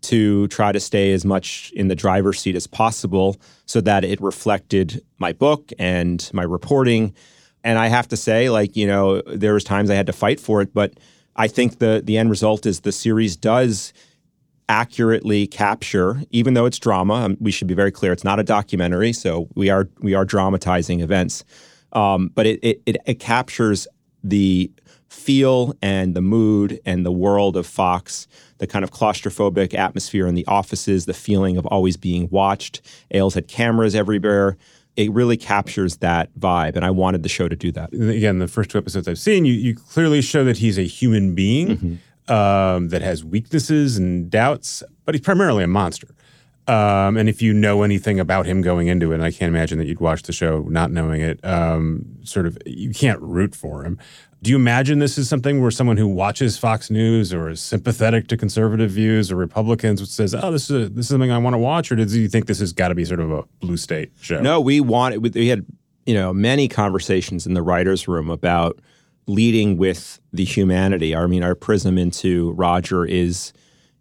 to 0.02 0.48
try 0.48 0.72
to 0.72 0.80
stay 0.80 1.12
as 1.12 1.24
much 1.24 1.72
in 1.74 1.88
the 1.88 1.94
driver's 1.94 2.40
seat 2.40 2.56
as 2.56 2.66
possible 2.66 3.36
so 3.66 3.80
that 3.80 4.04
it 4.04 4.20
reflected 4.20 5.04
my 5.18 5.32
book 5.32 5.70
and 5.78 6.30
my 6.32 6.42
reporting. 6.42 7.14
And 7.62 7.78
I 7.78 7.88
have 7.88 8.08
to 8.08 8.16
say, 8.16 8.50
like 8.50 8.76
you 8.76 8.86
know, 8.86 9.22
there 9.22 9.54
was 9.54 9.64
times 9.64 9.90
I 9.90 9.94
had 9.94 10.06
to 10.06 10.12
fight 10.12 10.40
for 10.40 10.62
it, 10.62 10.72
but 10.72 10.94
I 11.36 11.48
think 11.48 11.78
the 11.78 12.02
the 12.04 12.18
end 12.18 12.30
result 12.30 12.66
is 12.66 12.80
the 12.80 12.92
series 12.92 13.36
does 13.36 13.92
accurately 14.68 15.48
capture, 15.48 16.22
even 16.30 16.54
though 16.54 16.64
it's 16.64 16.78
drama. 16.78 17.14
um, 17.14 17.36
we 17.40 17.50
should 17.50 17.66
be 17.66 17.74
very 17.74 17.90
clear; 17.90 18.12
it's 18.12 18.24
not 18.24 18.40
a 18.40 18.44
documentary, 18.44 19.12
so 19.12 19.48
we 19.54 19.68
are 19.68 19.88
we 20.00 20.14
are 20.14 20.24
dramatizing 20.24 21.00
events. 21.00 21.44
Um, 21.92 22.30
but 22.34 22.46
it, 22.46 22.60
it 22.62 22.82
it 22.86 22.96
it 23.04 23.20
captures 23.20 23.86
the 24.22 24.70
feel 25.08 25.74
and 25.82 26.14
the 26.14 26.20
mood 26.22 26.80
and 26.84 27.04
the 27.04 27.12
world 27.12 27.56
of 27.56 27.66
Fox, 27.66 28.28
the 28.60 28.66
kind 28.66 28.84
of 28.84 28.92
claustrophobic 28.92 29.74
atmosphere 29.74 30.26
in 30.26 30.34
the 30.34 30.46
offices, 30.46 31.06
the 31.06 31.14
feeling 31.14 31.56
of 31.56 31.66
always 31.66 31.96
being 31.96 32.28
watched. 32.30 32.82
Ailes 33.10 33.34
had 33.34 33.48
cameras 33.48 33.94
everywhere. 33.94 34.56
It 34.96 35.10
really 35.12 35.38
captures 35.38 35.96
that 35.98 36.28
vibe, 36.38 36.76
and 36.76 36.84
I 36.84 36.90
wanted 36.90 37.22
the 37.22 37.28
show 37.28 37.48
to 37.48 37.56
do 37.56 37.72
that. 37.72 37.92
again, 37.92 38.38
the 38.38 38.48
first 38.48 38.70
two 38.70 38.76
episodes 38.78 39.08
I've 39.08 39.18
seen, 39.18 39.46
you, 39.46 39.54
you 39.54 39.74
clearly 39.74 40.20
show 40.20 40.44
that 40.44 40.58
he's 40.58 40.78
a 40.78 40.82
human 40.82 41.34
being 41.34 41.98
um, 42.28 42.88
that 42.90 43.00
has 43.00 43.24
weaknesses 43.24 43.96
and 43.96 44.30
doubts, 44.30 44.82
but 45.04 45.14
he's 45.14 45.22
primarily 45.22 45.64
a 45.64 45.68
monster. 45.68 46.08
Um, 46.68 47.16
and 47.16 47.28
if 47.28 47.40
you 47.40 47.52
know 47.54 47.82
anything 47.82 48.20
about 48.20 48.46
him 48.46 48.60
going 48.60 48.88
into 48.88 49.12
it, 49.12 49.16
and 49.16 49.24
I 49.24 49.30
can't 49.30 49.48
imagine 49.48 49.78
that 49.78 49.86
you'd 49.86 50.00
watch 50.00 50.22
the 50.24 50.32
show 50.32 50.66
not 50.68 50.92
knowing 50.92 51.22
it, 51.22 51.42
um, 51.44 52.04
sort 52.22 52.46
of, 52.46 52.58
you 52.66 52.92
can't 52.92 53.20
root 53.20 53.56
for 53.56 53.84
him. 53.84 53.98
Do 54.42 54.50
you 54.50 54.56
imagine 54.56 55.00
this 55.00 55.18
is 55.18 55.28
something 55.28 55.60
where 55.60 55.70
someone 55.70 55.98
who 55.98 56.08
watches 56.08 56.56
Fox 56.56 56.90
News 56.90 57.34
or 57.34 57.50
is 57.50 57.60
sympathetic 57.60 58.26
to 58.28 58.38
conservative 58.38 58.90
views 58.90 59.30
or 59.30 59.36
Republicans 59.36 60.08
says, 60.10 60.34
"Oh, 60.34 60.50
this 60.50 60.70
is 60.70 60.86
a, 60.86 60.88
this 60.88 61.06
is 61.06 61.10
something 61.10 61.30
I 61.30 61.36
want 61.36 61.54
to 61.54 61.58
watch," 61.58 61.92
or 61.92 61.96
does 61.96 62.16
you 62.16 62.26
think 62.26 62.46
this 62.46 62.60
has 62.60 62.72
got 62.72 62.88
to 62.88 62.94
be 62.94 63.04
sort 63.04 63.20
of 63.20 63.30
a 63.30 63.42
blue 63.60 63.76
state 63.76 64.12
show? 64.20 64.40
No, 64.40 64.58
we 64.60 64.80
wanted. 64.80 65.34
We 65.34 65.48
had 65.48 65.66
you 66.06 66.14
know 66.14 66.32
many 66.32 66.68
conversations 66.68 67.46
in 67.46 67.52
the 67.52 67.62
writers' 67.62 68.08
room 68.08 68.30
about 68.30 68.80
leading 69.26 69.76
with 69.76 70.18
the 70.32 70.44
humanity. 70.44 71.14
I 71.14 71.26
mean, 71.26 71.42
our 71.42 71.54
prism 71.54 71.98
into 71.98 72.52
Roger 72.52 73.04
is 73.04 73.52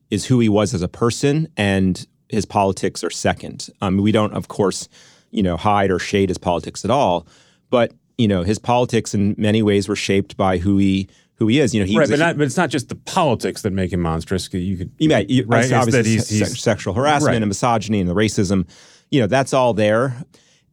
is 0.10 0.26
who 0.26 0.40
he 0.40 0.48
was 0.48 0.74
as 0.74 0.82
a 0.82 0.88
person, 0.88 1.50
and 1.58 2.08
his 2.30 2.46
politics 2.46 3.04
are 3.04 3.10
second. 3.10 3.70
Um, 3.82 3.98
we 3.98 4.14
don't, 4.14 4.34
of 4.34 4.48
course, 4.48 4.88
you 5.32 5.44
know, 5.44 5.58
hide 5.58 5.92
or 5.92 6.00
shade 6.00 6.30
his 6.30 6.38
politics 6.38 6.86
at 6.86 6.92
all, 6.92 7.28
but 7.70 7.94
you 8.20 8.28
know, 8.28 8.44
his 8.44 8.60
politics 8.60 9.14
in 9.16 9.34
many 9.38 9.64
ways 9.64 9.88
were 9.88 9.96
shaped 9.96 10.36
by 10.38 10.58
who 10.60 10.78
he 10.78 11.08
who 11.36 11.48
he 11.48 11.60
is. 11.60 11.74
You 11.74 11.82
know, 11.82 11.88
he 11.88 11.96
right, 11.98 12.02
was 12.04 12.10
a 12.10 12.14
but, 12.14 12.20
not, 12.20 12.38
but 12.38 12.44
it's 12.44 12.58
not 12.58 12.70
just 12.70 12.90
the 12.90 12.96
politics 12.96 13.62
that 13.62 13.72
make 13.72 13.94
him 13.94 14.02
monstrous. 14.02 14.54
You 14.54 14.78
could, 14.78 14.92
you 15.00 15.10
you, 15.30 15.46
right? 15.46 15.64
It's 15.64 15.72
Obviously, 15.74 15.92
that 15.92 16.06
he's- 16.06 16.30
he's- 16.30 16.60
sexual 16.60 16.94
harassment 16.94 17.34
Right. 17.34 17.42
and 17.42 17.48
misogyny 17.48 18.02
and 18.02 18.10
the 18.10 18.14
racism, 18.16 18.68
you 19.10 19.22
know, 19.22 19.28
that's 19.28 19.54
all 19.54 19.74
there. 19.74 20.16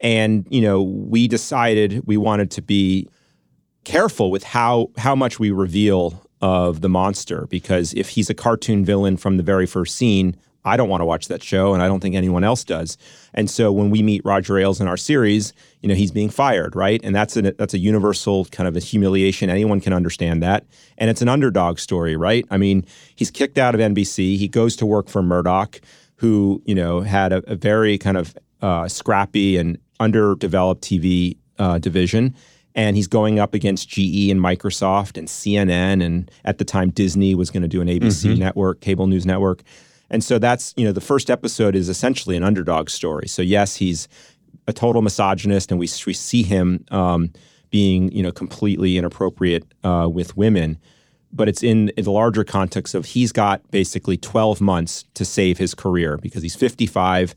And 0.01 0.47
you 0.51 0.61
know, 0.61 0.83
we 0.83 1.29
decided 1.29 2.03
we 2.07 2.17
wanted 2.17 2.51
to 2.53 2.63
be 2.63 3.09
careful 3.85 4.31
with 4.33 4.43
how 4.43 4.91
how 4.99 5.15
much 5.15 5.39
we 5.39 5.51
reveal 5.53 6.23
of 6.43 6.81
the 6.81 6.89
monster 6.89 7.47
because 7.49 7.95
if 7.95 8.11
he's 8.11 8.29
a 8.29 8.35
cartoon 8.35 8.85
villain 8.85 9.17
from 9.17 9.37
the 9.37 9.43
very 9.43 9.67
first 9.67 9.97
scene, 9.97 10.37
I 10.67 10.77
don't 10.77 10.89
want 10.89 11.01
to 11.01 11.05
watch 11.05 11.29
that 11.29 11.45
show, 11.45 11.73
and 11.73 11.83
I 11.83 11.87
don't 11.87 12.01
think 12.01 12.17
anyone 12.17 12.43
else 12.43 12.65
does. 12.65 12.99
And 13.33 13.49
so 13.49 13.71
when 13.71 13.89
we 13.89 14.03
meet 14.03 14.21
Roger 14.25 14.59
Ailes 14.59 14.81
in 14.81 14.89
our 14.89 14.97
series, 14.97 15.53
you 15.81 15.89
know, 15.89 15.95
he's 15.95 16.11
being 16.11 16.29
fired, 16.29 16.75
right? 16.75 17.01
And 17.05 17.15
that's 17.15 17.37
a 17.37 17.43
that's 17.53 17.73
a 17.73 17.79
universal 17.79 18.47
kind 18.47 18.69
of 18.69 18.77
a 18.77 18.81
humiliation. 18.81 19.49
Anyone 19.49 19.81
can 19.81 19.93
understand 19.93 20.43
that, 20.43 20.67
and 20.99 21.09
it's 21.09 21.23
an 21.23 21.29
underdog 21.29 21.79
story, 21.79 22.17
right? 22.17 22.45
I 22.51 22.57
mean, 22.57 22.85
he's 23.15 23.31
kicked 23.31 23.59
out 23.59 23.77
of 23.77 23.81
NBC. 23.81 24.37
He 24.37 24.49
goes 24.49 24.75
to 24.77 24.87
work 24.87 25.09
for 25.09 25.23
Murdoch, 25.23 25.81
who 26.17 26.61
you 26.67 26.75
know 26.75 27.01
had 27.01 27.33
a, 27.33 27.43
a 27.51 27.55
very 27.55 27.97
kind 27.97 28.17
of 28.17 28.37
uh, 28.61 28.89
scrappy 28.89 29.57
and 29.57 29.79
underdeveloped 30.01 30.83
TV 30.83 31.37
uh, 31.61 31.79
division. 31.79 32.35
And 32.75 32.95
he's 32.95 33.07
going 33.07 33.39
up 33.39 33.55
against 33.55 33.89
GE 33.89 34.29
and 34.31 34.39
Microsoft 34.39 35.17
and 35.17 35.29
CNN, 35.29 36.05
and 36.05 36.31
at 36.45 36.59
the 36.59 36.65
time 36.65 36.91
Disney 36.91 37.35
was 37.35 37.51
going 37.51 37.63
to 37.63 37.69
do 37.69 37.81
an 37.81 37.89
ABC 37.89 38.37
network, 38.39 38.81
cable 38.81 39.07
news 39.07 39.25
network. 39.25 39.63
And 40.11 40.23
so 40.23 40.39
that's, 40.39 40.73
you 40.77 40.85
know, 40.85 40.93
the 40.93 41.01
first 41.01 41.31
episode 41.31 41.75
is 41.75 41.89
essentially 41.89 42.37
an 42.37 42.45
underdog 42.45 42.91
story. 42.91 43.27
So, 43.29 43.43
yes, 43.43 43.77
he's 43.77 44.09
a 44.69 44.73
total 44.73 45.03
misogynist, 45.03 45.71
and 45.71 45.79
we, 45.79 45.89
we 46.07 46.13
see 46.13 46.43
him 46.43 46.85
um, 46.91 47.33
being, 47.71 48.11
you 48.13 48.23
know, 48.23 48.33
completely 48.33 48.97
inappropriate 48.97 49.65
uh, 49.85 50.09
with 50.13 50.37
women. 50.37 50.79
But 51.33 51.49
it's 51.49 51.63
in, 51.63 51.91
in 51.91 52.05
the 52.05 52.13
larger 52.13 52.45
context 52.45 52.95
of 52.95 53.05
he's 53.05 53.33
got 53.33 53.69
basically 53.71 54.17
12 54.17 54.61
months 54.61 55.05
to 55.15 55.25
save 55.25 55.59
his 55.59 55.75
career 55.75 56.17
because 56.19 56.43
he's 56.43 56.57
55. 56.57 57.35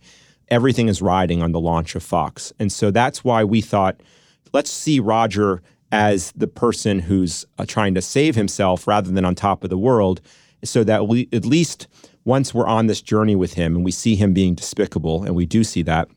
Everything 0.50 0.88
is 0.88 1.02
riding 1.02 1.44
on 1.44 1.52
the 1.52 1.60
launch 1.60 1.96
of 1.96 2.04
Fox. 2.04 2.54
And 2.60 2.72
so 2.72 2.92
that's 2.92 3.24
why 3.24 3.44
we 3.44 3.62
thought, 3.62 4.00
let's 4.54 4.72
see 4.72 5.00
Roger 5.00 5.62
as 5.92 6.32
the 6.34 6.48
person 6.48 7.00
who's 7.00 7.46
uh, 7.58 7.66
trying 7.66 7.96
to 7.96 8.02
save 8.02 8.36
himself 8.36 8.88
rather 8.88 9.12
than 9.12 9.26
on 9.26 9.36
top 9.36 9.64
of 9.64 9.70
the 9.70 9.78
world, 9.78 10.22
so 10.64 10.84
that 10.84 11.08
we 11.08 11.28
at 11.34 11.46
least 11.46 11.88
once 12.30 12.54
we're 12.54 12.68
on 12.68 12.86
this 12.86 13.02
journey 13.02 13.36
with 13.36 13.56
him 13.56 13.76
and 13.76 13.84
we 13.84 13.92
see 13.92 14.16
him 14.16 14.34
being 14.34 14.54
despicable, 14.54 15.24
and 15.24 15.36
we 15.36 15.48
do 15.48 15.64
see 15.64 15.82
that, 15.82 16.08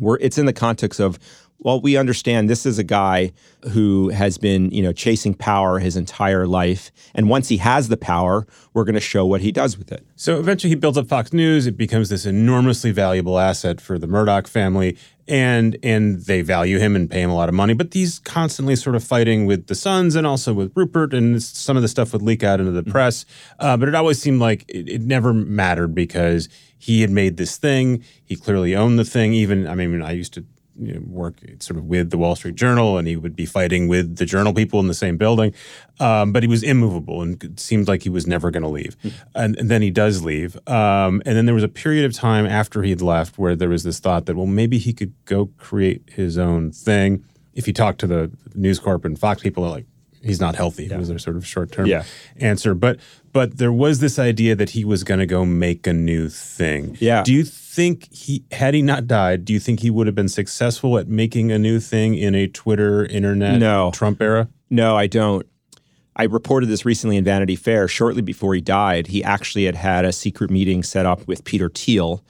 we're 0.00 0.16
it's 0.20 0.38
in 0.38 0.46
the 0.46 0.52
context 0.54 0.98
of 0.98 1.18
well, 1.58 1.80
we 1.80 1.96
understand 1.96 2.50
this 2.50 2.66
is 2.66 2.78
a 2.78 2.84
guy 2.84 3.32
who 3.70 4.10
has 4.10 4.36
been, 4.36 4.70
you 4.70 4.82
know, 4.82 4.92
chasing 4.92 5.34
power 5.34 5.78
his 5.78 5.96
entire 5.96 6.46
life, 6.46 6.90
and 7.14 7.30
once 7.30 7.48
he 7.48 7.56
has 7.56 7.88
the 7.88 7.96
power, 7.96 8.46
we're 8.74 8.84
going 8.84 8.94
to 8.94 9.00
show 9.00 9.24
what 9.24 9.40
he 9.40 9.50
does 9.50 9.78
with 9.78 9.90
it. 9.90 10.06
So 10.16 10.38
eventually 10.38 10.70
he 10.70 10.74
builds 10.74 10.98
up 10.98 11.06
Fox 11.06 11.32
News. 11.32 11.66
It 11.66 11.76
becomes 11.76 12.08
this 12.10 12.26
enormously 12.26 12.90
valuable 12.90 13.38
asset 13.38 13.80
for 13.80 13.98
the 13.98 14.06
Murdoch 14.06 14.46
family. 14.46 14.98
And 15.26 15.78
and 15.82 16.20
they 16.26 16.42
value 16.42 16.78
him 16.78 16.94
and 16.94 17.10
pay 17.10 17.22
him 17.22 17.30
a 17.30 17.34
lot 17.34 17.48
of 17.48 17.54
money. 17.54 17.72
But 17.72 17.94
he's 17.94 18.18
constantly 18.18 18.76
sort 18.76 18.94
of 18.94 19.02
fighting 19.02 19.46
with 19.46 19.68
the 19.68 19.74
sons 19.74 20.16
and 20.16 20.26
also 20.26 20.52
with 20.52 20.70
Rupert. 20.74 21.14
And 21.14 21.42
some 21.42 21.76
of 21.78 21.82
the 21.82 21.88
stuff 21.88 22.12
would 22.12 22.20
leak 22.20 22.42
out 22.42 22.60
into 22.60 22.72
the 22.72 22.82
press. 22.82 23.24
Uh, 23.58 23.78
but 23.78 23.88
it 23.88 23.94
always 23.94 24.20
seemed 24.20 24.40
like 24.40 24.66
it, 24.68 24.86
it 24.86 25.00
never 25.00 25.32
mattered 25.32 25.94
because 25.94 26.50
he 26.76 27.00
had 27.00 27.08
made 27.08 27.38
this 27.38 27.56
thing. 27.56 28.04
He 28.22 28.36
clearly 28.36 28.76
owned 28.76 28.98
the 28.98 29.04
thing. 29.04 29.32
Even, 29.32 29.66
I 29.66 29.74
mean, 29.74 30.02
I 30.02 30.12
used 30.12 30.34
to 30.34 30.44
you 30.78 30.94
know, 30.94 31.00
work 31.06 31.36
sort 31.60 31.78
of 31.78 31.84
with 31.84 32.10
the 32.10 32.18
Wall 32.18 32.36
Street 32.36 32.54
Journal, 32.54 32.98
and 32.98 33.06
he 33.06 33.16
would 33.16 33.36
be 33.36 33.46
fighting 33.46 33.88
with 33.88 34.16
the 34.16 34.26
Journal 34.26 34.52
people 34.52 34.80
in 34.80 34.88
the 34.88 34.94
same 34.94 35.16
building. 35.16 35.54
Um, 36.00 36.32
but 36.32 36.42
he 36.42 36.48
was 36.48 36.62
immovable, 36.62 37.22
and 37.22 37.42
it 37.42 37.60
seemed 37.60 37.88
like 37.88 38.02
he 38.02 38.08
was 38.08 38.26
never 38.26 38.50
going 38.50 38.62
to 38.62 38.68
leave. 38.68 38.96
And, 39.34 39.56
and 39.56 39.70
then 39.70 39.82
he 39.82 39.90
does 39.90 40.22
leave. 40.22 40.56
Um, 40.68 41.22
and 41.24 41.36
then 41.36 41.46
there 41.46 41.54
was 41.54 41.64
a 41.64 41.68
period 41.68 42.04
of 42.04 42.12
time 42.12 42.46
after 42.46 42.82
he'd 42.82 43.00
left 43.00 43.38
where 43.38 43.54
there 43.54 43.68
was 43.68 43.84
this 43.84 44.00
thought 44.00 44.26
that 44.26 44.36
well, 44.36 44.46
maybe 44.46 44.78
he 44.78 44.92
could 44.92 45.12
go 45.24 45.46
create 45.58 46.02
his 46.10 46.38
own 46.38 46.72
thing. 46.72 47.24
If 47.54 47.68
you 47.68 47.72
talk 47.72 47.98
to 47.98 48.06
the 48.06 48.32
News 48.54 48.78
Corp 48.78 49.04
and 49.04 49.18
Fox 49.18 49.42
people, 49.42 49.62
they're 49.62 49.72
like. 49.72 49.86
He's 50.24 50.40
not 50.40 50.54
healthy. 50.56 50.88
Was 50.94 51.08
their 51.08 51.18
sort 51.18 51.36
of 51.36 51.46
short 51.46 51.70
term 51.70 51.86
Yeah. 51.86 52.04
answer, 52.38 52.74
but 52.74 52.98
but 53.32 53.58
there 53.58 53.72
was 53.72 53.98
this 54.00 54.18
idea 54.18 54.54
that 54.56 54.70
he 54.70 54.84
was 54.84 55.04
going 55.04 55.20
to 55.20 55.26
go 55.26 55.44
make 55.44 55.86
a 55.86 55.92
new 55.92 56.28
thing. 56.28 56.96
Yeah. 57.00 57.22
Do 57.24 57.32
you 57.32 57.44
think 57.44 58.12
he 58.12 58.44
had 58.52 58.74
he 58.74 58.82
not 58.82 59.06
died, 59.06 59.44
do 59.44 59.52
you 59.52 59.60
think 59.60 59.80
he 59.80 59.90
would 59.90 60.06
have 60.06 60.14
been 60.14 60.28
successful 60.28 60.98
at 60.98 61.08
making 61.08 61.50
a 61.52 61.58
new 61.58 61.80
thing 61.80 62.14
in 62.14 62.34
a 62.34 62.46
Twitter, 62.46 63.04
internet, 63.04 63.58
No. 63.58 63.90
Trump 63.92 64.22
era? 64.22 64.48
No, 64.70 64.96
I 64.96 65.06
don't. 65.06 65.46
I 66.16 66.24
reported 66.24 66.66
this 66.68 66.84
recently 66.84 67.16
in 67.16 67.24
Vanity 67.24 67.56
Fair. 67.56 67.88
Shortly 67.88 68.22
before 68.22 68.54
he 68.54 68.60
died, 68.60 69.08
he 69.08 69.24
actually 69.24 69.64
had 69.64 69.74
had 69.74 70.04
a 70.04 70.12
secret 70.12 70.48
meeting 70.50 70.84
set 70.84 71.06
up 71.06 71.26
with 71.26 71.44
Peter 71.44 71.68
Thiel 71.68 72.22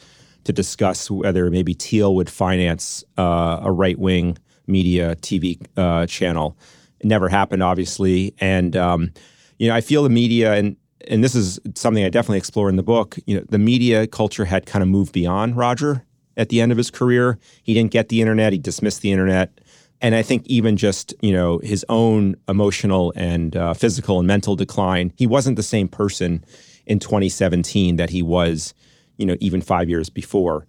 to 0.44 0.52
discuss 0.54 1.10
whether 1.10 1.50
maybe 1.50 1.74
Thiel 1.74 2.14
would 2.14 2.30
finance 2.30 3.04
uh, 3.18 3.60
a 3.62 3.70
right 3.70 3.98
wing 3.98 4.38
media 4.66 5.16
TV 5.16 5.60
uh, 5.76 6.06
channel. 6.06 6.56
It 7.04 7.08
never 7.08 7.28
happened, 7.28 7.62
obviously. 7.62 8.34
And, 8.40 8.74
um, 8.76 9.12
you 9.58 9.68
know, 9.68 9.74
I 9.74 9.82
feel 9.82 10.02
the 10.02 10.08
media, 10.08 10.54
and, 10.54 10.74
and 11.06 11.22
this 11.22 11.34
is 11.34 11.60
something 11.74 12.02
I 12.02 12.08
definitely 12.08 12.38
explore 12.38 12.70
in 12.70 12.76
the 12.76 12.82
book, 12.82 13.18
you 13.26 13.36
know, 13.36 13.44
the 13.46 13.58
media 13.58 14.06
culture 14.06 14.46
had 14.46 14.64
kind 14.64 14.82
of 14.82 14.88
moved 14.88 15.12
beyond 15.12 15.54
Roger 15.54 16.06
at 16.38 16.48
the 16.48 16.62
end 16.62 16.72
of 16.72 16.78
his 16.78 16.90
career. 16.90 17.38
He 17.62 17.74
didn't 17.74 17.90
get 17.90 18.08
the 18.08 18.22
internet. 18.22 18.54
He 18.54 18.58
dismissed 18.58 19.02
the 19.02 19.12
internet. 19.12 19.60
And 20.00 20.14
I 20.14 20.22
think 20.22 20.46
even 20.46 20.78
just 20.78 21.14
you 21.20 21.32
know 21.32 21.58
his 21.58 21.84
own 21.88 22.36
emotional 22.48 23.12
and 23.16 23.54
uh, 23.54 23.74
physical 23.74 24.18
and 24.18 24.26
mental 24.26 24.56
decline, 24.56 25.12
he 25.16 25.26
wasn't 25.26 25.56
the 25.56 25.62
same 25.62 25.88
person 25.88 26.44
in 26.86 26.98
2017 26.98 27.96
that 27.96 28.10
he 28.10 28.22
was, 28.22 28.74
you 29.16 29.24
know, 29.24 29.36
even 29.40 29.60
five 29.62 29.88
years 29.88 30.10
before. 30.10 30.66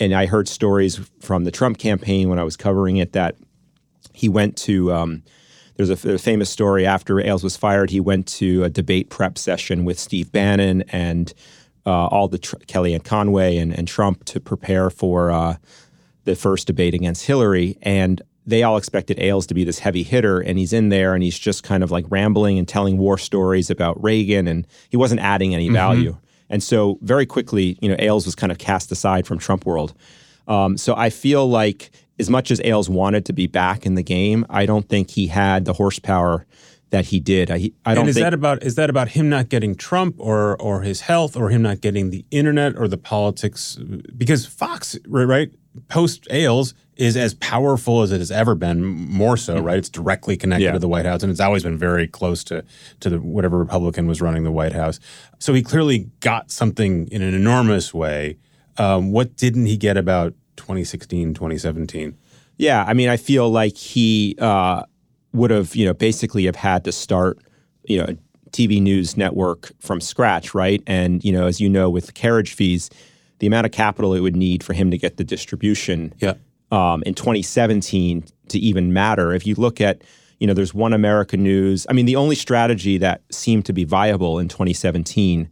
And 0.00 0.14
I 0.14 0.26
heard 0.26 0.48
stories 0.48 1.00
from 1.20 1.44
the 1.44 1.50
Trump 1.50 1.78
campaign 1.78 2.28
when 2.28 2.38
I 2.38 2.44
was 2.44 2.56
covering 2.56 2.98
it 2.98 3.12
that 3.12 3.36
he 4.12 4.28
went 4.28 4.56
to. 4.58 4.92
Um, 4.92 5.22
there's 5.78 5.90
a, 5.90 6.14
a, 6.14 6.18
famous 6.18 6.50
story 6.50 6.84
after 6.84 7.20
Ailes 7.20 7.44
was 7.44 7.56
fired. 7.56 7.90
He 7.90 8.00
went 8.00 8.26
to 8.28 8.64
a 8.64 8.68
debate 8.68 9.10
prep 9.10 9.38
session 9.38 9.84
with 9.84 9.98
Steve 9.98 10.30
Bannon 10.32 10.82
and 10.88 11.32
uh, 11.86 12.06
all 12.08 12.26
the 12.26 12.38
tr- 12.38 12.56
Kellyanne 12.66 13.04
Conway 13.04 13.56
and, 13.56 13.72
and, 13.72 13.86
Trump 13.86 14.24
to 14.24 14.40
prepare 14.40 14.90
for 14.90 15.30
uh, 15.30 15.56
the 16.24 16.34
first 16.34 16.66
debate 16.66 16.94
against 16.94 17.24
Hillary. 17.24 17.78
And 17.80 18.20
they 18.44 18.64
all 18.64 18.76
expected 18.76 19.20
Ailes 19.20 19.46
to 19.46 19.54
be 19.54 19.62
this 19.62 19.78
heavy 19.78 20.02
hitter, 20.02 20.40
and 20.40 20.58
he's 20.58 20.72
in 20.72 20.88
there 20.88 21.14
and 21.14 21.22
he's 21.22 21.38
just 21.38 21.62
kind 21.62 21.84
of 21.84 21.90
like 21.90 22.06
rambling 22.08 22.58
and 22.58 22.66
telling 22.66 22.98
war 22.98 23.16
stories 23.16 23.70
about 23.70 24.02
Reagan, 24.02 24.48
and 24.48 24.66
he 24.90 24.96
wasn't 24.96 25.20
adding 25.20 25.54
any 25.54 25.66
mm-hmm. 25.66 25.74
value. 25.74 26.10
Mm-hmm. 26.12 26.24
And 26.50 26.62
so 26.62 26.98
very 27.02 27.26
quickly, 27.26 27.78
you 27.80 27.88
know, 27.88 27.96
Ailes 27.98 28.26
was 28.26 28.34
kind 28.34 28.50
of 28.50 28.58
cast 28.58 28.90
aside 28.90 29.26
from 29.26 29.38
Trump 29.38 29.64
world. 29.64 29.94
Um, 30.48 30.76
so 30.76 30.96
I 30.96 31.10
feel 31.10 31.48
like 31.48 31.90
as 32.18 32.28
much 32.28 32.50
as 32.50 32.60
Ailes 32.64 32.88
wanted 32.88 33.24
to 33.26 33.32
be 33.32 33.46
back 33.46 33.86
in 33.86 33.94
the 33.94 34.02
game, 34.02 34.44
I 34.50 34.66
don't 34.66 34.88
think 34.88 35.10
he 35.10 35.28
had 35.28 35.64
the 35.64 35.72
horsepower 35.72 36.46
that 36.90 37.06
he 37.06 37.20
did. 37.20 37.50
I, 37.50 37.70
I 37.84 37.94
don't. 37.94 38.02
And 38.02 38.08
is 38.08 38.14
think, 38.14 38.24
that 38.24 38.34
about 38.34 38.62
is 38.62 38.74
that 38.76 38.90
about 38.90 39.08
him 39.08 39.28
not 39.28 39.48
getting 39.48 39.74
Trump 39.74 40.16
or 40.18 40.60
or 40.60 40.82
his 40.82 41.02
health 41.02 41.36
or 41.36 41.50
him 41.50 41.62
not 41.62 41.80
getting 41.80 42.10
the 42.10 42.24
internet 42.30 42.76
or 42.76 42.88
the 42.88 42.96
politics? 42.96 43.78
Because 44.16 44.46
Fox, 44.46 44.98
right, 45.06 45.50
post 45.88 46.26
Ailes 46.30 46.74
is 46.96 47.16
as 47.16 47.34
powerful 47.34 48.02
as 48.02 48.10
it 48.10 48.18
has 48.18 48.30
ever 48.30 48.54
been, 48.54 48.84
more 48.84 49.36
so, 49.36 49.56
mm-hmm. 49.56 49.66
right? 49.66 49.78
It's 49.78 49.88
directly 49.88 50.36
connected 50.36 50.64
yeah. 50.64 50.72
to 50.72 50.78
the 50.78 50.88
White 50.88 51.06
House, 51.06 51.22
and 51.22 51.30
it's 51.30 51.40
always 51.40 51.62
been 51.62 51.78
very 51.78 52.08
close 52.08 52.42
to 52.44 52.64
to 53.00 53.10
the, 53.10 53.20
whatever 53.20 53.58
Republican 53.58 54.06
was 54.06 54.20
running 54.20 54.44
the 54.44 54.52
White 54.52 54.72
House. 54.72 54.98
So 55.38 55.52
he 55.54 55.62
clearly 55.62 56.10
got 56.20 56.50
something 56.50 57.06
in 57.08 57.22
an 57.22 57.34
enormous 57.34 57.92
way. 57.92 58.38
Um, 58.78 59.10
what 59.12 59.36
didn't 59.36 59.66
he 59.66 59.76
get 59.76 59.96
about 59.96 60.34
2016, 60.58 61.34
2017? 61.34 62.16
Yeah, 62.56 62.84
I 62.86 62.92
mean, 62.92 63.08
I 63.08 63.16
feel 63.16 63.48
like 63.50 63.76
he 63.76 64.36
uh, 64.40 64.82
would 65.32 65.50
have, 65.50 65.74
you 65.74 65.86
know, 65.86 65.94
basically 65.94 66.44
have 66.44 66.56
had 66.56 66.84
to 66.84 66.92
start, 66.92 67.38
you 67.84 67.98
know, 67.98 68.16
TV 68.50 68.82
news 68.82 69.16
network 69.16 69.72
from 69.80 70.00
scratch, 70.00 70.54
right? 70.54 70.82
And 70.86 71.24
you 71.24 71.32
know, 71.32 71.46
as 71.46 71.60
you 71.60 71.68
know, 71.68 71.88
with 71.90 72.14
carriage 72.14 72.54
fees, 72.54 72.90
the 73.38 73.46
amount 73.46 73.66
of 73.66 73.72
capital 73.72 74.14
it 74.14 74.20
would 74.20 74.36
need 74.36 74.64
for 74.64 74.72
him 74.72 74.90
to 74.90 74.98
get 74.98 75.16
the 75.16 75.24
distribution 75.24 76.12
yeah 76.18 76.34
um, 76.70 77.02
in 77.06 77.14
2017 77.14 78.24
to 78.48 78.58
even 78.58 78.92
matter. 78.92 79.32
If 79.32 79.46
you 79.46 79.54
look 79.54 79.80
at, 79.80 80.02
you 80.38 80.46
know, 80.46 80.54
there's 80.54 80.74
One 80.74 80.92
America 80.92 81.36
News. 81.36 81.86
I 81.88 81.92
mean, 81.92 82.06
the 82.06 82.16
only 82.16 82.34
strategy 82.34 82.98
that 82.98 83.22
seemed 83.30 83.66
to 83.66 83.72
be 83.72 83.84
viable 83.84 84.38
in 84.38 84.48
2017 84.48 85.48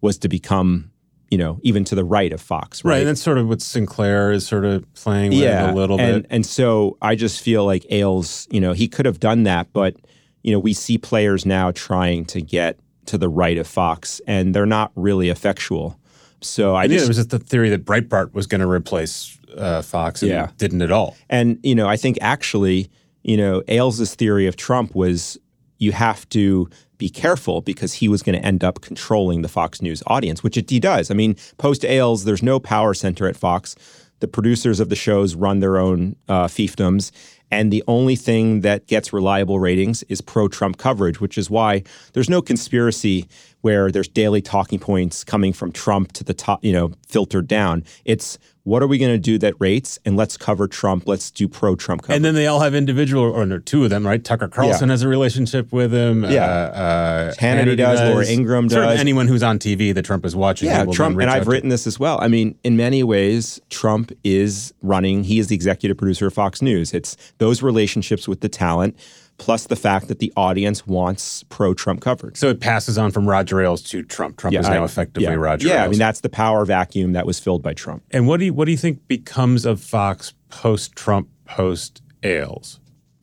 was 0.00 0.18
to 0.18 0.28
become, 0.28 0.90
you 1.30 1.38
know, 1.38 1.58
even 1.62 1.84
to 1.84 1.94
the 1.94 2.04
right 2.04 2.32
of 2.32 2.40
Fox. 2.40 2.84
Right. 2.84 2.92
Right. 2.92 2.98
And 3.00 3.08
that's 3.08 3.22
sort 3.22 3.38
of 3.38 3.48
what 3.48 3.60
Sinclair 3.60 4.32
is 4.32 4.46
sort 4.46 4.64
of 4.64 4.92
playing 4.94 5.30
with 5.30 5.40
yeah, 5.40 5.70
a 5.70 5.74
little 5.74 6.00
and, 6.00 6.22
bit. 6.22 6.30
And 6.30 6.46
so 6.46 6.96
I 7.02 7.14
just 7.16 7.42
feel 7.42 7.64
like 7.64 7.84
Ailes, 7.90 8.48
you 8.50 8.60
know, 8.60 8.72
he 8.72 8.88
could 8.88 9.06
have 9.06 9.20
done 9.20 9.42
that, 9.42 9.72
but, 9.72 9.96
you 10.42 10.52
know, 10.52 10.58
we 10.58 10.72
see 10.72 10.98
players 10.98 11.44
now 11.44 11.70
trying 11.72 12.24
to 12.26 12.40
get 12.40 12.78
to 13.06 13.18
the 13.18 13.28
right 13.28 13.56
of 13.58 13.66
Fox, 13.66 14.20
and 14.26 14.54
they're 14.54 14.66
not 14.66 14.92
really 14.94 15.28
effectual. 15.30 15.98
So 16.40 16.74
I 16.74 16.84
and 16.84 16.92
just, 16.92 17.04
it 17.04 17.08
was 17.08 17.16
just 17.16 17.30
the 17.30 17.38
theory 17.38 17.70
that 17.70 17.84
Breitbart 17.84 18.34
was 18.34 18.46
going 18.46 18.60
to 18.60 18.68
replace 18.68 19.38
uh, 19.56 19.82
Fox 19.82 20.22
and 20.22 20.30
yeah. 20.30 20.50
didn't 20.58 20.82
at 20.82 20.92
all. 20.92 21.16
And 21.28 21.58
you 21.62 21.74
know, 21.74 21.88
I 21.88 21.96
think 21.96 22.18
actually, 22.20 22.90
you 23.22 23.36
know, 23.36 23.62
Ailes's 23.66 24.14
theory 24.14 24.46
of 24.46 24.56
Trump 24.56 24.94
was 24.94 25.38
you 25.78 25.92
have 25.92 26.28
to 26.30 26.68
be 26.98 27.08
careful 27.08 27.60
because 27.60 27.94
he 27.94 28.08
was 28.08 28.22
going 28.22 28.38
to 28.38 28.44
end 28.44 28.64
up 28.64 28.80
controlling 28.80 29.42
the 29.42 29.48
Fox 29.48 29.80
News 29.80 30.02
audience, 30.06 30.42
which 30.42 30.56
it, 30.56 30.68
he 30.68 30.80
does. 30.80 31.10
I 31.10 31.14
mean, 31.14 31.36
post 31.56 31.84
Ailes, 31.84 32.24
there's 32.24 32.42
no 32.42 32.58
power 32.58 32.92
center 32.92 33.28
at 33.28 33.36
Fox. 33.36 33.76
The 34.20 34.28
producers 34.28 34.80
of 34.80 34.88
the 34.88 34.96
shows 34.96 35.36
run 35.36 35.60
their 35.60 35.78
own 35.78 36.16
uh, 36.28 36.46
fiefdoms. 36.46 37.12
And 37.50 37.72
the 37.72 37.84
only 37.86 38.16
thing 38.16 38.60
that 38.60 38.86
gets 38.86 39.12
reliable 39.12 39.58
ratings 39.58 40.02
is 40.04 40.20
pro 40.20 40.48
Trump 40.48 40.76
coverage, 40.76 41.20
which 41.20 41.38
is 41.38 41.48
why 41.48 41.82
there's 42.12 42.28
no 42.28 42.42
conspiracy 42.42 43.26
where 43.60 43.90
there's 43.90 44.08
daily 44.08 44.40
talking 44.40 44.78
points 44.78 45.24
coming 45.24 45.52
from 45.52 45.72
Trump 45.72 46.12
to 46.12 46.24
the 46.24 46.34
top, 46.34 46.64
you 46.64 46.72
know, 46.72 46.92
filtered 47.06 47.48
down. 47.48 47.84
It's 48.04 48.38
what 48.68 48.82
are 48.82 48.86
we 48.86 48.98
going 48.98 49.12
to 49.12 49.18
do 49.18 49.38
that 49.38 49.54
rates? 49.58 49.98
And 50.04 50.14
let's 50.14 50.36
cover 50.36 50.68
Trump. 50.68 51.08
Let's 51.08 51.30
do 51.30 51.48
pro 51.48 51.74
Trump 51.74 52.02
coverage. 52.02 52.16
And 52.16 52.24
then 52.24 52.34
they 52.34 52.46
all 52.46 52.60
have 52.60 52.74
individual, 52.74 53.24
or 53.24 53.46
no, 53.46 53.58
two 53.58 53.84
of 53.84 53.90
them, 53.90 54.06
right? 54.06 54.22
Tucker 54.22 54.46
Carlson 54.46 54.88
yeah. 54.88 54.92
has 54.92 55.02
a 55.02 55.08
relationship 55.08 55.72
with 55.72 55.92
him. 55.92 56.24
Yeah. 56.24 56.44
Uh, 56.44 56.46
uh, 56.46 57.34
Hannity, 57.34 57.64
Hannity 57.64 57.76
does, 57.78 58.00
Laura 58.00 58.26
Ingraham 58.26 58.68
sort 58.68 58.84
does. 58.84 58.94
Of 58.94 59.00
anyone 59.00 59.26
who's 59.26 59.42
on 59.42 59.58
TV 59.58 59.94
that 59.94 60.04
Trump 60.04 60.26
is 60.26 60.36
watching. 60.36 60.68
Yeah, 60.68 60.84
Trump, 60.84 61.18
and 61.18 61.30
I've 61.30 61.48
written 61.48 61.70
this 61.70 61.86
as 61.86 61.98
well. 61.98 62.18
I 62.20 62.28
mean, 62.28 62.58
in 62.62 62.76
many 62.76 63.02
ways, 63.02 63.58
Trump 63.70 64.12
is 64.22 64.74
running, 64.82 65.24
he 65.24 65.38
is 65.38 65.48
the 65.48 65.54
executive 65.54 65.96
producer 65.96 66.26
of 66.26 66.34
Fox 66.34 66.60
News. 66.60 66.92
It's 66.92 67.16
those 67.38 67.62
relationships 67.62 68.28
with 68.28 68.42
the 68.42 68.50
talent 68.50 68.98
plus 69.38 69.66
the 69.68 69.76
fact 69.76 70.08
that 70.08 70.18
the 70.18 70.32
audience 70.36 70.86
wants 70.86 71.44
pro-Trump 71.44 72.00
coverage. 72.00 72.36
So 72.36 72.48
it 72.48 72.60
passes 72.60 72.98
on 72.98 73.12
from 73.12 73.28
Roger 73.28 73.60
Ailes 73.60 73.82
to 73.84 74.02
Trump. 74.02 74.36
Trump 74.36 74.52
yeah, 74.52 74.60
is 74.60 74.68
now 74.68 74.82
I, 74.82 74.84
effectively 74.84 75.28
yeah, 75.28 75.34
Roger. 75.34 75.68
Yeah, 75.68 75.74
Ailes. 75.74 75.84
I 75.84 75.88
mean 75.88 75.98
that's 75.98 76.20
the 76.20 76.28
power 76.28 76.64
vacuum 76.64 77.12
that 77.12 77.24
was 77.24 77.38
filled 77.38 77.62
by 77.62 77.72
Trump. 77.72 78.02
And 78.10 78.26
what 78.26 78.40
do 78.40 78.46
you 78.46 78.52
what 78.52 78.66
do 78.66 78.72
you 78.72 78.76
think 78.76 79.06
becomes 79.08 79.64
of 79.64 79.80
Fox 79.80 80.34
post-Trump, 80.50 81.28
post-Ailes? 81.44 82.80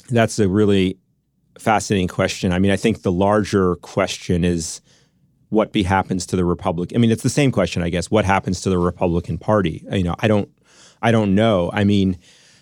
That's 0.10 0.40
a 0.40 0.48
really 0.48 0.98
fascinating 1.58 2.08
question. 2.08 2.52
I 2.52 2.60
mean, 2.60 2.72
I 2.72 2.76
think 2.76 3.02
the 3.02 3.12
larger 3.12 3.76
question 3.78 4.44
is 4.44 4.82
what 5.50 5.72
be 5.72 5.84
happens 5.84 6.26
to 6.28 6.36
the 6.36 6.46
Republican. 6.46 6.98
I 6.98 7.00
mean, 7.00 7.12
it's 7.12 7.24
the 7.24 7.30
same 7.30 7.52
question, 7.52 7.82
I 7.82 7.90
guess. 7.90 8.12
What 8.12 8.26
happens 8.26 8.62
to 8.62 8.70
the 8.70 8.78
Republican 8.78 9.38
Party? 9.38 9.84
You 9.92 10.04
know, 10.04 10.16
I 10.20 10.28
don't, 10.28 10.50
I 11.02 11.12
don't 11.12 11.34
know. 11.34 11.72
I 11.74 11.84
mean, 11.84 12.18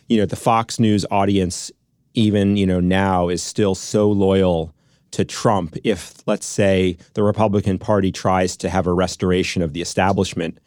you 0.07 0.17
know, 0.17 0.25
the 0.25 0.35
Fox 0.35 0.79
News 0.79 1.05
audience 1.11 1.71
even 2.13 2.57
you 2.57 2.65
know 2.65 2.79
now 2.79 3.29
is 3.29 3.41
still 3.41 3.75
so 3.75 4.09
loyal 4.09 4.73
to 5.11 5.23
Trump 5.23 5.75
if 5.83 6.15
let's 6.27 6.45
say 6.45 6.97
the 7.13 7.23
Republican 7.23 7.77
Party 7.77 8.11
tries 8.11 8.57
to 8.57 8.69
have 8.69 8.87
a 8.87 8.93
restoration 8.93 9.61
of 9.61 9.73
the 9.73 9.81
establishment. 9.81 10.57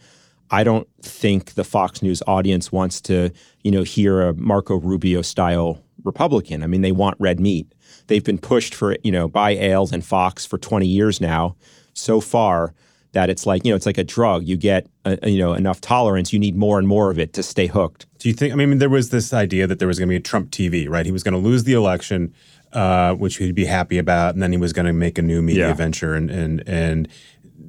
I 0.50 0.62
don't 0.62 0.86
think 1.02 1.54
the 1.54 1.64
Fox 1.64 2.02
News 2.02 2.22
audience 2.26 2.70
wants 2.70 3.00
to 3.02 3.30
you 3.62 3.70
know 3.70 3.82
hear 3.82 4.22
a 4.22 4.34
Marco 4.34 4.76
Rubio 4.76 5.22
style 5.22 5.82
Republican. 6.04 6.62
I 6.62 6.66
mean 6.66 6.82
they 6.82 6.92
want 6.92 7.16
red 7.18 7.40
meat. 7.40 7.72
They've 8.06 8.24
been 8.24 8.38
pushed 8.38 8.74
for 8.74 8.96
you 9.02 9.12
know 9.12 9.28
by 9.28 9.52
Ailes 9.52 9.92
and 9.92 10.04
Fox 10.04 10.46
for 10.46 10.58
20 10.58 10.86
years 10.86 11.20
now. 11.20 11.56
So 11.94 12.20
far 12.20 12.74
that 13.16 13.30
it's 13.30 13.46
like 13.46 13.64
you 13.64 13.72
know 13.72 13.76
it's 13.76 13.86
like 13.86 13.96
a 13.96 14.04
drug. 14.04 14.44
You 14.44 14.58
get 14.58 14.88
a, 15.06 15.30
you 15.30 15.38
know 15.38 15.54
enough 15.54 15.80
tolerance 15.80 16.34
you 16.34 16.38
need 16.38 16.54
more 16.54 16.78
and 16.78 16.86
more 16.86 17.10
of 17.10 17.18
it 17.18 17.32
to 17.32 17.42
stay 17.42 17.66
hooked. 17.66 18.06
Do 18.18 18.28
you 18.28 18.34
think 18.34 18.52
i 18.52 18.56
mean 18.56 18.76
there 18.78 18.90
was 18.90 19.08
this 19.08 19.32
idea 19.32 19.66
that 19.66 19.78
there 19.78 19.88
was 19.88 19.98
going 19.98 20.08
to 20.08 20.12
be 20.12 20.16
a 20.16 20.20
trump 20.20 20.50
tv 20.50 20.88
right? 20.88 21.06
He 21.06 21.12
was 21.12 21.22
going 21.22 21.32
to 21.32 21.40
lose 21.40 21.64
the 21.64 21.72
election 21.72 22.34
uh, 22.72 23.14
which 23.14 23.38
he'd 23.38 23.54
be 23.54 23.64
happy 23.64 23.96
about 23.96 24.34
and 24.34 24.42
then 24.42 24.52
he 24.52 24.58
was 24.58 24.74
going 24.74 24.84
to 24.86 24.92
make 24.92 25.16
a 25.16 25.22
new 25.22 25.40
media 25.40 25.68
yeah. 25.68 25.74
venture. 25.74 26.14
And 26.14 26.30
and 26.30 26.62
and 26.68 27.08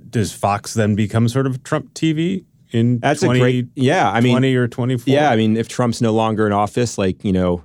does 0.09 0.33
fox 0.33 0.73
then 0.73 0.95
become 0.95 1.27
sort 1.27 1.47
of 1.47 1.63
trump 1.63 1.93
tv 1.93 2.43
in 2.71 2.99
that's 2.99 3.21
20, 3.21 3.39
a 3.39 3.41
great 3.41 3.67
yeah 3.75 4.09
i 4.09 4.19
mean 4.19 4.33
20 4.33 4.55
or 4.55 4.67
24 4.67 5.13
yeah 5.13 5.29
i 5.29 5.35
mean 5.35 5.55
if 5.55 5.67
trump's 5.67 6.01
no 6.01 6.13
longer 6.13 6.45
in 6.47 6.53
office 6.53 6.97
like 6.97 7.23
you 7.23 7.31
know 7.31 7.63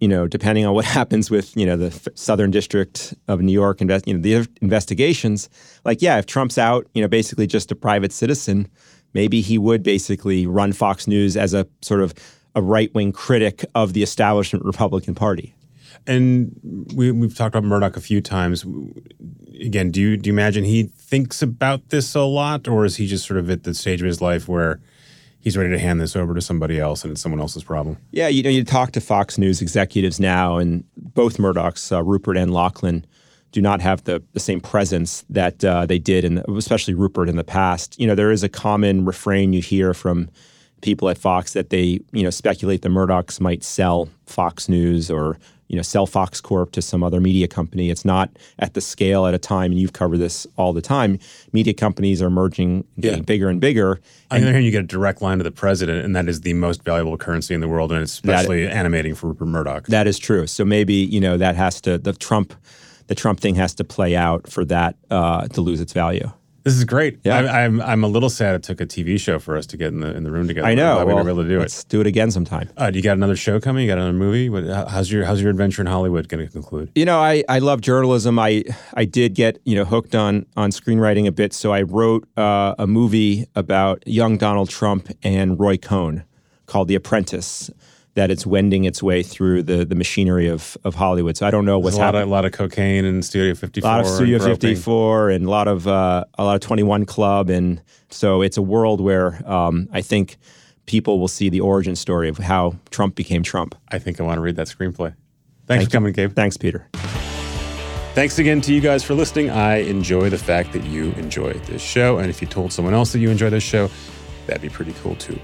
you 0.00 0.08
know, 0.08 0.26
depending 0.26 0.66
on 0.66 0.74
what 0.74 0.84
happens 0.98 1.30
with 1.30 1.56
you 1.56 1.66
know 1.66 1.76
the 1.76 2.10
Southern 2.14 2.50
District 2.50 3.14
of 3.28 3.40
New 3.40 3.52
York, 3.52 3.80
invest, 3.80 4.06
you 4.06 4.14
know, 4.14 4.20
the 4.20 4.48
investigations. 4.60 5.48
Like, 5.84 6.02
yeah, 6.02 6.18
if 6.18 6.26
Trump's 6.26 6.58
out, 6.58 6.86
you 6.94 7.02
know, 7.02 7.08
basically 7.08 7.46
just 7.46 7.70
a 7.70 7.74
private 7.74 8.12
citizen, 8.12 8.68
maybe 9.14 9.40
he 9.40 9.58
would 9.58 9.82
basically 9.82 10.46
run 10.46 10.72
Fox 10.72 11.06
News 11.06 11.36
as 11.36 11.54
a 11.54 11.66
sort 11.80 12.00
of 12.00 12.14
a 12.54 12.62
right 12.62 12.92
wing 12.94 13.12
critic 13.12 13.64
of 13.74 13.92
the 13.92 14.02
establishment 14.02 14.64
Republican 14.64 15.14
Party. 15.14 15.54
And 16.06 16.58
we, 16.94 17.06
have 17.06 17.36
talked 17.36 17.54
about 17.54 17.66
Murdoch 17.66 17.96
a 17.96 18.00
few 18.00 18.20
times. 18.20 18.64
Again, 19.60 19.90
do 19.90 20.00
you 20.00 20.16
do 20.16 20.28
you 20.28 20.34
imagine 20.34 20.64
he 20.64 20.84
thinks 20.84 21.42
about 21.42 21.90
this 21.90 22.14
a 22.14 22.22
lot, 22.22 22.66
or 22.66 22.84
is 22.84 22.96
he 22.96 23.06
just 23.06 23.26
sort 23.26 23.38
of 23.38 23.48
at 23.50 23.62
the 23.62 23.74
stage 23.74 24.00
of 24.00 24.06
his 24.06 24.20
life 24.20 24.48
where 24.48 24.80
he's 25.42 25.56
ready 25.56 25.70
to 25.70 25.78
hand 25.78 26.00
this 26.00 26.16
over 26.16 26.34
to 26.34 26.40
somebody 26.40 26.78
else 26.78 27.02
and 27.02 27.10
it's 27.10 27.20
someone 27.20 27.40
else's 27.40 27.64
problem. 27.64 27.98
Yeah, 28.12 28.28
you 28.28 28.42
know, 28.42 28.48
you 28.48 28.64
talk 28.64 28.92
to 28.92 29.00
Fox 29.00 29.36
News 29.36 29.60
executives 29.60 30.18
now, 30.20 30.56
and 30.56 30.84
both 30.96 31.36
Murdochs, 31.36 31.92
uh, 31.94 32.02
Rupert 32.02 32.36
and 32.36 32.54
Lachlan, 32.54 33.04
do 33.50 33.60
not 33.60 33.80
have 33.82 34.04
the, 34.04 34.22
the 34.32 34.40
same 34.40 34.60
presence 34.60 35.24
that 35.28 35.62
uh, 35.64 35.84
they 35.84 35.98
did, 35.98 36.24
and 36.24 36.38
especially 36.56 36.94
Rupert 36.94 37.28
in 37.28 37.36
the 37.36 37.44
past. 37.44 37.98
You 38.00 38.06
know, 38.06 38.14
there 38.14 38.30
is 38.30 38.42
a 38.42 38.48
common 38.48 39.04
refrain 39.04 39.52
you 39.52 39.60
hear 39.60 39.92
from 39.92 40.30
people 40.80 41.08
at 41.08 41.18
Fox 41.18 41.52
that 41.52 41.70
they, 41.70 42.00
you 42.12 42.22
know, 42.22 42.30
speculate 42.30 42.82
the 42.82 42.88
Murdochs 42.88 43.40
might 43.40 43.62
sell 43.62 44.08
Fox 44.26 44.68
News 44.68 45.10
or 45.10 45.38
you 45.72 45.76
know 45.76 45.82
sell 45.82 46.06
Fox 46.06 46.40
Corp 46.40 46.70
to 46.72 46.82
some 46.82 47.02
other 47.02 47.20
media 47.20 47.48
company. 47.48 47.90
It's 47.90 48.04
not 48.04 48.30
at 48.58 48.74
the 48.74 48.80
scale 48.80 49.26
at 49.26 49.34
a 49.34 49.38
time, 49.38 49.72
and 49.72 49.80
you've 49.80 49.94
covered 49.94 50.18
this 50.18 50.46
all 50.56 50.72
the 50.72 50.82
time. 50.82 51.18
Media 51.52 51.72
companies 51.74 52.20
are 52.22 52.30
merging, 52.30 52.84
getting 53.00 53.20
Yeah. 53.20 53.24
bigger 53.24 53.48
and 53.48 53.58
bigger. 53.60 54.00
On 54.30 54.40
the 54.40 54.46
other 54.46 54.52
hand, 54.52 54.64
you 54.66 54.70
get 54.70 54.84
a 54.84 54.86
direct 54.86 55.22
line 55.22 55.38
to 55.38 55.44
the 55.44 55.50
president, 55.50 56.04
and 56.04 56.14
that 56.14 56.28
is 56.28 56.42
the 56.42 56.52
most 56.52 56.84
valuable 56.84 57.16
currency 57.16 57.54
in 57.54 57.60
the 57.60 57.68
world, 57.68 57.90
and 57.90 58.02
it's 58.02 58.12
especially 58.12 58.68
animating 58.68 59.14
for 59.14 59.28
Rupert 59.28 59.48
Murdoch. 59.48 59.86
That 59.86 60.06
is 60.06 60.18
true. 60.18 60.46
So 60.46 60.64
maybe 60.64 60.94
you 60.94 61.20
know 61.20 61.36
that 61.38 61.56
has 61.56 61.80
to 61.80 61.96
the 61.96 62.12
Trump, 62.12 62.52
the 63.06 63.14
Trump 63.14 63.40
thing 63.40 63.54
has 63.54 63.74
to 63.76 63.84
play 63.84 64.14
out 64.14 64.48
for 64.52 64.64
that 64.66 64.96
uh, 65.10 65.48
to 65.48 65.60
lose 65.62 65.80
its 65.80 65.94
value. 65.94 66.30
This 66.64 66.74
is 66.74 66.84
great. 66.84 67.18
Yeah. 67.24 67.38
I, 67.38 67.64
I'm 67.64 67.80
I'm 67.80 68.04
a 68.04 68.06
little 68.06 68.30
sad 68.30 68.54
it 68.54 68.62
took 68.62 68.80
a 68.80 68.86
TV 68.86 69.18
show 69.18 69.38
for 69.38 69.56
us 69.56 69.66
to 69.66 69.76
get 69.76 69.88
in 69.88 70.00
the 70.00 70.14
in 70.14 70.22
the 70.22 70.30
room 70.30 70.46
together. 70.46 70.66
I 70.66 70.74
know. 70.74 70.94
Glad 70.94 71.06
we 71.06 71.14
well, 71.14 71.24
were 71.24 71.30
able 71.30 71.42
to 71.42 71.48
do 71.48 71.56
it. 71.56 71.60
let's 71.60 71.84
do 71.84 72.00
it 72.00 72.06
again 72.06 72.30
sometime. 72.30 72.70
Uh, 72.76 72.90
do 72.90 72.98
you 72.98 73.02
got 73.02 73.16
another 73.16 73.36
show 73.36 73.60
coming? 73.60 73.82
You 73.82 73.88
got 73.88 73.98
another 73.98 74.12
movie? 74.12 74.48
What, 74.48 74.64
how's 74.88 75.10
your 75.10 75.24
how's 75.24 75.40
your 75.40 75.50
adventure 75.50 75.82
in 75.82 75.86
Hollywood 75.86 76.28
going 76.28 76.46
to 76.46 76.52
conclude? 76.52 76.90
You 76.94 77.04
know, 77.04 77.18
I, 77.18 77.42
I 77.48 77.58
love 77.58 77.80
journalism. 77.80 78.38
I 78.38 78.64
I 78.94 79.04
did 79.04 79.34
get 79.34 79.58
you 79.64 79.74
know 79.74 79.84
hooked 79.84 80.14
on 80.14 80.46
on 80.56 80.70
screenwriting 80.70 81.26
a 81.26 81.32
bit, 81.32 81.52
so 81.52 81.72
I 81.72 81.82
wrote 81.82 82.26
uh, 82.36 82.74
a 82.78 82.86
movie 82.86 83.46
about 83.54 84.06
young 84.06 84.36
Donald 84.36 84.70
Trump 84.70 85.08
and 85.22 85.58
Roy 85.58 85.76
Cohn 85.76 86.24
called 86.66 86.88
The 86.88 86.94
Apprentice. 86.94 87.70
That 88.14 88.30
it's 88.30 88.44
wending 88.44 88.84
its 88.84 89.02
way 89.02 89.22
through 89.22 89.62
the 89.62 89.84
the 89.84 89.94
machinery 89.94 90.48
of 90.48 90.76
of 90.84 90.94
Hollywood. 90.94 91.36
So 91.36 91.46
I 91.46 91.50
don't 91.50 91.64
know 91.64 91.78
what's 91.78 91.96
There's 91.96 92.02
a 92.02 92.06
lot, 92.06 92.14
of, 92.14 92.18
happening. 92.18 92.30
a 92.30 92.34
lot 92.34 92.44
of 92.44 92.52
cocaine 92.52 93.04
in 93.04 93.22
Studio 93.22 93.54
54. 93.54 93.88
A 93.88 93.92
lot 93.92 94.00
of 94.00 94.06
Studio 94.06 94.36
and 94.36 94.44
54 94.44 95.30
and 95.30 95.46
a 95.46 95.50
lot 95.50 95.66
of 95.66 95.88
uh, 95.88 96.24
a 96.36 96.44
lot 96.44 96.54
of 96.54 96.60
21 96.60 97.06
Club, 97.06 97.48
and 97.48 97.80
so 98.10 98.42
it's 98.42 98.56
a 98.58 98.62
world 98.62 99.00
where 99.00 99.42
um, 99.50 99.88
I 99.92 100.02
think 100.02 100.36
people 100.86 101.20
will 101.20 101.28
see 101.28 101.48
the 101.48 101.60
origin 101.60 101.96
story 101.96 102.28
of 102.28 102.38
how 102.38 102.76
Trump 102.90 103.14
became 103.14 103.42
Trump. 103.42 103.74
I 103.88 103.98
think 103.98 104.20
I 104.20 104.24
want 104.24 104.36
to 104.36 104.42
read 104.42 104.56
that 104.56 104.66
screenplay. 104.66 105.14
Thanks 105.66 105.84
for 105.84 105.90
coming, 105.90 106.12
Gabe. 106.12 106.34
Thanks, 106.34 106.56
Peter. 106.56 106.88
Thanks 108.14 108.38
again 108.38 108.60
to 108.62 108.74
you 108.74 108.82
guys 108.82 109.02
for 109.02 109.14
listening. 109.14 109.48
I 109.48 109.76
enjoy 109.76 110.28
the 110.28 110.36
fact 110.36 110.74
that 110.74 110.84
you 110.84 111.12
enjoy 111.12 111.54
this 111.54 111.80
show. 111.80 112.18
And 112.18 112.28
if 112.28 112.42
you 112.42 112.48
told 112.48 112.70
someone 112.72 112.92
else 112.92 113.12
that 113.12 113.20
you 113.20 113.30
enjoy 113.30 113.48
this 113.48 113.62
show, 113.62 113.88
that'd 114.46 114.60
be 114.60 114.68
pretty 114.68 114.92
cool 115.02 115.16
too. 115.16 115.40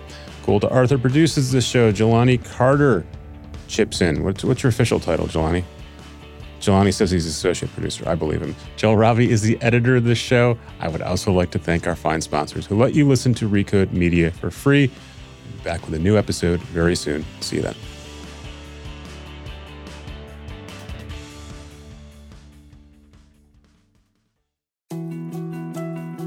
Cool 0.49 0.61
to 0.61 0.71
Arthur 0.71 0.97
produces 0.97 1.53
this 1.53 1.67
show. 1.67 1.93
Jelani 1.93 2.43
Carter 2.43 3.05
chips 3.67 4.01
in. 4.01 4.25
What's, 4.25 4.43
what's 4.43 4.63
your 4.63 4.71
official 4.71 4.99
title, 4.99 5.27
Jelani? 5.27 5.63
Jelani 6.59 6.95
says 6.95 7.11
he's 7.11 7.27
associate 7.27 7.71
producer. 7.75 8.09
I 8.09 8.15
believe 8.15 8.41
him. 8.41 8.57
Joel 8.79 8.97
Ravi 8.97 9.31
is 9.31 9.43
the 9.43 9.61
editor 9.61 9.97
of 9.97 10.05
this 10.05 10.17
show. 10.17 10.57
I 10.81 10.89
would 10.89 11.03
also 11.03 11.33
like 11.33 11.51
to 11.51 11.59
thank 11.59 11.87
our 11.87 11.95
fine 11.95 12.23
sponsors 12.23 12.65
who 12.65 12.79
let 12.79 12.95
you 12.95 13.07
listen 13.07 13.35
to 13.35 13.47
Recode 13.47 13.93
Media 13.93 14.31
for 14.31 14.51
free. 14.51 14.91
Back 15.65 15.85
with 15.85 15.93
a 15.93 15.99
new 15.99 16.17
episode 16.17 16.61
very 16.61 16.97
soon. 16.97 17.27
See 17.41 17.57
you 17.57 17.63
then. 17.63 17.75